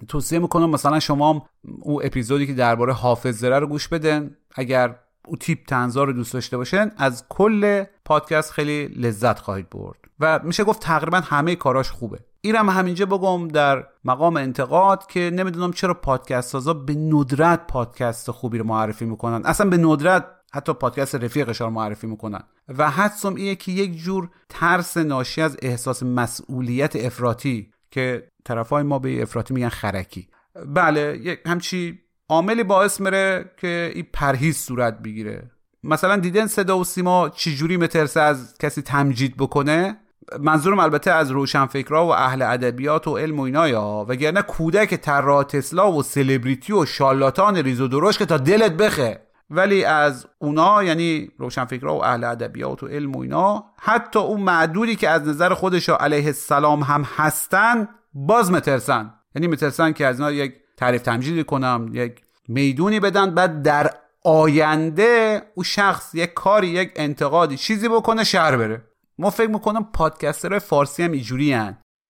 توصیه 0.07 0.39
می‌کنم 0.39 0.69
مثلا 0.69 0.99
شما 0.99 1.49
او 1.81 2.05
اپیزودی 2.05 2.47
که 2.47 2.53
درباره 2.53 2.93
حافظه 2.93 3.49
رو 3.49 3.67
گوش 3.67 3.87
بدن 3.87 4.37
اگر 4.55 4.99
او 5.27 5.37
تیپ 5.37 5.65
تنزا 5.65 6.03
رو 6.03 6.13
دوست 6.13 6.33
داشته 6.33 6.57
باشن 6.57 6.91
از 6.97 7.25
کل 7.29 7.83
پادکست 8.05 8.51
خیلی 8.51 8.87
لذت 8.87 9.39
خواهید 9.39 9.69
برد. 9.69 9.97
و 10.19 10.39
میشه 10.43 10.63
گفت 10.63 10.81
تقریبا 10.81 11.19
همه 11.19 11.55
کاراش 11.55 11.91
خوبه. 11.91 12.19
ایرم 12.45 12.69
همینجا 12.69 13.05
بگم 13.05 13.47
در 13.47 13.87
مقام 14.03 14.37
انتقاد 14.37 15.05
که 15.07 15.31
نمی‌دونم 15.33 15.71
چرا 15.71 15.93
پادکست 15.93 16.49
سازا 16.49 16.73
به 16.73 16.95
ندرت 16.95 17.67
پادکست 17.67 18.31
خوبی 18.31 18.57
رو 18.57 18.65
معرفی 18.65 19.05
می‌کنن. 19.05 19.41
اصلا 19.45 19.69
به 19.69 19.77
ندرت 19.77 20.25
حتی 20.53 20.73
پادکست 20.73 21.15
رفیقش 21.15 21.61
رو 21.61 21.69
معرفی 21.69 22.07
می‌کنن. 22.07 22.43
و 22.77 22.89
حدسم 22.89 23.35
اینه 23.35 23.55
که 23.55 23.71
یک 23.71 23.97
جور 23.97 24.29
ترس 24.49 24.97
ناشی 24.97 25.41
از 25.41 25.57
احساس 25.61 26.03
مسئولیت 26.03 26.95
افراطی 26.95 27.71
که 27.91 28.27
طرفای 28.45 28.83
ما 28.83 28.99
به 28.99 29.21
افراطی 29.21 29.53
میگن 29.53 29.69
خرکی. 29.69 30.27
بله 30.65 31.19
یک 31.23 31.39
همچی 31.45 31.99
عاملی 32.29 32.63
باعث 32.63 33.01
میره 33.01 33.51
که 33.57 33.91
این 33.95 34.05
پرهیز 34.13 34.57
صورت 34.57 34.99
بگیره. 34.99 35.51
مثلا 35.83 36.17
دیدن 36.17 36.47
صدا 36.47 36.79
و 36.79 36.83
سیما 36.83 37.29
چجوری 37.29 37.77
مترسه 37.77 38.19
از 38.19 38.57
کسی 38.57 38.81
تمجید 38.81 39.37
بکنه؟ 39.37 39.97
منظورم 40.39 40.79
البته 40.79 41.11
از 41.11 41.31
روشنفکرها 41.31 42.05
و 42.05 42.09
اهل 42.09 42.41
ادبیات 42.41 43.07
و 43.07 43.17
علم 43.17 43.39
و 43.39 43.41
اینا 43.41 43.67
یا 43.67 44.05
وگرنه 44.09 44.41
کودک 44.41 44.95
طراح 44.95 45.43
تسلا 45.43 45.91
و 45.91 46.03
سلبریتی 46.03 46.73
و 46.73 46.85
شالاتان 46.85 47.57
ریز 47.57 47.81
و 47.81 47.87
درشت 47.87 48.19
که 48.19 48.25
تا 48.25 48.37
دلت 48.37 48.71
بخه. 48.71 49.21
ولی 49.49 49.83
از 49.83 50.27
اونا 50.39 50.83
یعنی 50.83 51.31
روشنفکرها 51.37 51.95
و 51.95 52.05
اهل 52.05 52.23
ادبیات 52.23 52.83
و 52.83 52.87
علم 52.87 53.15
و 53.15 53.19
اینا 53.19 53.65
حتی 53.79 54.19
اون 54.19 54.41
معدودی 54.41 54.95
که 54.95 55.09
از 55.09 55.27
نظر 55.27 55.53
خودش 55.53 55.89
علیه 55.89 56.25
السلام 56.25 56.83
هم 56.83 57.07
هستن 57.15 57.87
باز 58.13 58.51
مترسن. 58.51 59.13
یعنی 59.35 59.47
مترسن 59.47 59.93
که 59.93 60.07
از 60.07 60.19
اینا 60.19 60.31
یک 60.31 60.53
تعریف 60.77 61.01
تمجیدی 61.01 61.43
کنم 61.43 61.89
یک 61.93 62.21
می‌دونی 62.47 62.99
بدن 62.99 63.35
بعد 63.35 63.61
در 63.61 63.89
آینده 64.23 65.41
او 65.55 65.63
شخص 65.63 66.15
یک 66.15 66.33
کاری 66.33 66.67
یک 66.67 66.91
انتقادی 66.95 67.57
چیزی 67.57 67.89
بکنه 67.89 68.23
شهر 68.23 68.57
بره. 68.57 68.92
ما 69.17 69.29
فکر 69.29 69.49
می‌کنم 69.49 69.83
پادکسترهای 69.93 70.59
فارسی 70.59 71.03
هم 71.03 71.11
اینجوری 71.11 71.45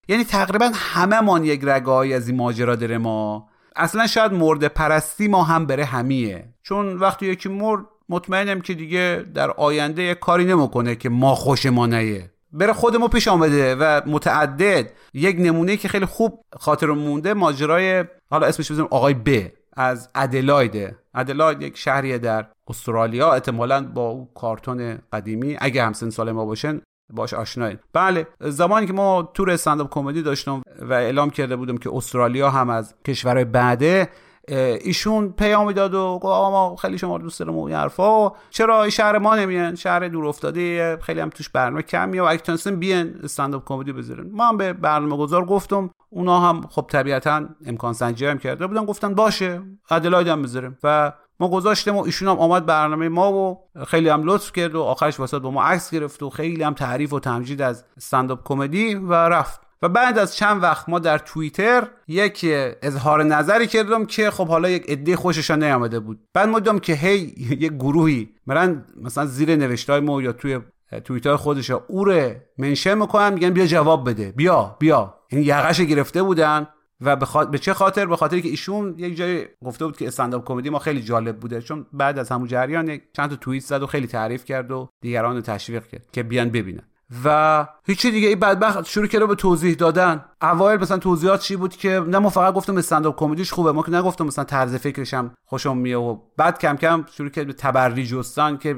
یعنی 0.08 0.24
تقریبا 0.24 0.72
همه 0.74 1.48
یک 1.48 1.62
رگایی 1.64 2.14
از 2.14 2.28
این 2.28 2.38
ماجرا 2.38 2.76
داره 2.76 2.98
ما. 2.98 3.48
اصلا 3.76 4.08
شاید 4.08 4.34
مرد 4.34 4.68
پرستی 4.68 5.28
ما 5.28 5.44
هم 5.44 5.66
بره 5.66 5.86
همیه. 5.86 6.54
چون 6.64 6.98
وقتی 6.98 7.26
یکی 7.26 7.50
مرد 7.50 7.86
مطمئنم 8.10 8.62
که 8.62 8.74
دیگه 8.74 9.26
در 9.34 9.52
آینده 9.52 10.04
یک 10.04 10.20
کاری 10.20 10.46
نمی‌کنه 10.46 10.96
که 10.96 11.10
ما 11.10 11.36
خوش 11.36 11.66
ما 11.66 11.88
نیه. 11.88 12.32
بره 12.52 12.74
خودمو 12.74 13.08
پیش 13.08 13.28
آمده 13.28 13.76
و 13.76 14.02
متعدد 14.06 14.92
یک 15.14 15.36
نمونه 15.40 15.78
که 15.78 15.88
خیلی 15.88 16.06
خوب 16.06 16.46
خاطر 16.60 16.88
مونده 16.88 17.34
ماجرای 17.34 18.06
حالا 18.30 18.48
اسمش 18.48 18.72
بزنیم 18.72 18.88
آقای 18.92 19.14
ب 19.14 19.52
از 19.74 20.10
ادلایده. 20.16 20.98
ادلاید 21.14 21.62
یک 21.62 21.78
شهریه 21.78 22.18
در 22.18 22.46
استرالیا. 22.68 23.34
احتمالا 23.34 23.84
با 23.84 24.10
او 24.10 24.30
کارتون 24.36 24.98
قدیمی. 25.14 25.58
اگه 25.60 25.84
همسن 25.84 26.10
سال 26.10 26.32
ما 26.32 26.46
باشن 26.46 26.82
باش 27.16 27.34
آشنایید 27.34 27.80
بله 27.94 28.28
زمانی 28.40 28.88
که 28.88 28.94
ما 28.94 29.32
تور 29.34 29.52
استنداپ 29.52 29.90
کمدی 29.90 30.22
داشتم 30.22 30.62
و 30.82 30.94
اعلام 30.94 31.30
کرده 31.30 31.56
بودم 31.56 31.78
که 31.78 31.90
استرالیا 31.94 32.50
هم 32.50 32.70
از 32.70 32.96
کشورهای 33.06 33.46
بعده 33.46 34.10
ایشون 34.48 35.32
پیامی 35.32 35.74
داد 35.74 35.94
و 35.94 36.14
گفت 36.16 36.26
آقا 36.26 36.52
ما 36.52 36.76
خیلی 36.76 36.98
شما 36.98 37.18
دوست 37.18 37.40
دارم 37.40 37.58
و 37.58 37.70
حرفا. 37.70 38.32
چرا؟ 38.50 38.82
این 38.82 38.90
شهر 38.90 39.18
ما 39.18 39.36
نمیان. 39.36 39.76
شهر 39.76 40.08
دور 40.08 40.26
افتاده 40.26 40.98
خیلی 40.98 41.20
هم 41.20 41.30
توش 41.30 41.50
برنامه 41.50 41.82
کمیه 41.82 42.22
و 42.22 42.26
اگه 42.26 42.42
تونستن 42.42 42.76
بیان 42.76 43.20
استنداپ 43.24 43.64
کمدی 43.66 43.94
بذارن 43.94 44.30
ما 44.32 44.48
هم 44.48 44.58
به 44.58 44.74
برنامه 44.74 45.18
گذار 45.18 45.46
گفتم. 45.46 45.90
اونا 46.10 46.40
هم 46.40 46.62
خب 46.70 46.86
طبیعتا 46.90 47.46
امکان 47.66 47.94
سنجی 47.94 48.26
هم 48.26 48.38
کرده 48.38 48.68
بودن. 48.68 48.86
گفتن 48.86 49.16
باشه 49.16 49.62
ادلاید 49.92 50.28
هم 50.28 50.42
بذاریم. 50.42 50.78
و 50.84 51.12
ما 51.40 51.50
گذاشتیم 51.50 51.96
و 51.96 52.04
ایشون 52.04 52.28
هم 52.28 52.40
آمد 52.40 52.66
برنامه 52.66 53.10
ما 53.10 53.34
و 53.34 53.60
خیلی 53.88 54.10
هم 54.10 54.24
لطف 54.24 54.52
کرد 54.52 54.76
و 54.76 54.82
آخرش 54.82 55.20
واسه 55.20 55.40
با 55.40 55.52
ما 55.52 55.64
عکس 55.64 55.92
گرفت 55.92 56.24
و 56.24 56.30
خیلی 56.30 56.64
هم 56.64 56.74
تعریف 56.74 57.14
و 57.14 57.20
تمجید 57.20 57.62
از 57.62 57.86
استنداپ 57.98 58.40
کمدی 58.44 58.96
و 58.96 59.14
رفت. 59.14 59.62
و 59.84 59.90
بعد 59.90 60.18
از 60.20 60.36
چند 60.36 60.64
وقت 60.64 60.90
ما 60.90 61.00
در 61.00 61.18
توییتر 61.18 61.88
یک 62.08 62.46
اظهار 62.82 63.24
نظری 63.24 63.68
کردم 63.68 64.06
که 64.06 64.32
خب 64.32 64.48
حالا 64.48 64.70
یک 64.70 64.90
عده 64.90 65.16
خوششان 65.16 65.64
نیامده 65.64 66.00
بود. 66.00 66.20
بعد 66.34 66.50
ما 66.50 66.60
دیدم 66.60 66.80
که 66.80 66.94
هی 66.94 67.18
یک 67.66 67.74
گروهی 67.74 68.30
مرن 68.48 68.86
مثلا 69.02 69.26
زیر 69.26 69.56
نوشتای 69.56 70.00
ما 70.00 70.22
یا 70.22 70.34
توی 70.34 70.60
توییتر 71.06 71.36
خودش 71.36 71.72
او 71.72 72.06
رو 72.06 72.32
منشن 72.58 72.98
می‌کنن 72.98 73.34
میگن 73.34 73.50
بیا 73.50 73.66
جواب 73.66 74.10
بده 74.10 74.32
بیا 74.32 74.76
بیا. 74.80 75.14
این 75.30 75.44
یقش 75.44 75.82
گرفته 75.82 76.24
بودن. 76.24 76.68
و 77.04 77.16
به, 77.16 77.46
به 77.52 77.58
چه 77.58 77.74
خاطر؟ 77.74 78.06
به 78.06 78.16
خاطر 78.16 78.40
که 78.40 78.50
ایشون 78.50 78.96
یک 78.98 79.16
جای 79.16 79.48
گفته 79.66 79.86
بود 79.86 79.98
که 79.98 80.08
استنداپ 80.08 80.48
کمدی 80.48 80.70
ما 80.70 80.80
خیلی 80.80 81.02
جالب 81.02 81.40
بوده 81.40 81.62
چون 81.62 81.86
بعد 81.94 82.20
از 82.20 82.30
همون 82.30 82.48
جریان 82.48 83.00
چند 83.14 83.30
تا 83.30 83.36
توییت 83.36 83.64
زد 83.64 83.84
و 83.84 83.88
خیلی 83.88 84.08
تعریف 84.08 84.46
کرد 84.46 84.72
و 84.72 84.90
دیگران 85.02 85.36
رو 85.36 85.42
تشویق 85.42 85.88
کرد 85.88 86.06
که 86.12 86.24
بیان 86.24 86.50
ببینن. 86.50 86.84
و 87.26 87.68
هیچی 87.86 88.12
دیگه 88.12 88.28
این 88.28 88.40
بدبخت 88.40 88.86
شروع 88.86 89.08
کرده 89.08 89.26
به 89.26 89.36
توضیح 89.36 89.76
دادن. 89.76 90.26
اوایل 90.42 90.80
مثلا 90.80 90.98
توضیحات 90.98 91.42
چی 91.42 91.56
بود 91.56 91.76
که 91.76 92.04
نه 92.08 92.20
ما 92.20 92.30
فقط 92.30 92.54
گفتم 92.54 92.78
استنداپ 92.78 93.20
کمدیش 93.20 93.54
خوبه 93.54 93.72
ما 93.72 93.84
که 93.84 93.92
نگفتم 93.92 94.26
مثلا 94.26 94.44
طرز 94.44 94.76
فکرش 94.76 95.14
هم 95.14 95.32
خوشم 95.46 95.78
میاد 95.78 96.02
و 96.02 96.22
بعد 96.38 96.60
کم 96.60 96.76
کم 96.76 97.06
شروع 97.12 97.30
کرد 97.30 97.48
به 97.48 97.54
تبری 97.54 98.08
جستن 98.08 98.58
که 98.58 98.78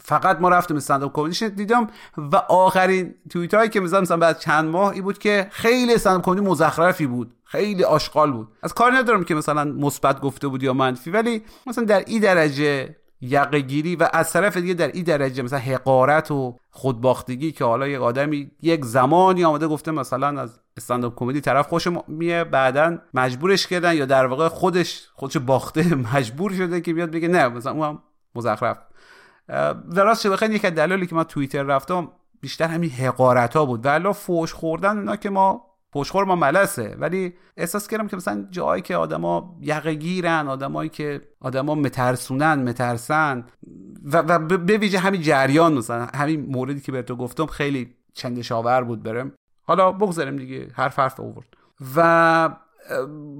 فقط 0.00 0.40
ما 0.40 0.48
رفتیم 0.48 0.76
استنداپ 0.76 1.12
کمدیش 1.12 1.42
دیدم. 1.42 1.86
و 2.16 2.36
آخرین 2.36 3.14
توییت 3.30 3.54
هایی 3.54 3.70
که 3.70 3.80
مثلا 3.80 4.00
مثلا 4.00 4.16
بعد 4.16 4.38
چند 4.38 4.68
ماه 4.68 4.92
ای 4.92 5.00
بود 5.00 5.18
که 5.18 5.48
خیلی 5.50 5.94
استنداپ 5.94 6.24
کمدی 6.24 6.40
مزخرفی 6.40 7.06
بود. 7.06 7.32
خیلی 7.54 7.84
آشغال 7.84 8.32
بود. 8.32 8.48
از 8.62 8.74
کار 8.74 8.92
ندارم 8.92 9.24
که 9.24 9.34
مثلا 9.34 9.64
مثبت 9.64 10.20
گفته 10.20 10.48
بود 10.48 10.62
یا 10.62 10.72
منفی 10.72 11.10
ولی 11.10 11.42
مثلا 11.66 11.84
در 11.84 12.04
این 12.06 12.20
درجه 12.20 12.96
یقه 13.20 13.60
گیری 13.60 13.96
و 13.96 14.08
از 14.12 14.32
طرف 14.32 14.56
دیگه 14.56 14.74
در 14.74 14.88
این 14.88 15.04
درجه 15.04 15.42
مثلا 15.42 15.58
حقارت 15.58 16.30
و 16.30 16.58
خودباختگی 16.70 17.52
که 17.52 17.64
حالا 17.64 17.88
یک 17.88 18.00
آدمی 18.00 18.50
یک 18.62 18.84
زمانی 18.84 19.44
آمده 19.44 19.66
گفته 19.66 19.90
مثلا 19.90 20.40
از 20.40 20.60
استنداپ 20.76 21.14
کمدی 21.16 21.40
طرف 21.40 21.68
خوش 21.68 21.88
میه 22.08 22.44
بعدا 22.44 22.98
مجبورش 23.14 23.66
کردن 23.66 23.96
یا 23.96 24.04
در 24.04 24.26
واقع 24.26 24.48
خودش 24.48 25.08
خودش 25.14 25.36
باخته 25.36 25.94
مجبور 26.14 26.52
شده 26.52 26.80
که 26.80 26.94
بیاد 26.94 27.10
بگه 27.10 27.28
نه 27.28 27.48
مثلا 27.48 27.72
اون 27.72 27.98
مزخرف. 28.34 28.78
و 29.88 30.00
راست 30.00 30.26
بخیر 30.26 30.50
یک 30.50 30.66
دلالی 30.66 31.06
که 31.06 31.14
ما 31.14 31.24
توییتر 31.24 31.62
رفتم 31.62 32.08
بیشتر 32.40 32.68
همین 32.68 32.90
حقارت 32.90 33.56
ها 33.56 33.64
بود. 33.64 33.86
و 33.86 34.12
فوش 34.12 34.52
خوردن 34.52 34.98
اونا 34.98 35.16
که 35.16 35.30
ما 35.30 35.73
پشخور 35.94 36.24
ما 36.24 36.36
ملسه. 36.36 36.96
ولی 36.98 37.34
احساس 37.56 37.88
کردم 37.88 38.08
که 38.08 38.16
مثلا 38.16 38.46
جایی 38.50 38.82
که 38.82 38.96
آدما 38.96 39.58
یقه 39.60 39.94
گیرن 39.94 40.48
آدمایی 40.48 40.88
که 40.88 41.20
آدما 41.40 41.74
مترسونن 41.74 42.54
مترسن 42.54 43.44
و, 44.04 44.16
و 44.16 44.38
به 44.38 44.78
ویژه 44.78 44.98
همین 44.98 45.22
جریان 45.22 45.74
مثلا 45.74 46.08
همین 46.14 46.46
موردی 46.46 46.80
که 46.80 46.92
به 46.92 47.02
تو 47.02 47.16
گفتم 47.16 47.46
خیلی 47.46 47.94
چندشاور 48.12 48.84
بود 48.84 49.02
برم. 49.02 49.32
حالا 49.62 49.92
بگذاریم 49.92 50.36
دیگه 50.36 50.68
حرف 50.72 50.98
حرف 50.98 51.20
اوورد 51.20 51.46
و 51.96 52.56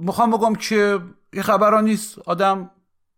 می‌خوام 0.01 0.31
بگم 0.31 0.55
که 0.55 0.99
این 1.33 1.43
خبرها 1.43 1.81
نیست. 1.81 2.19
آدم 2.25 2.71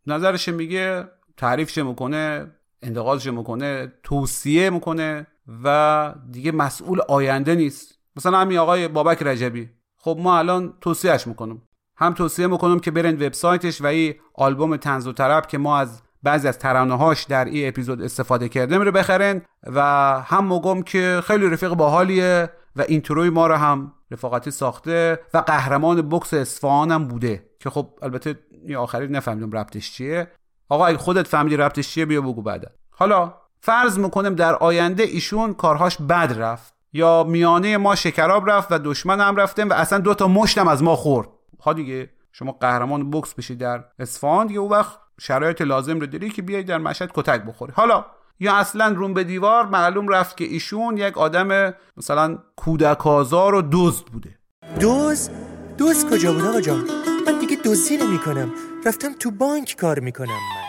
نظرش 0.08 0.50
میگه 0.50 1.04
تعریفش 1.38 1.78
می‌کنه 1.78 2.52
انتقادش 2.82 3.28
می‌کنه 3.28 3.94
توصیه 4.04 4.70
می‌کنه 4.70 5.28
و 5.64 6.14
دیگه 6.32 6.52
مسئول 6.52 7.02
آینده 7.08 7.56
نیست. 7.56 7.97
مثلا 8.18 8.38
همین 8.38 8.58
آقای 8.58 8.88
بابک 8.88 9.24
رجبی. 9.24 9.70
خب 9.98 10.18
ما 10.20 10.38
الان 10.38 10.74
توصیهش 10.82 11.28
می‌کنم. 11.28 11.62
هم 11.98 12.14
توصیه 12.14 12.48
می‌کنم 12.48 12.80
که 12.80 12.92
برین 12.92 13.16
وبسایتش 13.16 13.82
و 13.82 13.86
این 13.86 14.16
آلبوم 14.34 14.78
تنز 14.78 15.08
و 15.08 15.14
طرب 15.14 15.48
که 15.48 15.58
ما 15.58 15.78
از 15.78 16.02
بعضی 16.24 16.48
از 16.48 16.60
ترانه‌هاش 16.60 17.24
در 17.24 17.46
این 17.46 17.68
اپیزود 17.68 18.02
استفاده 18.02 18.50
کردیم 18.50 18.82
رو 18.82 18.92
بخرن 18.92 19.42
و 19.64 19.82
هم 20.26 20.54
میگم 20.54 20.82
که 20.82 21.22
خیلی 21.24 21.50
رفیق 21.50 21.74
باحالیه 21.74 22.50
و 22.76 22.82
اینتروی 22.82 23.30
ما 23.30 23.48
رو 23.48 23.56
هم 23.56 23.94
رفاقتی 24.12 24.52
ساخته 24.52 25.20
و 25.34 25.38
قهرمان 25.38 26.10
بکس 26.10 26.34
اصفهان 26.34 26.92
هم 26.92 27.08
بوده 27.08 27.50
که 27.60 27.70
خب 27.70 27.90
البته 28.02 28.40
این 28.64 28.76
آخری 28.76 29.08
نفهمیدم 29.08 29.52
ربطش 29.52 29.92
چیه. 29.92 30.28
آقا 30.70 30.86
اگه 30.86 30.98
خودت 30.98 31.28
فهمیدی 31.28 31.58
ربطش 31.58 31.90
چیه 31.90 32.06
بیا 32.06 32.22
بگو 32.22 32.42
بعد 32.42 32.72
حالا 32.90 33.34
فرض 33.60 34.00
می‌کنم 34.00 34.36
در 34.36 34.56
آینده 34.56 35.04
ایشون 35.04 35.54
کارهاش 35.54 35.98
بد 35.98 36.36
رفت. 36.38 36.77
یا 36.94 37.24
میانه 37.24 37.78
ما 37.78 37.96
شکراب 37.96 38.50
رفت 38.50 38.72
و 38.72 38.80
دشمن 38.80 39.20
هم 39.22 39.36
رفتیم 39.36 39.70
و 39.70 39.74
اصلا 39.74 40.00
دو 40.00 40.14
تا 40.14 40.28
مشتم 40.28 40.68
از 40.68 40.84
ما 40.84 40.96
خورد. 40.96 41.30
ها 41.64 41.74
دیگه 41.74 42.10
شما 42.32 42.52
قهرمان 42.52 43.10
بوکس 43.10 43.34
بشید 43.34 43.58
در 43.58 43.84
اصفهان. 44.00 44.48
دیگه 44.48 44.60
اون 44.60 44.72
وقت 44.72 45.00
شرایط 45.20 45.62
لازم 45.62 46.00
رو 46.00 46.06
داری 46.06 46.30
که 46.30 46.42
بیای 46.42 46.64
در 46.64 46.78
مشهد 46.78 47.12
کتک 47.14 47.44
بخوری. 47.44 47.74
حالا 47.76 48.06
یا 48.40 48.56
اصلا 48.56 48.88
روم 48.88 49.14
به 49.14 49.24
دیوار 49.24 49.66
معلوم 49.66 50.08
رفت 50.08 50.38
که 50.38 50.46
ایشون 50.46 50.98
یک 50.98 51.18
آدم 51.18 51.74
مثلا 51.98 52.38
کودکازار 52.56 53.56
و 53.56 53.62
دزد 53.72 54.06
بوده. 54.06 54.40
دوز؟ 54.80 55.30
دوز 55.78 56.10
کجا 56.10 56.34
بود 56.34 56.46
آقا 56.46 56.62
جان؟ 56.62 56.84
من 57.28 57.40
دیگه 57.40 57.58
دزدی 57.66 57.98
نمی 57.98 58.20
کنم 58.20 58.52
رفتم 58.86 59.14
تو 59.14 59.32
بانک 59.32 59.76
کار 59.80 60.00
می‌کنم 60.00 60.28
من. 60.28 60.68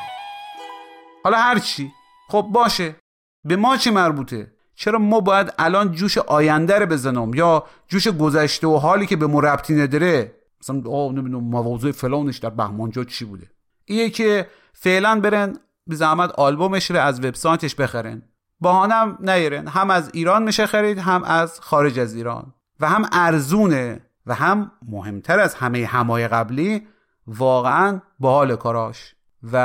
حالا 1.25 1.39
هر 1.39 1.59
چی. 1.59 1.93
خب 2.29 2.49
باشه. 2.53 2.97
به 3.45 3.57
ما 3.57 3.77
چی 3.77 3.91
مربوطه؟ 3.91 4.53
چرا 4.81 4.99
ما 4.99 5.21
باید 5.21 5.53
الان 5.59 5.93
جوش 5.93 6.19
آینده 6.19 6.79
رو 6.79 6.87
بزنم؟ 6.87 7.35
یا 7.35 7.65
جوش 7.89 8.09
گذشته 8.09 8.67
و 8.67 8.77
حالی 8.77 9.07
که 9.07 9.17
به 9.17 9.27
ما 9.27 9.41
ربطی 9.41 9.75
نداره؟ 9.75 10.33
مثلا 10.61 10.83
آه 10.91 11.13
نمی‌دونم 11.13 11.45
مواضع 11.45 11.93
فلانش 11.93 12.39
در 12.39 12.51
بهمانجا 12.51 13.05
چی 13.05 13.25
بوده؟ 13.25 13.47
ایه 13.85 14.11
که 14.11 14.47
فعلا 14.73 15.21
برن 15.21 15.57
به 15.87 15.95
زحمت 15.95 16.31
آلبومش 16.31 16.91
رو 16.91 17.01
از 17.01 17.21
وبسایتش 17.21 17.75
بخرن. 17.75 18.23
باهانم 18.61 19.19
نیرن 19.21 19.67
هم 19.67 19.91
از 19.91 20.11
ایران 20.15 20.43
میشه 20.43 20.67
خرید 20.67 20.99
هم 20.99 21.25
از 21.25 21.61
خارج 21.61 21.99
از 21.99 22.15
ایران. 22.15 22.55
و 22.81 22.89
هم 22.89 23.09
ارزونه 23.13 24.01
و 24.27 24.35
هم 24.35 24.73
مهمتر 24.89 25.41
از 25.41 25.55
همه 25.55 25.87
همای 25.87 26.29
قبلی 26.29 26.87
واقعا 27.27 28.01
باحال 28.19 28.57
کاراش. 28.57 29.15
و 29.53 29.57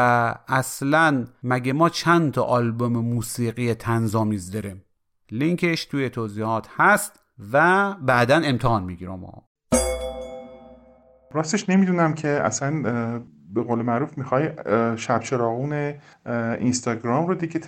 اصلا 0.47 1.25
مگه 1.43 1.73
ما 1.73 1.89
چند 1.89 2.33
تا 2.33 2.43
آلبوم 2.43 2.93
موسیقی 2.93 3.73
تنظامیز 3.73 4.51
داریم؟ 4.51 4.82
لینکش 5.33 5.85
توی 5.85 6.09
توضیحات 6.09 6.67
هست 6.77 7.19
و 7.53 7.93
بعدا 7.93 8.35
امتحان 8.35 8.83
می‌گیرم. 8.83 9.41
راستش 11.31 11.69
نمی‌دونم 11.69 12.13
که 12.13 12.27
اصلا 12.27 12.81
به 13.53 13.63
قول 13.63 13.81
معروف 13.81 14.17
می‌خوای 14.17 14.49
شب 14.97 15.19
چراغون 15.19 15.93
اینستاگرام 16.59 17.27
رو 17.27 17.35
دیگه 17.35 17.61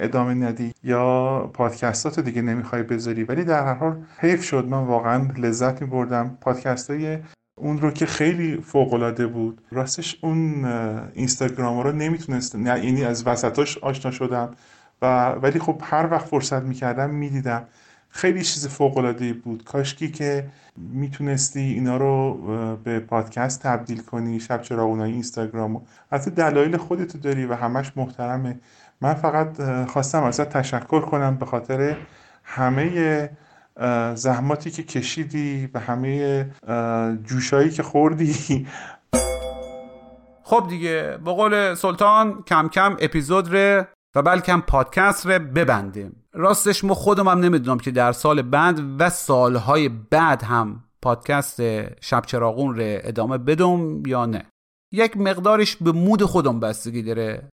ادامه 0.00 0.34
ندی 0.34 0.72
یا 0.82 1.38
پادکستات 1.54 2.20
دیگه 2.20 2.42
نمی‌خوای 2.42 2.82
بذاری. 2.82 3.24
ولی 3.24 3.44
در 3.44 3.64
هر 3.64 3.74
حال 3.74 4.04
حیف 4.18 4.42
شد. 4.44 4.64
من 4.64 4.84
واقعا 4.84 5.28
لذت 5.36 5.82
میبردم. 5.82 6.38
پادکست 6.40 6.90
های 6.90 7.18
اون 7.58 7.78
رو 7.78 7.90
که 7.90 8.06
خیلی 8.06 8.60
فوق 8.60 8.94
العاده 8.94 9.26
بود. 9.26 9.60
راستش 9.70 10.18
اون 10.22 10.64
اینستاگرام 11.14 11.80
رو 11.80 11.92
نمی‌تونست 11.92 12.56
نه 12.56 12.84
یعنی 12.84 13.04
از 13.04 13.26
وسطاش 13.26 13.78
آشنا 13.78 14.10
شدم. 14.10 14.50
و 15.02 15.28
ولی 15.28 15.58
خب 15.58 15.80
هر 15.84 16.08
وقت 16.10 16.26
فرصت 16.26 16.62
می‌کردم 16.62 17.10
می‌دیدم. 17.10 17.64
خیلی 18.08 18.42
چیز 18.42 18.68
فوق 18.68 19.14
بود. 19.44 19.64
کاشکی 19.64 20.10
که 20.10 20.46
می‌تونستی 20.76 21.60
اینا 21.60 21.96
رو 21.96 22.34
به 22.84 23.00
پادکست 23.00 23.62
تبدیل 23.62 24.02
کنی 24.02 24.40
شب 24.40 24.62
چراغونای 24.62 25.12
اینستاگرام 25.12 25.82
حتی 26.12 26.30
دلایل 26.30 26.76
خودتو 26.76 27.18
داری 27.18 27.46
و 27.46 27.54
همش 27.54 27.92
محترمه. 27.96 28.58
من 29.00 29.14
فقط 29.14 29.62
خواستم 29.86 30.22
ازت 30.22 30.48
تشکر 30.48 31.00
کنم 31.00 31.36
به 31.36 31.46
خاطر 31.46 31.96
همه 32.44 33.30
زحماتی 34.14 34.70
که 34.70 34.82
کشیدی 34.82 35.70
و 35.74 35.80
همه 35.80 36.46
جوشایی 37.24 37.70
که 37.70 37.82
خوردی. 37.82 38.66
خب 40.42 40.66
دیگه 40.68 41.18
به 41.24 41.32
قول 41.32 41.74
سلطان 41.74 42.42
کم 42.42 42.68
کم 42.68 42.96
اپیزود 43.00 43.54
ره 43.54 43.88
و 44.16 44.22
بلکم 44.22 44.60
پادکست 44.60 45.26
ره 45.26 45.38
ببندیم. 45.38 46.24
راستش 46.32 46.84
ما 46.84 46.94
خودم 46.94 47.28
هم 47.28 47.38
نمی‌دونم 47.38 47.78
که 47.78 47.90
در 47.90 48.12
سال 48.12 48.42
بعد 48.42 48.80
و 48.98 49.10
سالهای 49.10 49.88
بعد 49.88 50.42
هم 50.42 50.84
پادکست 51.02 51.60
شب 52.04 52.22
چراغون 52.26 52.76
ره 52.76 53.00
ادامه 53.04 53.38
بدم 53.38 54.06
یا 54.06 54.26
نه. 54.26 54.46
یک 54.92 55.16
مقدارش 55.16 55.76
به 55.76 55.92
مود 55.92 56.22
خودم 56.22 56.60
بستگی 56.60 57.02
داره 57.02 57.48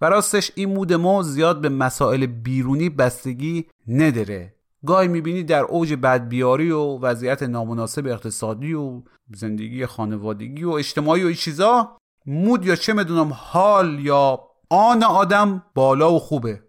و 0.00 0.08
راستش 0.08 0.52
این 0.54 0.74
مود 0.74 0.92
ما 0.92 1.22
زیاد 1.22 1.60
به 1.60 1.68
مسائل 1.68 2.26
بیرونی 2.26 2.88
بستگی 2.88 3.66
نداره. 3.88 4.54
گاهی 4.86 5.08
می‌بینی 5.08 5.42
در 5.42 5.62
اوج 5.62 5.94
بدبیاری 5.94 6.70
و 6.70 6.98
وضعیت 6.98 7.42
نامناسب 7.42 8.06
اقتصادی 8.06 8.74
و 8.74 9.02
زندگی 9.34 9.86
خانوادگی 9.86 10.64
و 10.64 10.70
اجتماعی 10.70 11.22
و 11.22 11.26
این 11.26 11.36
چیزا. 11.36 11.96
مود 12.26 12.66
یا 12.66 12.76
چه 12.76 12.92
می‌دونم 12.92 13.32
حال 13.32 13.98
یا 14.00 14.47
آن 14.70 15.02
آدم 15.02 15.62
بالا 15.74 16.12
و 16.12 16.18
خوبه. 16.18 16.62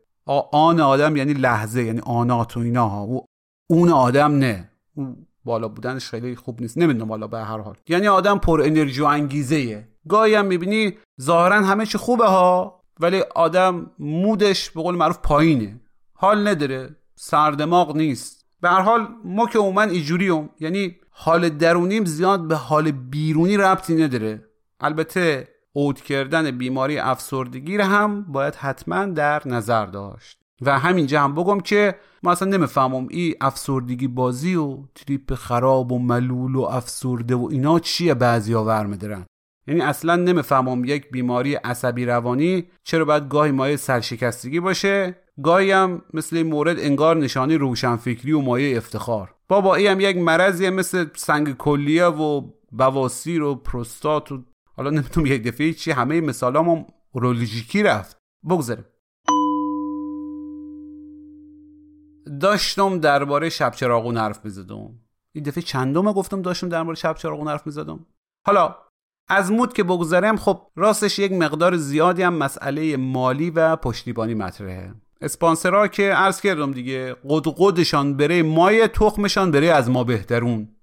آن 0.52 0.80
آدم 0.80 1.16
یعنی 1.16 1.34
لحظه 1.34 1.84
یعنی 1.84 2.00
آنات 2.00 2.58
و 2.58 2.60
اینا 2.60 2.90
ها. 2.90 3.08
و 3.08 3.26
اون 3.70 3.90
آدم 3.90 4.32
نه. 4.38 4.70
بالا 5.46 5.68
بودنش 5.68 6.10
خیلی 6.10 6.36
خوب 6.36 6.62
نیست. 6.62 6.78
نمی‌دونم 6.78 7.08
بالا 7.08 7.28
به 7.28 7.40
هر 7.40 7.58
حال. 7.58 7.76
یعنی 7.88 8.08
آدم 8.08 8.38
پر 8.38 8.62
انرژی 8.66 9.02
و 9.02 9.06
انگیزه 9.06 9.88
گاهی 10.08 10.36
هم 10.36 10.46
می‌بینی 10.46 10.98
ظاهرا 11.22 11.56
همه 11.56 11.86
چی 11.86 11.98
خوبه 11.98 12.26
ها 12.26 12.82
ولی 13.00 13.22
آدم 13.36 13.92
مودش 14.00 14.70
به 14.70 14.82
قول 14.82 14.96
معروف 14.96 15.18
پایینه. 15.24 15.82
حال 16.14 16.48
نداره. 16.48 16.96
سردماغ 17.16 17.96
نیست. 17.96 18.46
به 18.62 18.70
هر 18.70 18.82
حال 18.82 19.08
ما 19.26 19.48
که 19.48 19.60
عموما 19.60 19.82
اینجوریم 19.82 20.50
یعنی 20.60 20.96
حال 21.12 21.50
درونیم 21.50 22.06
زیاد 22.06 22.48
به 22.48 22.56
حال 22.56 22.92
بیرونی 22.92 23.58
ربطی 23.58 23.96
نداره. 23.96 24.46
البته 24.80 25.48
اوت 25.74 26.02
کردن 26.02 26.52
بیماری 26.52 26.98
افسردگی 26.98 27.78
رو 27.78 27.84
هم 27.84 28.24
باید 28.24 28.56
حتما 28.56 29.06
در 29.06 29.48
نظر 29.48 29.86
داشت. 29.86 30.40
و 30.62 30.80
همینجا 30.80 31.22
هم 31.22 31.36
بگم 31.36 31.60
که 31.60 31.96
ما 32.24 32.32
اصلا 32.32 32.48
نمی‌فهمم 32.48 33.08
این 33.10 33.34
افسردگی 33.42 34.08
بازی 34.08 34.56
و 34.56 34.78
تریپ 34.96 35.34
خراب 35.34 35.92
و 35.92 36.00
ملول 36.00 36.56
و 36.56 36.62
افسرده 36.62 37.36
و 37.36 37.48
اینا 37.52 37.80
چیه 37.80 38.14
بعضی 38.14 38.54
ها 38.54 38.66
ورمدارن 38.66 39.26
یعنی 39.68 39.82
اصلا 39.82 40.16
نمی‌فهمم 40.16 40.86
یک 40.86 41.12
بیماری 41.12 41.56
عصبی 41.56 42.06
روانی 42.06 42.64
چرا 42.84 43.06
باید 43.06 43.30
گاهی 43.30 43.52
مایه 43.52 43.76
سرشکستگی 43.76 44.60
باشه 44.60 45.16
گاهی 45.44 45.72
هم 45.72 46.02
مثل 46.14 46.38
این 46.38 46.48
مورد 46.48 46.80
انگار 46.80 47.18
نشانی 47.18 47.56
روشنفکری 47.56 48.32
و 48.32 48.40
مایه 48.40 48.78
افتخار. 48.78 49.36
بابا 49.48 49.76
ای 49.76 49.88
هم 49.88 50.00
یک 50.00 50.18
مرضیه 50.18 50.70
مثل 50.70 51.06
سنگ 51.16 51.58
کلیه 51.58 52.06
و 52.06 52.42
بواسیر 52.72 53.44
و 53.44 53.56
پروستات 53.56 54.32
و 54.32 54.44
حالا 54.80 54.90
نمی‌تونم 54.90 55.26
یک 55.26 55.44
دفعه 55.44 55.74
چی 55.74 55.92
همه 55.92 56.22
مثالام 56.22 56.86
رولوژیکی 57.14 57.84
رفت. 57.84 58.18
بگذاریم. 58.50 58.86
داشتم 62.42 63.00
درباره 63.00 63.50
شب 63.50 63.72
چراغون 63.72 64.18
حرف 64.18 64.46
می‌زدم. 64.46 64.90
این 65.36 65.44
دفعه 65.44 65.64
چندم 65.64 66.12
گفتم 66.12 66.42
داشتم 66.42 66.70
درباره 66.70 66.96
شب 66.96 67.16
چراغون 67.16 67.48
حرف 67.48 67.66
می‌زدم. 67.68 68.06
حالا 68.48 68.76
از 69.30 69.52
مود 69.52 69.74
که 69.74 69.84
بگذارم 69.84 70.38
خب 70.38 70.62
راستش 70.76 71.20
یک 71.20 71.32
مقدار 71.32 71.78
زیادی 71.78 72.24
هم 72.24 72.34
مسئله 72.34 72.98
مالی 72.98 73.50
و 73.50 73.76
پشتیبانی 73.76 74.34
مطرحه. 74.34 74.94
اسپانسرها 75.22 75.88
که 75.88 76.04
عرض 76.04 76.42
کردم 76.42 76.72
دیگه 76.72 77.16
قدقدشان 77.30 78.18
بره 78.18 78.44
مای 78.44 78.88
تخمشان 78.88 79.52
بره 79.52 79.68
از 79.68 79.90
ما 79.90 80.04
بهترون. 80.04 80.76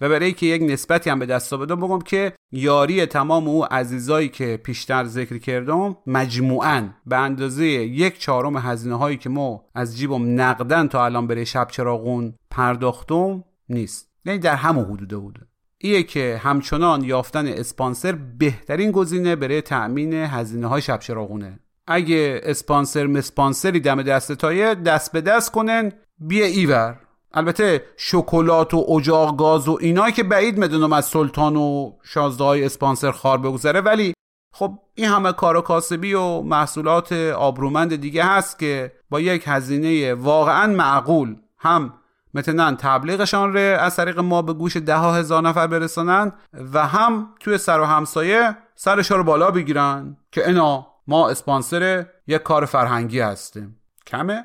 و 0.00 0.08
برای 0.08 0.32
که 0.32 0.46
یک 0.46 0.62
نسبتی 0.62 1.10
هم 1.10 1.18
به 1.18 1.26
دست 1.26 1.54
بدم 1.54 1.80
بگم 1.80 1.98
که 1.98 2.32
یاری 2.52 3.06
تمام 3.06 3.48
او 3.48 3.64
عزیزایی 3.64 4.28
که 4.28 4.56
پیشتر 4.56 5.04
ذکر 5.04 5.38
کردم 5.38 5.96
مجموعا 6.06 6.88
به 7.06 7.16
اندازه 7.16 7.66
یک 7.66 8.18
چهارم 8.18 8.56
هزینه 8.56 8.94
هایی 8.94 9.16
که 9.16 9.28
ما 9.28 9.64
از 9.74 9.98
جیبم 9.98 10.40
نقدن 10.40 10.88
تا 10.88 11.04
الان 11.04 11.26
برای 11.26 11.46
شب 11.46 11.68
چراغون 11.70 12.34
پرداختم 12.50 13.44
نیست. 13.68 14.08
یعنی 14.24 14.38
در 14.38 14.54
همون 14.54 14.84
حدوده 14.84 15.16
بوده 15.16 15.40
ایه 15.78 16.02
که 16.02 16.40
همچنان 16.42 17.04
یافتن 17.04 17.46
اسپانسر 17.46 18.12
بهترین 18.12 18.90
گزینه 18.90 19.36
برای 19.36 19.60
تأمین 19.60 20.12
هزینه 20.12 20.66
های 20.66 20.82
شب 20.82 21.00
چراغونه. 21.00 21.60
اگه 21.86 22.40
اسپانسر 22.42 23.06
مسپانسری 23.06 23.80
دم 23.80 24.02
دست 24.02 24.32
تایه 24.32 24.74
دست 24.74 25.12
به 25.12 25.20
دست 25.20 25.52
کنن 25.52 25.92
بیا 26.18 26.46
ایور. 26.46 26.98
البته 27.36 27.84
شکلات 27.96 28.74
و 28.74 28.86
اجاق 28.90 29.36
گاز 29.36 29.68
و 29.68 29.78
اینایی 29.80 30.12
که 30.12 30.22
بعید 30.22 30.58
می‌دونم 30.58 30.92
از 30.92 31.04
سلطان 31.04 31.56
و 31.56 31.92
شازده 32.02 32.44
های 32.44 32.64
اسپانسر 32.64 33.10
خار 33.10 33.38
بگذره. 33.38 33.80
ولی 33.80 34.14
خب 34.54 34.78
این 34.94 35.06
همه 35.08 35.32
کار 35.32 35.56
و 35.56 35.60
کاسبی 35.60 36.14
و 36.14 36.40
محصولات 36.40 37.12
آبرومند 37.36 37.96
دیگه 37.96 38.24
هست 38.24 38.58
که 38.58 38.92
با 39.10 39.20
یک 39.20 39.44
هزینه 39.46 40.14
واقعا 40.14 40.66
معقول 40.66 41.36
هم 41.58 41.92
متنن 42.34 42.76
تبلیغشان 42.76 43.52
ره 43.52 43.78
از 43.80 43.96
طریق 43.96 44.18
ما 44.18 44.42
به 44.42 44.52
گوش 44.52 44.76
ده 44.76 44.98
هزار 44.98 45.42
نفر 45.42 45.66
برسانن 45.66 46.32
و 46.72 46.86
هم 46.86 47.28
توی 47.40 47.58
سر 47.58 47.80
و 47.80 47.84
همسایه 47.84 48.56
سرش 48.74 49.10
رو 49.10 49.24
بالا 49.24 49.50
بگیرن 49.50 50.16
که 50.32 50.48
اینا 50.48 50.86
ما 51.06 51.28
اسپانسر 51.28 52.06
یک 52.26 52.42
کار 52.42 52.64
فرهنگی 52.64 53.20
هستیم. 53.20 53.80
کمه؟ 54.06 54.44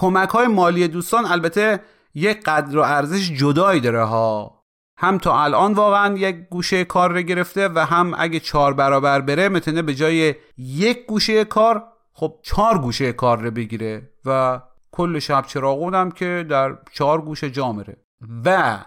کمک 0.00 0.28
های 0.28 0.46
مالی 0.46 0.88
دوستان 0.88 1.26
البته 1.26 1.80
یک 2.14 2.42
قدر 2.44 2.78
و 2.78 2.82
ارزش 2.82 3.32
جدایی 3.32 3.80
داره 3.80 4.04
ها. 4.04 4.64
هم 4.96 5.18
تا 5.18 5.42
الان 5.42 5.72
واقعا 5.72 6.16
یک 6.16 6.36
گوشه 6.50 6.84
کار 6.84 7.12
رو 7.12 7.22
گرفته 7.22 7.68
و 7.68 7.78
هم 7.78 8.14
اگه 8.18 8.40
چهار 8.40 8.74
برابر 8.74 9.20
بره 9.20 9.48
متنه 9.48 9.82
به 9.82 9.94
جای 9.94 10.34
یک 10.56 11.06
گوشه 11.06 11.44
کار 11.44 11.84
خب 12.12 12.34
چهار 12.42 12.78
گوشه 12.78 13.12
کار 13.12 13.38
رو 13.38 13.50
بگیره 13.50 14.10
و 14.24 14.60
کل 14.92 15.18
شب 15.18 15.44
چراغون 15.46 16.10
که 16.10 16.46
در 16.50 16.78
چهار 16.92 17.20
گوشه 17.20 17.50
جامره 17.50 17.96
و 18.44 18.78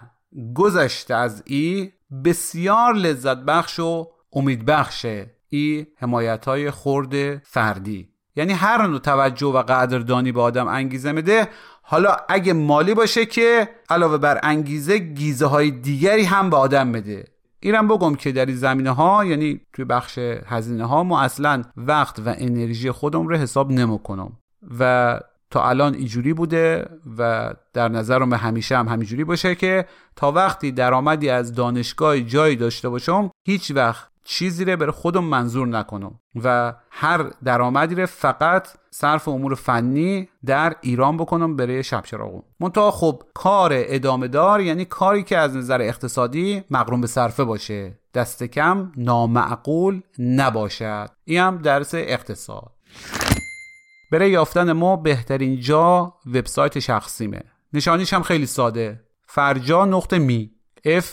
گذشته 0.54 1.14
از 1.14 1.42
ای 1.46 1.92
بسیار 2.24 2.94
لذت 2.94 3.36
بخش 3.36 3.78
و 3.80 4.06
امید 4.32 4.64
بخشه 4.64 5.30
ای 5.48 5.86
حمایت 5.96 6.44
های 6.44 6.70
خورد 6.70 7.38
فردی. 7.38 8.13
یعنی 8.36 8.52
هر 8.52 8.86
نوع 8.86 8.98
توجه 8.98 9.46
و 9.46 9.62
قدردانی 9.62 10.32
به 10.32 10.40
آدم 10.40 10.68
انگیزه 10.68 11.12
میده 11.12 11.48
حالا 11.82 12.16
اگه 12.28 12.52
مالی 12.52 12.94
باشه 12.94 13.26
که 13.26 13.68
علاوه 13.90 14.18
بر 14.18 14.40
انگیزه 14.42 14.98
گیزه 14.98 15.46
های 15.46 15.70
دیگری 15.70 16.24
هم 16.24 16.50
به 16.50 16.56
آدم 16.56 16.92
بده 16.92 17.24
ایرم 17.60 17.88
بگم 17.88 18.14
که 18.14 18.32
در 18.32 18.46
این 18.46 18.56
زمینه 18.56 18.90
ها 18.90 19.24
یعنی 19.24 19.60
توی 19.72 19.84
بخش 19.84 20.18
هزینه 20.46 20.86
ها 20.86 21.02
ما 21.02 21.20
اصلا 21.20 21.62
وقت 21.76 22.18
و 22.18 22.34
انرژی 22.38 22.90
خودم 22.90 23.28
رو 23.28 23.36
حساب 23.36 23.70
نمی‌کنم. 23.70 24.32
و 24.78 25.20
تا 25.50 25.68
الان 25.68 25.94
اینجوری 25.94 26.32
بوده 26.32 26.88
و 27.18 27.52
در 27.72 27.88
نظرم 27.88 28.34
همیشه 28.34 28.76
هم 28.76 28.88
همینجوری 28.88 29.24
باشه 29.24 29.54
که 29.54 29.86
تا 30.16 30.32
وقتی 30.32 30.72
درآمدی 30.72 31.30
از 31.30 31.54
دانشگاه 31.54 32.20
جایی 32.20 32.56
داشته 32.56 32.88
باشم 32.88 33.30
هیچ 33.46 33.70
وقت 33.70 34.13
چیزی 34.24 34.64
رو 34.64 34.76
بر 34.76 34.90
خودم 34.90 35.24
منظور 35.24 35.66
نکنم. 35.66 36.20
و 36.44 36.74
هر 36.90 37.30
درآمدی 37.44 37.94
رو 37.94 38.06
فقط 38.06 38.68
صرف 38.90 39.28
امور 39.28 39.54
فنی 39.54 40.28
در 40.46 40.76
ایران 40.80 41.16
بکنم 41.16 41.56
برای 41.56 41.82
شب 41.82 42.02
چراغون 42.02 42.42
منتها 42.60 42.90
خب 42.90 43.22
کار 43.34 43.70
ادامه 43.74 44.28
دار 44.28 44.60
یعنی 44.60 44.84
کاری 44.84 45.22
که 45.22 45.38
از 45.38 45.56
نظر 45.56 45.82
اقتصادی 45.82 46.64
مقرون 46.70 47.00
به 47.00 47.06
صرفه 47.06 47.44
باشه. 47.44 47.98
دست 48.14 48.42
کم 48.42 48.92
نامعقول 48.96 50.00
نباشد. 50.18 51.10
این 51.24 51.40
هم 51.40 51.58
درس 51.58 51.94
اقتصاد. 51.94 52.72
برای 54.12 54.30
یافتن 54.30 54.72
ما 54.72 54.96
بهترین 54.96 55.60
جا 55.60 56.14
وبسایت 56.26 56.78
شخصیمه. 56.78 57.42
نشانیش 57.72 58.12
هم 58.12 58.22
خیلی 58.22 58.46
ساده. 58.46 59.00
فرجا 59.26 59.84
نقطه 59.84 60.18
می. 60.18 60.50
F 60.86 61.04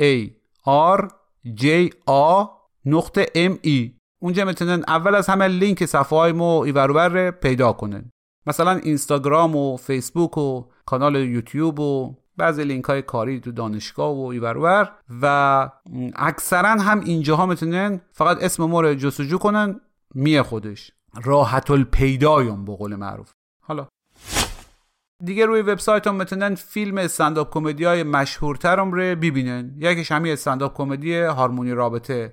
A 0.00 0.30
R 0.96 1.08
J 1.46 1.90
A 2.10 2.48
نقطه 2.84 3.26
ام 3.34 3.58
ای 3.62 3.94
اونجا 4.22 4.44
می‌تونن 4.44 4.84
اول 4.88 5.14
از 5.14 5.26
همه 5.26 5.48
لینک 5.48 5.84
صفحه 5.84 6.18
های 6.18 6.32
ما 6.32 6.64
ایوروبر 6.64 7.30
پیدا 7.30 7.72
کنن. 7.72 8.10
مثلا 8.46 8.70
اینستاگرام 8.70 9.56
و 9.56 9.76
فیسبوک 9.76 10.38
و 10.38 10.64
کانال 10.86 11.16
یوتیوب 11.16 11.80
و 11.80 12.16
بعضی 12.36 12.64
لینک 12.64 12.84
های 12.84 13.02
کاری 13.02 13.40
تو 13.40 13.52
دانشگاه 13.52 14.16
و 14.16 14.26
ایوروبر 14.26 14.92
و 15.22 15.70
اکثرا 16.16 16.68
هم 16.68 17.00
اینجاها 17.00 17.46
می‌تونن 17.46 18.00
فقط 18.12 18.42
اسم 18.42 18.64
ما 18.64 18.80
رو 18.80 18.94
جستجو 18.94 19.38
کنن 19.38 19.80
میاد 20.14 20.42
خودش. 20.42 20.92
راحت 21.24 21.70
الپیدایم 21.70 22.64
به 22.64 22.76
قول 22.76 22.96
معروف. 22.96 23.32
حالا 23.60 23.86
دیگه 25.24 25.46
روی 25.46 25.62
وبسایتم 25.62 26.14
می‌تونن 26.14 26.54
فیلم 26.54 26.98
استنداپ 26.98 27.54
کمدی 27.54 27.84
های 27.84 28.02
مشهورترم 28.02 28.92
رو 28.92 29.00
ببینن. 29.00 29.74
یکیش 29.78 30.12
همین 30.12 30.32
استنداپ 30.32 30.76
کمدی 30.76 31.14
هارمونی 31.14 31.72
رابطه. 31.72 32.32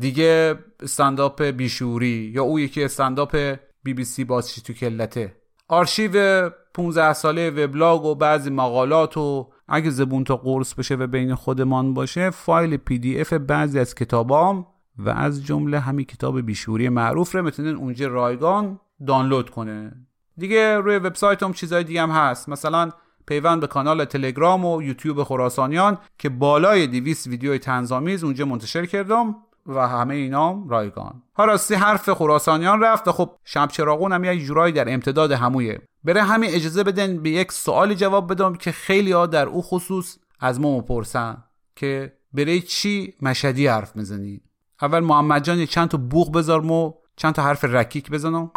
دیگه 0.00 0.58
استنداپ 0.80 1.42
بیشعوری 1.42 2.32
یا 2.34 2.42
او 2.42 2.60
یکی 2.60 2.84
استنداپ 2.84 3.56
بی 3.82 3.94
بی 3.94 4.04
سی 4.04 4.24
بازشی 4.24 4.60
تو 4.60 4.72
کلته. 4.72 5.36
آرشیو 5.68 6.50
15 6.74 7.12
ساله 7.12 7.50
وبلاگ 7.50 8.04
و 8.04 8.14
بعضی 8.14 8.50
مقالات 8.50 9.16
و 9.16 9.52
اگه 9.68 9.90
زبونتا 9.90 10.36
قرص 10.36 10.74
بشه 10.74 10.94
و 10.94 11.06
بین 11.06 11.34
خودمان 11.34 11.94
باشه 11.94 12.30
فایل 12.30 12.76
پی 12.76 12.98
دی 12.98 13.20
اف 13.20 13.32
بعضی 13.32 13.78
از 13.78 13.94
کتابام 13.94 14.66
و 14.98 15.10
از 15.10 15.46
جمله 15.46 15.80
همین 15.80 16.06
کتاب 16.06 16.40
بیشوری 16.40 16.88
معروف 16.88 17.34
رو 17.34 17.42
می‌تونن 17.42 17.76
اونجا 17.76 18.08
رایگان 18.08 18.80
دانلود 19.06 19.50
کنه. 19.50 20.06
دیگه 20.38 20.76
روی 20.76 20.96
وبسایتم 20.96 21.52
چیزای 21.52 21.84
دیگه 21.84 22.02
هم 22.02 22.10
هست. 22.10 22.48
مثلا 22.48 22.90
پیوند 23.26 23.60
به 23.60 23.66
کانال 23.66 24.04
تلگرام 24.04 24.64
و 24.64 24.82
یوتیوب 24.82 25.22
خراسانیان 25.22 25.98
که 26.18 26.28
بالای 26.28 26.86
200 26.86 27.26
ویدیوی 27.26 27.58
تنظامیز 27.58 28.24
اونجا 28.24 28.44
منتشر 28.44 28.86
کردم 28.86 29.36
و 29.66 29.88
همه 29.88 30.14
اینام 30.14 30.68
رایگان. 30.68 31.22
ها 31.36 31.44
راستی 31.44 31.74
حرف 31.74 32.10
خراسانیان 32.10 32.80
رفت 32.80 33.08
و 33.08 33.12
خب 33.12 33.30
شب 33.44 33.68
چراغون 33.68 34.12
هم 34.12 34.24
یه 34.24 34.38
جورایی 34.38 34.72
در 34.72 34.92
امتداد 34.92 35.32
همویه. 35.32 35.82
بره 36.04 36.22
همین 36.22 36.50
اجازه 36.50 36.82
بدن 36.84 37.22
به 37.22 37.30
یک 37.30 37.52
سوالی 37.52 37.94
جواب 37.94 38.32
بدم 38.32 38.54
که 38.54 38.72
خیلی 38.72 39.12
ها 39.12 39.26
در 39.26 39.46
او 39.46 39.62
خصوص 39.62 40.18
از 40.40 40.60
ما 40.60 40.78
مپرسن 40.78 41.44
که 41.76 42.12
برای 42.32 42.60
چی 42.60 43.14
مشدی 43.22 43.66
حرف 43.66 43.96
می‌زنی؟ 43.96 44.40
اول 44.82 45.00
محمد 45.00 45.44
جان 45.44 45.66
چند 45.66 45.88
تا 45.88 45.98
بوغ 45.98 46.32
بذار 46.32 46.60
مو 46.60 46.92
چند 47.16 47.34
تا 47.34 47.42
حرف 47.42 47.64
رکیک 47.64 48.10
بزنم. 48.10 48.50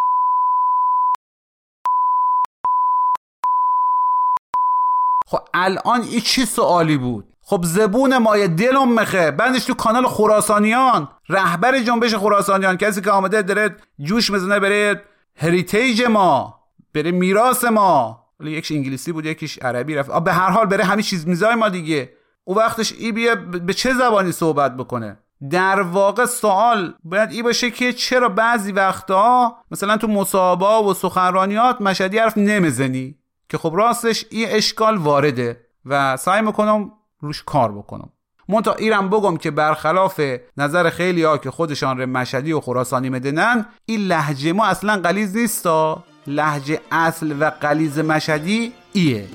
خب 5.26 5.40
الان 5.54 6.02
این 6.02 6.22
چی 6.22 6.46
سوالی 6.46 6.98
بود؟ 6.98 7.26
خب 7.42 7.62
زبون 7.64 8.18
مایه 8.18 8.48
دلم 8.48 8.94
مخه 8.94 9.32
بندش 9.32 9.66
تو 9.66 9.74
کانال 9.74 10.08
خراسانیان. 10.08 11.08
رهبر 11.30 11.80
جنبش 11.80 12.16
خراسانیان. 12.16 12.78
کسی 12.78 13.02
که 13.02 13.12
آمده 13.12 13.42
داره 13.42 13.76
جوش 14.00 14.30
می‌زنه 14.30 14.60
بره 14.60 15.02
هریتیج 15.36 16.04
ما 16.04 16.60
بره 16.94 17.12
میراث 17.12 17.64
ما. 17.64 18.22
یکیش 18.40 18.72
انگلیسی 18.72 19.12
بود 19.12 19.26
یکیش 19.26 19.60
عربی 19.60 19.96
رفت. 19.96 20.24
به 20.24 20.34
هر 20.34 20.50
حال 20.50 20.66
بره 20.66 20.84
همین 20.84 21.06
چیز 21.06 21.28
میزای 21.28 21.56
ما 21.56 21.70
دیگه. 21.70 22.10
او 22.44 22.56
وقتش 22.56 22.94
ای 22.94 23.12
بیه 23.12 23.36
به 23.36 23.74
چه 23.74 23.94
زبانی 23.94 24.32
صحبت 24.32 24.78
بکنه؟ 24.78 25.18
در 25.50 25.82
واقع 25.82 26.26
سوال 26.26 26.94
باید 27.04 27.32
ای 27.32 27.44
باشه 27.44 27.72
که 27.72 27.94
چرا 27.94 28.30
بعضی 28.30 28.72
وقتا 28.72 29.56
مثلا 29.72 29.98
تو 29.98 30.08
مصاحبه 30.08 30.90
و 30.90 30.94
سخنرانیات 30.94 31.82
مشهدی 31.82 32.18
حرف 32.18 32.38
نمی‌زنی؟ 32.38 33.16
که 33.50 33.58
خب 33.58 33.74
راستش 33.76 34.26
این 34.30 34.48
اشکال 34.50 34.98
وارده 34.98 35.66
و 35.86 36.18
سعی 36.18 36.42
می‌کنم 36.42 36.92
روش 37.20 37.44
کار 37.44 37.72
بکنم. 37.72 38.10
منتها 38.50 38.74
ایرم 38.74 39.10
بگم 39.10 39.38
که 39.38 39.52
برخلاف 39.52 40.22
نظر 40.58 40.90
خیلی 40.90 41.24
ها 41.24 41.38
که 41.38 41.52
خودشان 41.52 41.98
رو 41.98 42.06
مشهدی 42.06 42.54
و 42.54 42.60
خراسانی 42.60 43.10
مدنن 43.10 43.66
این 43.86 44.02
لحجه 44.02 44.54
ما 44.54 44.66
اصلا 44.66 44.98
قلیز 44.98 45.36
نیستا 45.36 46.04
لحجه 46.28 46.82
اصل 46.92 47.36
و 47.40 47.52
قلیز 47.62 48.00
مشهدی 48.00 48.74
ایه. 48.94 49.28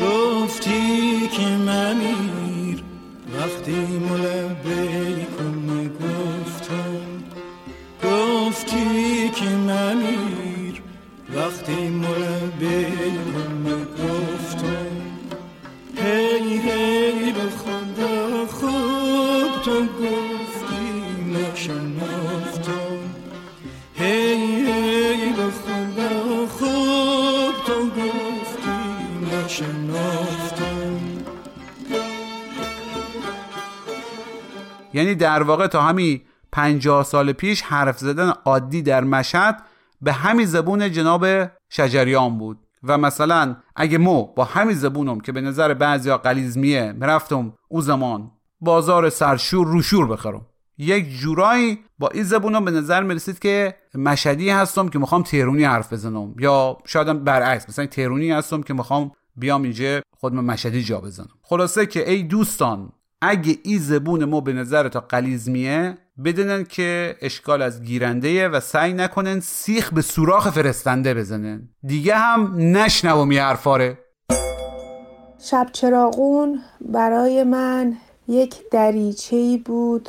گفتی 0.00 1.28
که 1.28 1.42
ممیر 1.42 2.82
وقتی 3.38 4.00
ملبه 4.10 5.26
کن 5.38 5.88
گفتم 5.88 7.00
گفتی 8.04 9.28
که 9.28 9.44
ممیر 9.44 10.39
وقتی 11.40 11.88
ملبه 11.88 12.86
کن 13.32 13.86
گفتم 13.98 14.90
هی 15.96 16.58
هی 16.58 17.32
به 17.32 17.40
خدا 17.40 18.46
خوب 18.46 19.62
تو 19.64 19.80
گفتی 19.80 20.92
نشنفتم 21.32 22.98
هی 23.94 24.34
هی 24.66 25.32
به 25.32 25.50
خدا 25.50 26.46
خوب 26.46 27.54
تو 27.66 27.86
گفتی 27.86 28.70
نشنفتم 29.32 31.00
یعنی 34.94 35.14
در 35.14 35.42
واقع 35.42 35.66
تا 35.66 35.82
همین 35.82 36.20
پنجاه 36.52 37.04
سال 37.04 37.32
پیش 37.32 37.62
حرف 37.62 37.98
زدن 37.98 38.32
عادی 38.44 38.82
در 38.82 39.04
مشهد 39.04 39.69
به 40.00 40.12
همین 40.12 40.46
زبون 40.46 40.92
جناب 40.92 41.26
شجریان 41.68 42.38
بود. 42.38 42.58
و 42.82 42.98
مثلا 42.98 43.56
اگه 43.76 43.98
مو 43.98 44.26
با 44.36 44.44
همین 44.44 44.76
زبونم 44.76 45.20
که 45.20 45.32
به 45.32 45.40
نظر 45.40 45.74
بعضیا 45.74 46.18
قلیزمیه 46.18 46.92
مرفتم 46.92 47.52
او 47.68 47.80
زمان 47.80 48.30
بازار 48.60 49.10
سرشور 49.10 49.66
روشور 49.66 50.06
بخرم. 50.06 50.46
یک 50.78 51.18
جورایی 51.18 51.78
با 51.98 52.08
این 52.08 52.22
زبونم 52.22 52.64
به 52.64 52.70
نظر 52.70 53.02
می‌رسید 53.02 53.38
که 53.38 53.74
مشهدی 53.94 54.50
هستم 54.50 54.88
که 54.88 54.98
می‌خوام 54.98 55.22
تهرونی 55.22 55.64
حرف 55.64 55.92
بزنم. 55.92 56.34
یا 56.38 56.78
شاید 56.86 57.24
برعکس 57.24 57.68
مثلا 57.68 57.86
تهرونی 57.86 58.30
هستم 58.30 58.62
که 58.62 58.74
می‌خوام 58.74 59.12
بیام 59.36 59.62
اینجا 59.62 60.00
خودم 60.18 60.44
مشهدی 60.44 60.82
جا 60.82 61.00
بزنم. 61.00 61.28
خلاصه 61.42 61.86
که 61.86 62.10
ای 62.10 62.22
دوستان 62.22 62.92
اگه 63.22 63.58
این 63.62 63.78
زبون 63.78 64.24
ما 64.24 64.40
به 64.40 64.52
نظر 64.52 64.88
تا 64.88 65.00
قلیزمیه 65.00 65.98
بدونن 66.24 66.64
که 66.64 67.16
اشکال 67.20 67.62
از 67.62 67.82
گیرنده 67.82 68.48
و 68.48 68.60
سعی 68.60 68.92
نکنن 68.92 69.40
سیخ 69.40 69.92
به 69.92 70.02
سوراخ 70.02 70.50
فرستنده 70.50 71.14
بزنن. 71.14 71.68
دیگه 71.82 72.14
هم 72.14 72.54
نشنوم 72.56 73.32
یه 73.32 73.42
حرفاره. 73.42 73.98
شب 75.42 75.68
چراغون 75.72 76.60
برای 76.80 77.44
من 77.44 77.96
یک 78.28 78.54
دریچه‌ای 78.70 79.58
بود 79.58 80.08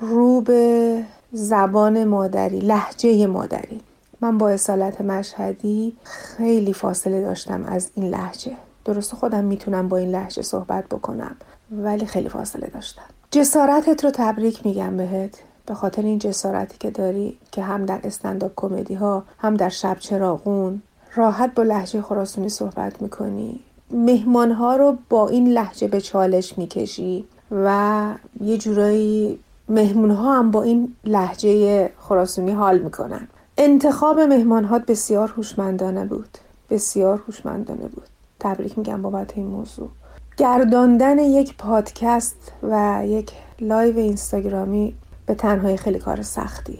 رو 0.00 0.40
به 0.40 1.04
زبان 1.32 2.04
مادری 2.04 2.58
لحجه 2.58 3.26
مادری. 3.26 3.80
من 4.20 4.38
با 4.38 4.48
اصالت 4.48 5.00
مشهدی 5.00 5.96
خیلی 6.04 6.72
فاصله 6.72 7.22
داشتم 7.22 7.64
از 7.64 7.90
این 7.94 8.10
لحجه 8.10 8.56
درست 8.84 9.14
خودم 9.14 9.44
می‌تونم 9.44 9.88
با 9.88 9.96
این 9.96 10.10
لحجه 10.10 10.42
صحبت 10.42 10.88
بکنم 10.88 11.36
ولی 11.70 12.06
خیلی 12.06 12.28
فاصله 12.28 12.66
داشتم. 12.66 13.02
جسارتت 13.30 14.04
رو 14.04 14.10
تبریک 14.14 14.66
میگم 14.66 14.96
بهت. 14.96 15.42
به 15.68 15.74
خاطر 15.74 16.02
این 16.02 16.18
جسارتی 16.18 16.76
که 16.80 16.90
داری 16.90 17.38
که 17.52 17.62
هم 17.62 17.86
در 17.86 18.00
استنداپ 18.04 18.52
کمدی 18.56 18.94
ها 18.94 19.24
هم 19.38 19.56
در 19.56 19.68
شب 19.68 19.96
چراغون 19.98 20.82
راحت 21.14 21.54
با 21.54 21.62
لحجه 21.62 22.02
خراسونی 22.02 22.48
صحبت 22.48 23.02
می‌کنی. 23.02 23.60
مهمان 23.90 24.52
ها 24.52 24.76
رو 24.76 24.96
با 25.08 25.28
این 25.28 25.48
لحجه 25.48 25.88
به 25.88 26.00
چالش 26.00 26.58
می‌کشی 26.58 27.24
و 27.50 28.06
یه 28.40 28.58
جورایی 28.58 29.38
مهمون 29.68 30.10
ها 30.10 30.38
هم 30.38 30.50
با 30.50 30.62
این 30.62 30.94
لحجه 31.04 31.90
خراسونی 31.98 32.52
حال 32.52 32.78
می‌کنن. 32.78 33.28
انتخاب 33.58 34.20
مهمان 34.20 34.64
ها 34.64 34.78
بسیار 34.78 35.28
هوشمندانه 35.28 36.04
بود. 36.04 36.38
بسیار 36.70 37.22
هوشمندانه 37.26 37.88
بود. 37.88 38.06
تبریک 38.40 38.78
میگم 38.78 39.02
بابت 39.02 39.38
این 39.38 39.46
موضوع. 39.46 39.88
گرداندن 40.36 41.18
یک 41.18 41.56
پادکست 41.56 42.52
و 42.62 43.02
یک 43.04 43.32
لایو 43.60 43.98
اینستاگرامی 43.98 44.94
به 45.28 45.34
تنهایی 45.34 45.76
خیلی 45.76 45.98
کار 45.98 46.22
سختیه. 46.22 46.78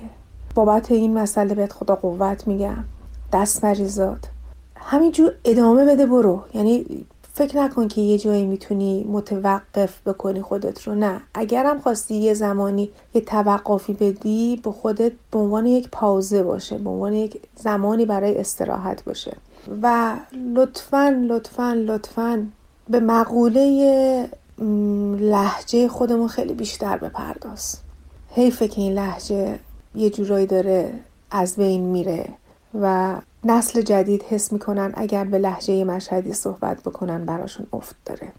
بابت 0.54 0.90
این 0.90 1.18
مسئله 1.18 1.54
بهت 1.54 1.72
خدا 1.72 1.94
قوت 1.94 2.46
میگم. 2.46 2.84
دست 3.32 3.64
مریزاد 3.64 4.28
همینجور 4.76 5.32
ادامه 5.44 5.84
بده 5.84 6.06
برو. 6.06 6.42
یعنی 6.54 7.04
فکر 7.34 7.58
نکن 7.58 7.88
که 7.88 8.00
یه 8.00 8.18
جایی 8.18 8.46
می‌تونی 8.46 9.04
متوقف 9.04 10.00
بکنی 10.06 10.42
خودت 10.42 10.82
رو. 10.82 10.94
نه. 10.94 11.20
اگرم 11.34 11.80
خواستی 11.80 12.14
یه 12.14 12.34
زمانی 12.34 12.90
یه 13.14 13.20
توقفی 13.20 13.92
بدی 13.92 14.60
به 14.64 14.72
خودت 14.72 15.12
به 15.30 15.38
عنوان 15.38 15.66
یک 15.66 15.88
Pause 15.92 16.42
باشه 16.42 16.78
به 16.78 16.90
عنوان 16.90 17.12
یک 17.12 17.42
زمانی 17.56 18.06
برای 18.06 18.38
استراحت 18.38 19.04
باشه. 19.04 19.36
و 19.82 20.16
لطفا 20.54 21.26
لطفا 21.28 21.72
لطفا 21.72 22.46
به 22.88 23.00
مقوله 23.00 24.28
لحجه 25.20 25.88
خودمون 25.88 26.28
خیلی 26.28 26.54
بیشتر 26.54 26.96
بپرداز. 26.96 27.87
حیفه 28.38 28.68
که 28.68 28.80
این 28.80 28.92
لحجه 28.92 29.58
یه 29.94 30.10
جورایی 30.10 30.46
داره 30.46 31.00
از 31.30 31.56
بین 31.56 31.80
میره 31.80 32.28
و 32.74 33.16
نسل 33.44 33.82
جدید 33.82 34.22
حس 34.22 34.52
می‌کنن 34.52 34.92
اگر 34.94 35.24
به 35.24 35.38
لحجه 35.38 35.84
مشهدی 35.84 36.32
صحبت 36.32 36.82
بکنن 36.82 37.26
براشون 37.26 37.66
افت 37.72 37.96
داره. 38.04 38.32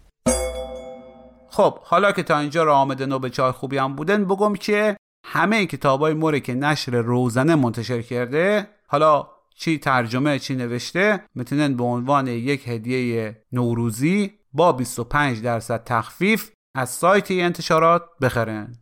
خب 1.48 1.78
حالا 1.78 2.12
که 2.12 2.22
تا 2.22 2.38
اینجا 2.38 2.64
را 2.64 2.76
آمده 2.76 3.06
نو 3.06 3.18
به 3.18 3.30
چای 3.30 3.52
خوبی 3.52 3.78
هم 3.78 3.96
بودن 3.96 4.24
بگم 4.24 4.54
که 4.54 4.96
همه 5.26 5.66
کتابای 5.66 6.14
موره 6.14 6.40
که 6.40 6.54
نشر 6.54 6.92
روزنه 6.92 7.54
منتشر 7.54 8.02
کرده 8.02 8.68
حالا 8.86 9.26
چی 9.54 9.78
ترجمه 9.78 10.38
چی 10.38 10.54
نوشته 10.54 11.24
می‌تونن 11.34 11.76
به 11.76 11.84
عنوان 11.84 12.26
یک 12.26 12.68
هدیه 12.68 13.42
نوروزی 13.52 14.32
با 14.52 14.72
25 14.72 15.42
درصد 15.42 15.84
تخفیف 15.84 16.50
از 16.74 16.90
سایت 16.90 17.30
انتشارات 17.30 18.02
بخرن. 18.22 18.74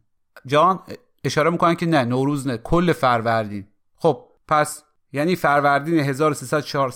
جان 0.46 0.80
اشاره 1.24 1.50
می‌کنن 1.50 1.74
که 1.74 1.86
نه 1.86 2.04
نوروز 2.04 2.46
نه 2.46 2.56
کل 2.56 2.92
فروردین. 2.92 3.66
خب 3.96 4.24
پس 4.48 4.84
یعنی 5.12 5.36
فروردین 5.36 5.98
1304 5.98 6.92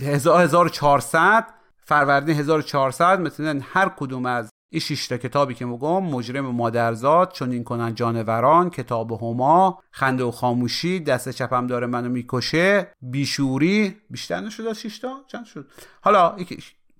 1400 0.00 1.46
فروردین 1.84 2.36
1400 2.36 3.20
مثلا 3.20 3.60
هر 3.62 3.88
کدوم 3.88 4.26
از 4.26 4.50
این 4.72 4.80
شش 4.80 5.08
تا 5.08 5.16
کتابی 5.16 5.54
که 5.54 5.64
میگم 5.64 6.02
مجرم 6.02 6.46
مادرزاد 6.46 7.32
چون 7.32 7.52
این 7.52 7.64
کنن 7.64 7.94
جانوران 7.94 8.70
کتاب 8.70 9.12
هما 9.12 9.82
خنده 9.90 10.24
و 10.24 10.30
خاموشی 10.30 11.00
دست 11.00 11.28
چپم 11.28 11.66
داره 11.66 11.86
منو 11.86 12.08
می‌کشه 12.08 12.94
بیشوری 13.02 13.96
بیشتر 14.10 14.40
نشد 14.40 14.66
از 14.66 14.80
شش 14.80 14.98
تا؟ 14.98 15.20
چند 15.26 15.44
شد؟ 15.44 15.66
حالا 16.00 16.36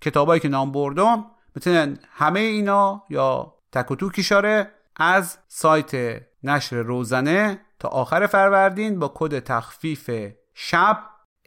کتابایی 0.01 0.41
که 0.41 0.49
نام 0.49 0.73
بردم 0.73 1.25
می‌تونن 1.55 1.99
همه 2.13 2.41
اینا 2.41 3.03
یا 3.11 3.55
تک 3.73 3.91
و 3.91 4.11
کشاره 4.11 4.71
از 4.97 5.39
سایت 5.49 6.23
نشر 6.43 6.77
روزنه 6.77 7.61
تا 7.79 7.89
آخر 7.89 8.27
فروردین 8.27 8.99
با 8.99 9.13
کد 9.15 9.39
تخفیف 9.39 10.11
شب 10.55 10.99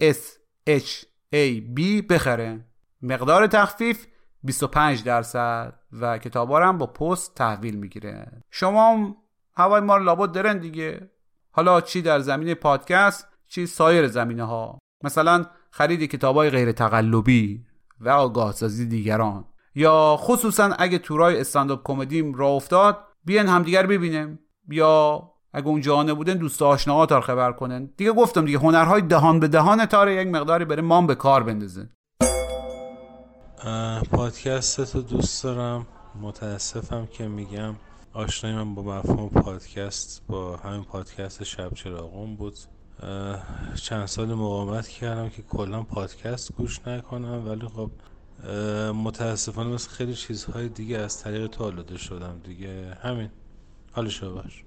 S 0.02 0.38
H 0.70 1.06
A 1.36 1.62
B 1.78 2.02
بخرن 2.10 2.66
مقدار 3.02 3.48
تخفیف 3.48 4.06
25 4.44 5.04
درصد 5.04 5.74
و 5.92 6.18
کتابا 6.18 6.60
هم 6.60 6.78
با 6.78 6.88
پست 6.88 7.36
تحویل 7.36 7.76
می‌گیره. 7.76 8.42
شما 8.52 9.16
هوای 9.54 9.82
ما 9.82 9.98
لابد 9.98 10.32
دارن 10.32 10.58
دیگه. 10.58 11.10
حالا 11.52 11.82
چی 11.82 12.02
در 12.02 12.20
زمینه 12.20 12.56
پادکست؟ 12.56 13.28
چی 13.48 13.66
سایر 13.66 14.08
زمینه 14.08 14.44
ها 14.44 14.80
مثلا 15.04 15.46
خرید 15.72 16.04
کتاب 16.04 16.36
های 16.36 16.50
غیر 16.50 16.72
تقلبی 16.72 17.66
و 18.00 18.10
آگاه 18.10 18.52
سازی 18.52 18.86
دیگران. 18.86 19.46
یا 19.76 20.18
خصوصا 20.20 20.76
اگه 20.80 20.98
تورای 20.98 21.40
استنداپ 21.40 21.82
کمدیم 21.84 22.34
را 22.34 22.48
افتاد 22.48 23.08
بیان 23.26 23.48
همدیگر 23.48 23.88
ببینیم. 23.88 24.40
یا 24.70 25.24
اگه 25.54 25.68
اون 25.68 25.82
جهانه 25.82 26.14
بودن 26.14 26.34
دوست 26.34 26.62
آشناها 26.62 27.06
تار 27.06 27.22
خبر 27.22 27.52
کنن. 27.52 27.90
دیگه 27.98 28.12
گفتم 28.12 28.46
دیگه 28.46 28.58
هنرهای 28.58 29.02
دهان 29.02 29.40
به 29.40 29.48
دهان 29.48 29.86
تاره 29.86 30.16
یک 30.16 30.28
مقداری 30.28 30.66
بره 30.66 30.82
مام 30.82 31.08
به 31.08 31.16
کار 31.16 31.44
بندازه. 31.44 31.90
پادکست 34.12 34.96
رو 34.96 35.02
دوست 35.02 35.44
دارم. 35.44 35.88
متاسفم 36.22 37.06
که 37.06 37.28
میگم 37.28 37.76
آشنای 38.14 38.54
من 38.54 38.76
با 38.76 38.82
مفهوم 38.82 39.30
پادکست 39.30 40.22
با 40.28 40.58
همین 40.58 40.84
پادکست 40.84 41.44
شب 41.44 41.74
چراغون 41.74 42.36
بود. 42.36 42.56
چند 43.76 44.06
سال 44.06 44.34
مقاومت 44.34 44.88
کردم 44.88 45.30
که 45.30 45.42
کلا 45.42 45.84
پادکست 45.84 46.54
گوش 46.54 46.88
نکنم 46.88 47.48
ولی 47.48 47.68
خب 47.68 47.92
متاسفانه 48.94 49.70
مثل 49.70 49.90
خیلی 49.90 50.14
چیزهای 50.14 50.70
دیگه 50.70 50.98
از 50.98 51.24
طریق 51.24 51.48
تو 51.48 51.64
آلوده 51.64 51.98
شدم 51.98 52.40
دیگه. 52.44 52.98
همین. 53.02 53.30
حالشو 53.92 54.36
باش. 54.36 54.64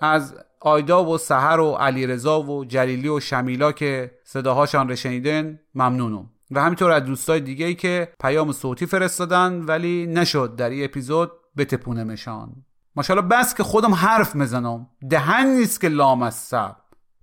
از 0.00 0.34
آیدا 0.60 1.04
و 1.04 1.18
سحر 1.18 1.60
و 1.60 1.72
علیرضا 1.72 2.42
و 2.42 2.64
جلیلی 2.64 3.08
و 3.08 3.20
شمیلا 3.20 3.72
که 3.72 4.18
صداهاشان 4.24 4.88
رشنیدن 4.88 5.60
ممنونم. 5.74 6.30
و 6.50 6.62
همینطور 6.62 6.90
از 6.90 7.04
دوستای 7.04 7.40
دیگه 7.40 7.66
ای 7.66 7.74
که 7.74 8.12
پیام 8.20 8.52
صوتی 8.52 8.86
فرستادن 8.86 9.64
ولی 9.64 10.06
نشد 10.06 10.56
در 10.56 10.70
این 10.70 10.84
اپیزود 10.84 11.32
بتپونمشان. 11.56 12.64
ماشاءالله 12.96 13.28
بس 13.28 13.54
که 13.54 13.62
خودم 13.62 13.94
حرف 13.94 14.34
می‌زنم 14.34 14.86
دهن 15.10 15.46
نیست 15.46 15.80
که 15.80 15.88
لامصب. 15.88 16.76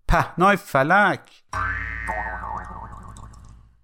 پهنای 0.07 0.55
فلک. 0.55 1.43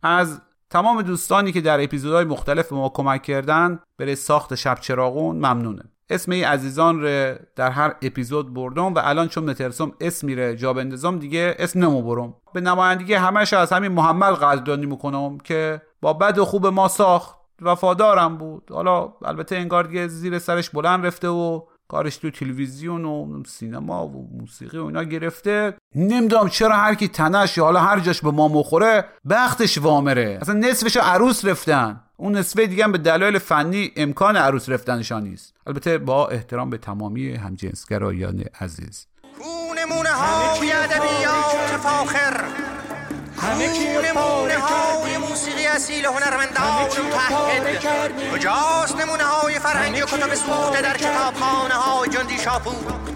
از 0.03 0.41
تمام 0.75 1.01
دوستانی 1.01 1.51
که 1.51 1.61
در 1.61 1.83
اپیزودهای 1.83 2.25
مختلف 2.25 2.69
به 2.69 2.75
ما 2.75 2.89
کمک 2.89 3.23
کردن 3.23 3.79
برای 3.99 4.15
ساخت 4.15 4.55
شب 4.55 4.79
چراغون 4.79 5.35
ممنونه. 5.35 5.83
اسم 6.09 6.31
ای 6.31 6.43
عزیزان 6.43 7.01
رو 7.01 7.35
در 7.55 7.69
هر 7.71 7.95
اپیزود 8.01 8.53
بردم 8.53 8.93
و 8.93 9.01
الان 9.03 9.27
چون 9.27 9.49
نترسم 9.49 9.91
اسمی 10.01 10.35
رو 10.35 10.55
جا 10.55 10.73
بندازم 10.73 11.19
دیگه 11.19 11.55
اسم 11.59 11.79
نمو 11.79 12.01
برم. 12.01 12.33
به 12.53 12.61
نمایندگی 12.61 13.13
همش 13.13 13.53
از 13.53 13.73
همین 13.73 13.91
محمد 13.91 14.33
قدردانی 14.33 14.85
می‌کنم 14.85 15.37
که 15.37 15.81
با 16.01 16.13
بد 16.13 16.37
و 16.37 16.45
خوب 16.45 16.67
ما 16.67 16.87
ساخت. 16.87 17.35
وفادارم 17.61 18.37
بود. 18.37 18.63
حالا 18.71 19.13
البته 19.25 19.55
انگار 19.55 19.83
دیگه 19.83 20.07
زیر 20.07 20.39
سرش 20.39 20.69
بلند 20.69 21.05
رفته 21.05 21.27
و 21.27 21.61
کارش 21.87 22.17
تو 22.17 22.31
تلویزیون 22.31 23.05
و 23.05 23.43
سینما 23.47 24.07
و 24.07 24.29
موسیقی 24.39 24.77
و 24.77 24.85
اینا 24.85 25.03
گرفته. 25.03 25.73
نمی‌دونم 25.95 26.49
چرا 26.49 26.75
هر 26.75 26.95
کی 26.95 27.07
تنش 27.07 27.57
یا 27.57 27.63
حالا 27.63 27.79
هر 27.79 27.99
جاش 27.99 28.21
به 28.21 28.31
ما 28.31 28.47
مخوره 28.47 29.05
بختش 29.29 29.77
وامره. 29.77 30.37
اصلا 30.41 30.55
نصفش 30.55 30.97
عروس 30.97 31.45
رفتن. 31.45 32.01
اون 32.17 32.37
نصفه 32.37 32.67
دیگه 32.67 32.87
به 32.87 32.97
دلایل 32.97 33.39
فنی 33.39 33.91
امکان 33.95 34.35
عروس 34.35 34.69
رفتنشان 34.69 35.23
نیست. 35.23 35.53
البته 35.67 35.97
با 35.97 36.27
احترام 36.27 36.69
به 36.69 36.77
تمامی 36.77 37.33
همجنسگرایان 37.33 38.43
عزیز. 38.61 39.07
نمونه 39.77 40.09
های 40.09 40.71
ادبیات 40.71 41.77
فاخر. 41.83 42.43
همه 43.37 43.67
موسیقی 43.67 44.94
اصیل 45.75 46.05
هنرمندان 46.05 46.83
متحد 46.83 48.33
کجاست 48.33 48.95
نمونه 48.95 49.23
های 49.23 49.59
فرهنگی 49.59 50.01
و 50.01 50.05
کتب 50.05 50.35
سوخته 50.35 50.81
در 50.81 50.97
کتابخانه 50.97 51.73
های 51.73 52.09
جندی 52.09 52.37
شاپور؟ 52.37 53.14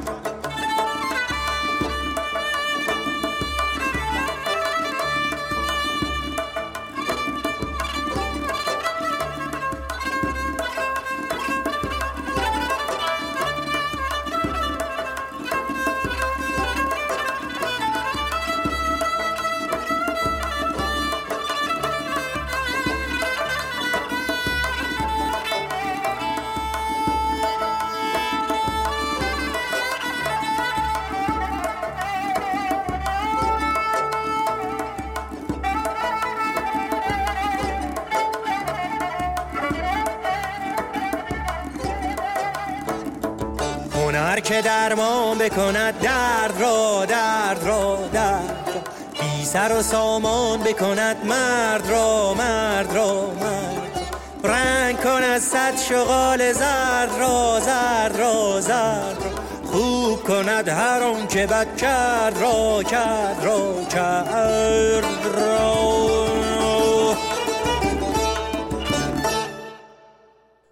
که 44.50 44.62
درمان 44.62 45.38
بکند 45.38 46.00
درد 46.00 46.62
را 46.62 47.06
درد 47.06 47.64
را 47.64 47.98
درد 48.14 48.90
بی 49.22 49.46
سر 49.46 49.72
و 49.80 49.82
سامان 49.82 50.60
بکند 50.60 51.26
مرد 51.26 51.90
را 51.90 52.34
مرد 52.34 52.96
را 52.96 53.22
مرد 53.22 54.10
رنگ 54.44 55.02
کند 55.02 55.40
صد 55.40 55.78
شغال 55.78 56.54
زرد 56.54 57.20
را 57.20 57.60
زرد 57.60 58.20
را 58.20 58.62
زرد 58.62 59.24
خوب 59.66 60.24
کند 60.24 60.68
هر 60.70 61.04
اون 61.04 61.28
که 61.28 61.48
بد 61.48 61.78
کرد 61.78 62.38
را 62.42 62.84
کرد 62.84 63.46
را 63.46 63.84
کرد 63.90 65.06
را. 65.38 66.29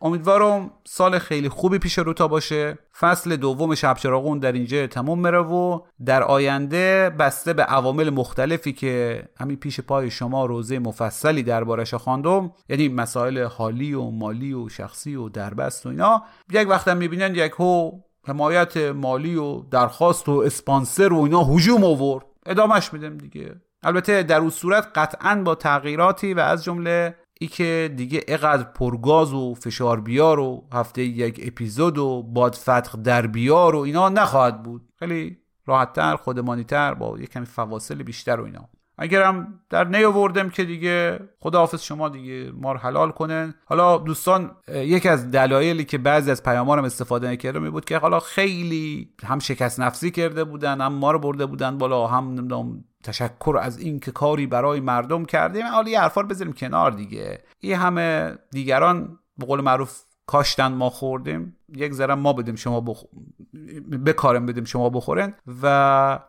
امیدوارم 0.07 0.71
سال 0.85 1.19
خیلی 1.19 1.49
خوبی 1.49 1.77
پیش 1.77 1.97
رو 1.97 2.13
تا 2.13 2.27
باشه. 2.27 2.77
فصل 2.99 3.35
دوم 3.35 3.75
شب 3.75 3.97
چراغون 3.97 4.39
در 4.39 4.51
اینجا 4.51 4.87
تموم 4.87 5.19
میره 5.19 5.39
و 5.39 5.79
در 6.05 6.23
آینده 6.23 7.09
بسته 7.19 7.53
به 7.53 7.63
عوامل 7.63 8.09
مختلفی 8.09 8.73
که 8.73 9.23
همین 9.39 9.57
پیش 9.57 9.79
پای 9.79 10.11
شما 10.11 10.45
روزه 10.45 10.79
مفصلی 10.79 11.43
دربارش 11.43 11.93
خواندم 11.93 12.51
یعنی 12.69 12.87
مسائل 12.87 13.43
حالی 13.43 13.93
و 13.93 14.01
مالی 14.01 14.53
و 14.53 14.69
شخصی 14.69 15.15
و 15.15 15.29
دربست 15.29 15.85
و 15.85 15.89
اینا 15.89 16.23
یک 16.51 16.69
وقتم 16.69 16.97
می‌بینن 16.97 17.35
یک 17.35 17.51
هو 17.51 17.91
حمایت 18.27 18.77
مالی 18.77 19.35
و 19.35 19.59
درخواست 19.59 20.29
و 20.29 20.31
اسپانسر 20.45 21.13
و 21.13 21.21
اینا 21.21 21.43
هجوم 21.43 21.83
آورد. 21.83 22.25
ادامش 22.45 22.93
میدم 22.93 23.17
دیگه. 23.17 23.55
البته 23.83 24.23
در 24.23 24.39
اون 24.39 24.49
صورت 24.49 24.87
قطعا 24.95 25.41
با 25.45 25.55
تغییراتی 25.55 26.33
و 26.33 26.39
از 26.39 26.63
جمله 26.63 27.15
ای 27.41 27.47
که 27.47 27.93
دیگه 27.95 28.21
اقدر 28.27 28.63
پرگاز 28.63 29.33
و 29.33 29.53
فشار 29.53 30.01
بیار 30.01 30.39
و 30.39 30.67
هفته 30.73 31.03
یک 31.03 31.41
اپیزود 31.43 31.97
و 31.97 32.23
بادفتق 32.23 32.95
در 32.95 33.27
بیار 33.27 33.75
و 33.75 33.79
اینا 33.79 34.09
نخواهد 34.09 34.63
بود. 34.63 34.81
خیلی 34.99 35.37
راحتتر 35.65 36.15
خودمانیتر 36.15 36.93
با 36.93 37.19
یک 37.19 37.29
کمی 37.29 37.45
فواصل 37.45 38.03
بیشتر 38.03 38.39
و 38.39 38.45
اینا. 38.45 38.69
اگرم 38.97 39.59
در 39.69 39.83
نیاوردم 39.83 40.49
که 40.49 40.63
دیگه 40.63 41.19
خداحافظ 41.39 41.81
شما 41.81 42.09
دیگه 42.09 42.51
ما 42.51 42.71
رو 42.71 42.79
حلال 42.79 43.11
کنن 43.11 43.53
حالا 43.65 43.97
دوستان 43.97 44.51
یکی 44.67 45.09
از 45.09 45.31
دلایلی 45.31 45.85
که 45.85 45.97
بعضی 45.97 46.31
از 46.31 46.43
پیامارم 46.43 46.83
استفاده 46.83 47.29
نکرده 47.29 47.59
می 47.59 47.69
بود 47.69 47.85
که 47.85 47.97
حالا 47.97 48.19
خیلی 48.19 49.09
هم 49.23 49.39
شکست 49.39 49.79
نفسی 49.79 50.11
کرده 50.11 50.43
بودن 50.43 50.81
هم 50.81 50.93
ما 50.93 51.11
رو 51.11 51.19
برده 51.19 51.45
بودن 51.45 51.77
بالا 51.77 52.07
هم 52.07 52.33
نمی‌دونم 52.33 52.83
تشکر 53.03 53.57
از 53.61 53.77
این 53.79 53.99
که 53.99 54.11
کاری 54.11 54.47
برای 54.47 54.79
مردم 54.79 55.25
کردیم. 55.25 55.65
حالا 55.65 55.89
یه 55.89 56.01
حرفا 56.01 56.23
بذاریم 56.23 56.53
کنار 56.53 56.91
دیگه. 56.91 57.43
این 57.59 57.75
همه 57.75 58.37
دیگران 58.51 59.19
به 59.37 59.45
قول 59.45 59.61
معروف 59.61 60.01
کاشتن 60.25 60.73
ما 60.73 60.89
خوردیم. 60.89 61.57
یک 61.75 61.93
ذره 61.93 62.15
ما 62.15 62.33
بدیم 62.33 62.55
شما 62.55 62.81
بخ... 62.81 63.03
بکارم 64.05 64.45
بدیم 64.45 64.63
شما 64.63 64.89
بخورن 64.89 65.33
و 65.61 66.19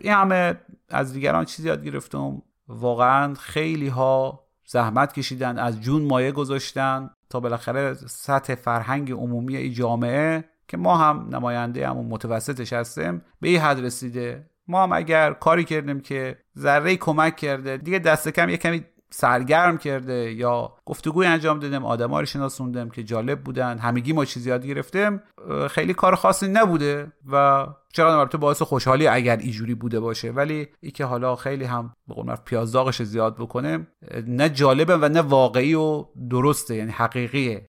این 0.00 0.12
همه 0.12 0.60
از 0.88 1.12
دیگران 1.12 1.44
چیزی 1.44 1.68
یاد 1.68 1.84
گرفتم. 1.84 2.42
واقعا 2.68 3.34
خیلی 3.34 3.88
ها 3.88 4.46
زحمت 4.66 5.12
کشیدن 5.12 5.58
از 5.58 5.80
جون 5.80 6.02
مایه 6.02 6.32
گذاشتن 6.32 7.10
تا 7.30 7.40
بالاخره 7.40 7.94
سطح 7.94 8.54
فرهنگ 8.54 9.12
عمومی 9.12 9.70
جامعه 9.70 10.44
که 10.68 10.76
ما 10.76 10.96
هم 10.96 11.28
نماینده 11.30 11.88
همون 11.88 12.06
متوسطش 12.06 12.72
هستیم 12.72 13.22
به 13.40 13.48
این 13.48 13.60
حد 13.60 13.80
رسیده. 13.80 14.50
ما 14.72 14.82
هم 14.82 14.92
اگر 14.92 15.32
کاری 15.32 15.64
کردیم 15.64 16.00
که 16.00 16.38
ذره 16.58 16.96
کمک 16.96 17.36
کرده 17.36 17.76
دیگه 17.76 17.98
دست 17.98 18.28
کم 18.28 18.48
یه 18.48 18.56
کمی 18.56 18.84
سرگرم 19.10 19.78
کرده 19.78 20.32
یا 20.32 20.76
گفتگوی 20.84 21.26
انجام 21.26 21.58
دادیم 21.58 21.84
آدما 21.84 22.20
رو 22.20 22.26
شناسوندم 22.26 22.88
که 22.88 23.02
جالب 23.02 23.40
بودن 23.40 23.78
همگی 23.78 24.12
ما 24.12 24.24
چیزی 24.24 24.48
یاد 24.48 24.66
گرفتیم 24.66 25.22
خیلی 25.70 25.94
کار 25.94 26.14
خاصی 26.14 26.48
نبوده 26.48 27.12
و 27.32 27.66
چقدر 27.92 28.16
البته 28.16 28.38
باعث 28.38 28.62
خوشحالی 28.62 29.06
اگر 29.06 29.36
اینجوری 29.36 29.74
بوده 29.74 30.00
باشه. 30.00 30.30
ولی 30.30 30.68
ای 30.80 30.90
که 30.90 31.04
حالا 31.04 31.36
خیلی 31.36 31.64
هم 31.64 31.94
به 32.08 32.14
قول 32.14 32.36
پیازداغش 32.36 33.02
زیاد 33.02 33.36
بکنه 33.36 33.86
نه 34.26 34.48
جالبه 34.48 34.96
و 34.96 35.08
نه 35.08 35.20
واقعی 35.20 35.74
و 35.74 36.04
درسته 36.30 36.74
یعنی 36.74 36.90
حقیقیه. 36.90 37.66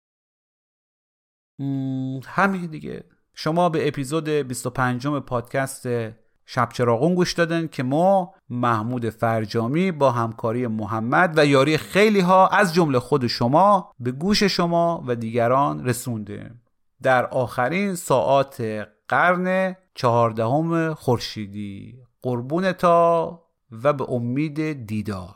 همین 2.26 2.66
دیگه. 2.66 3.04
شما 3.36 3.70
به 3.70 3.88
اپیزود 3.88 4.30
25 4.30 5.08
پادکست 5.08 5.88
شب 6.50 6.70
چراغون 6.74 7.16
گوش 7.16 7.34
دادن 7.34 7.68
که 7.68 7.84
ما 7.84 8.34
محمود 8.50 9.10
فرجامی 9.10 9.92
با 9.92 10.12
همکاری 10.12 10.68
محمد 10.68 11.34
و 11.38 11.46
یاری 11.46 11.78
خیلی 11.78 12.20
ها 12.20 12.48
از 12.48 12.74
جمله 12.74 13.00
خود 13.00 13.28
شما 13.28 13.92
به 14.00 14.12
گوش 14.12 14.44
شما 14.44 15.04
و 15.08 15.16
دیگران 15.16 15.86
رسونده 15.86 16.52
در 17.02 17.26
آخرین 17.26 17.96
ساعات 17.96 18.88
قرن 19.08 19.76
چهاردهم 19.96 20.94
خورشیدی. 20.94 21.96
قربون 22.22 22.72
تا 22.72 23.44
و 23.84 23.94
به 23.94 24.10
امید 24.10 24.88
دیدار. 24.88 25.36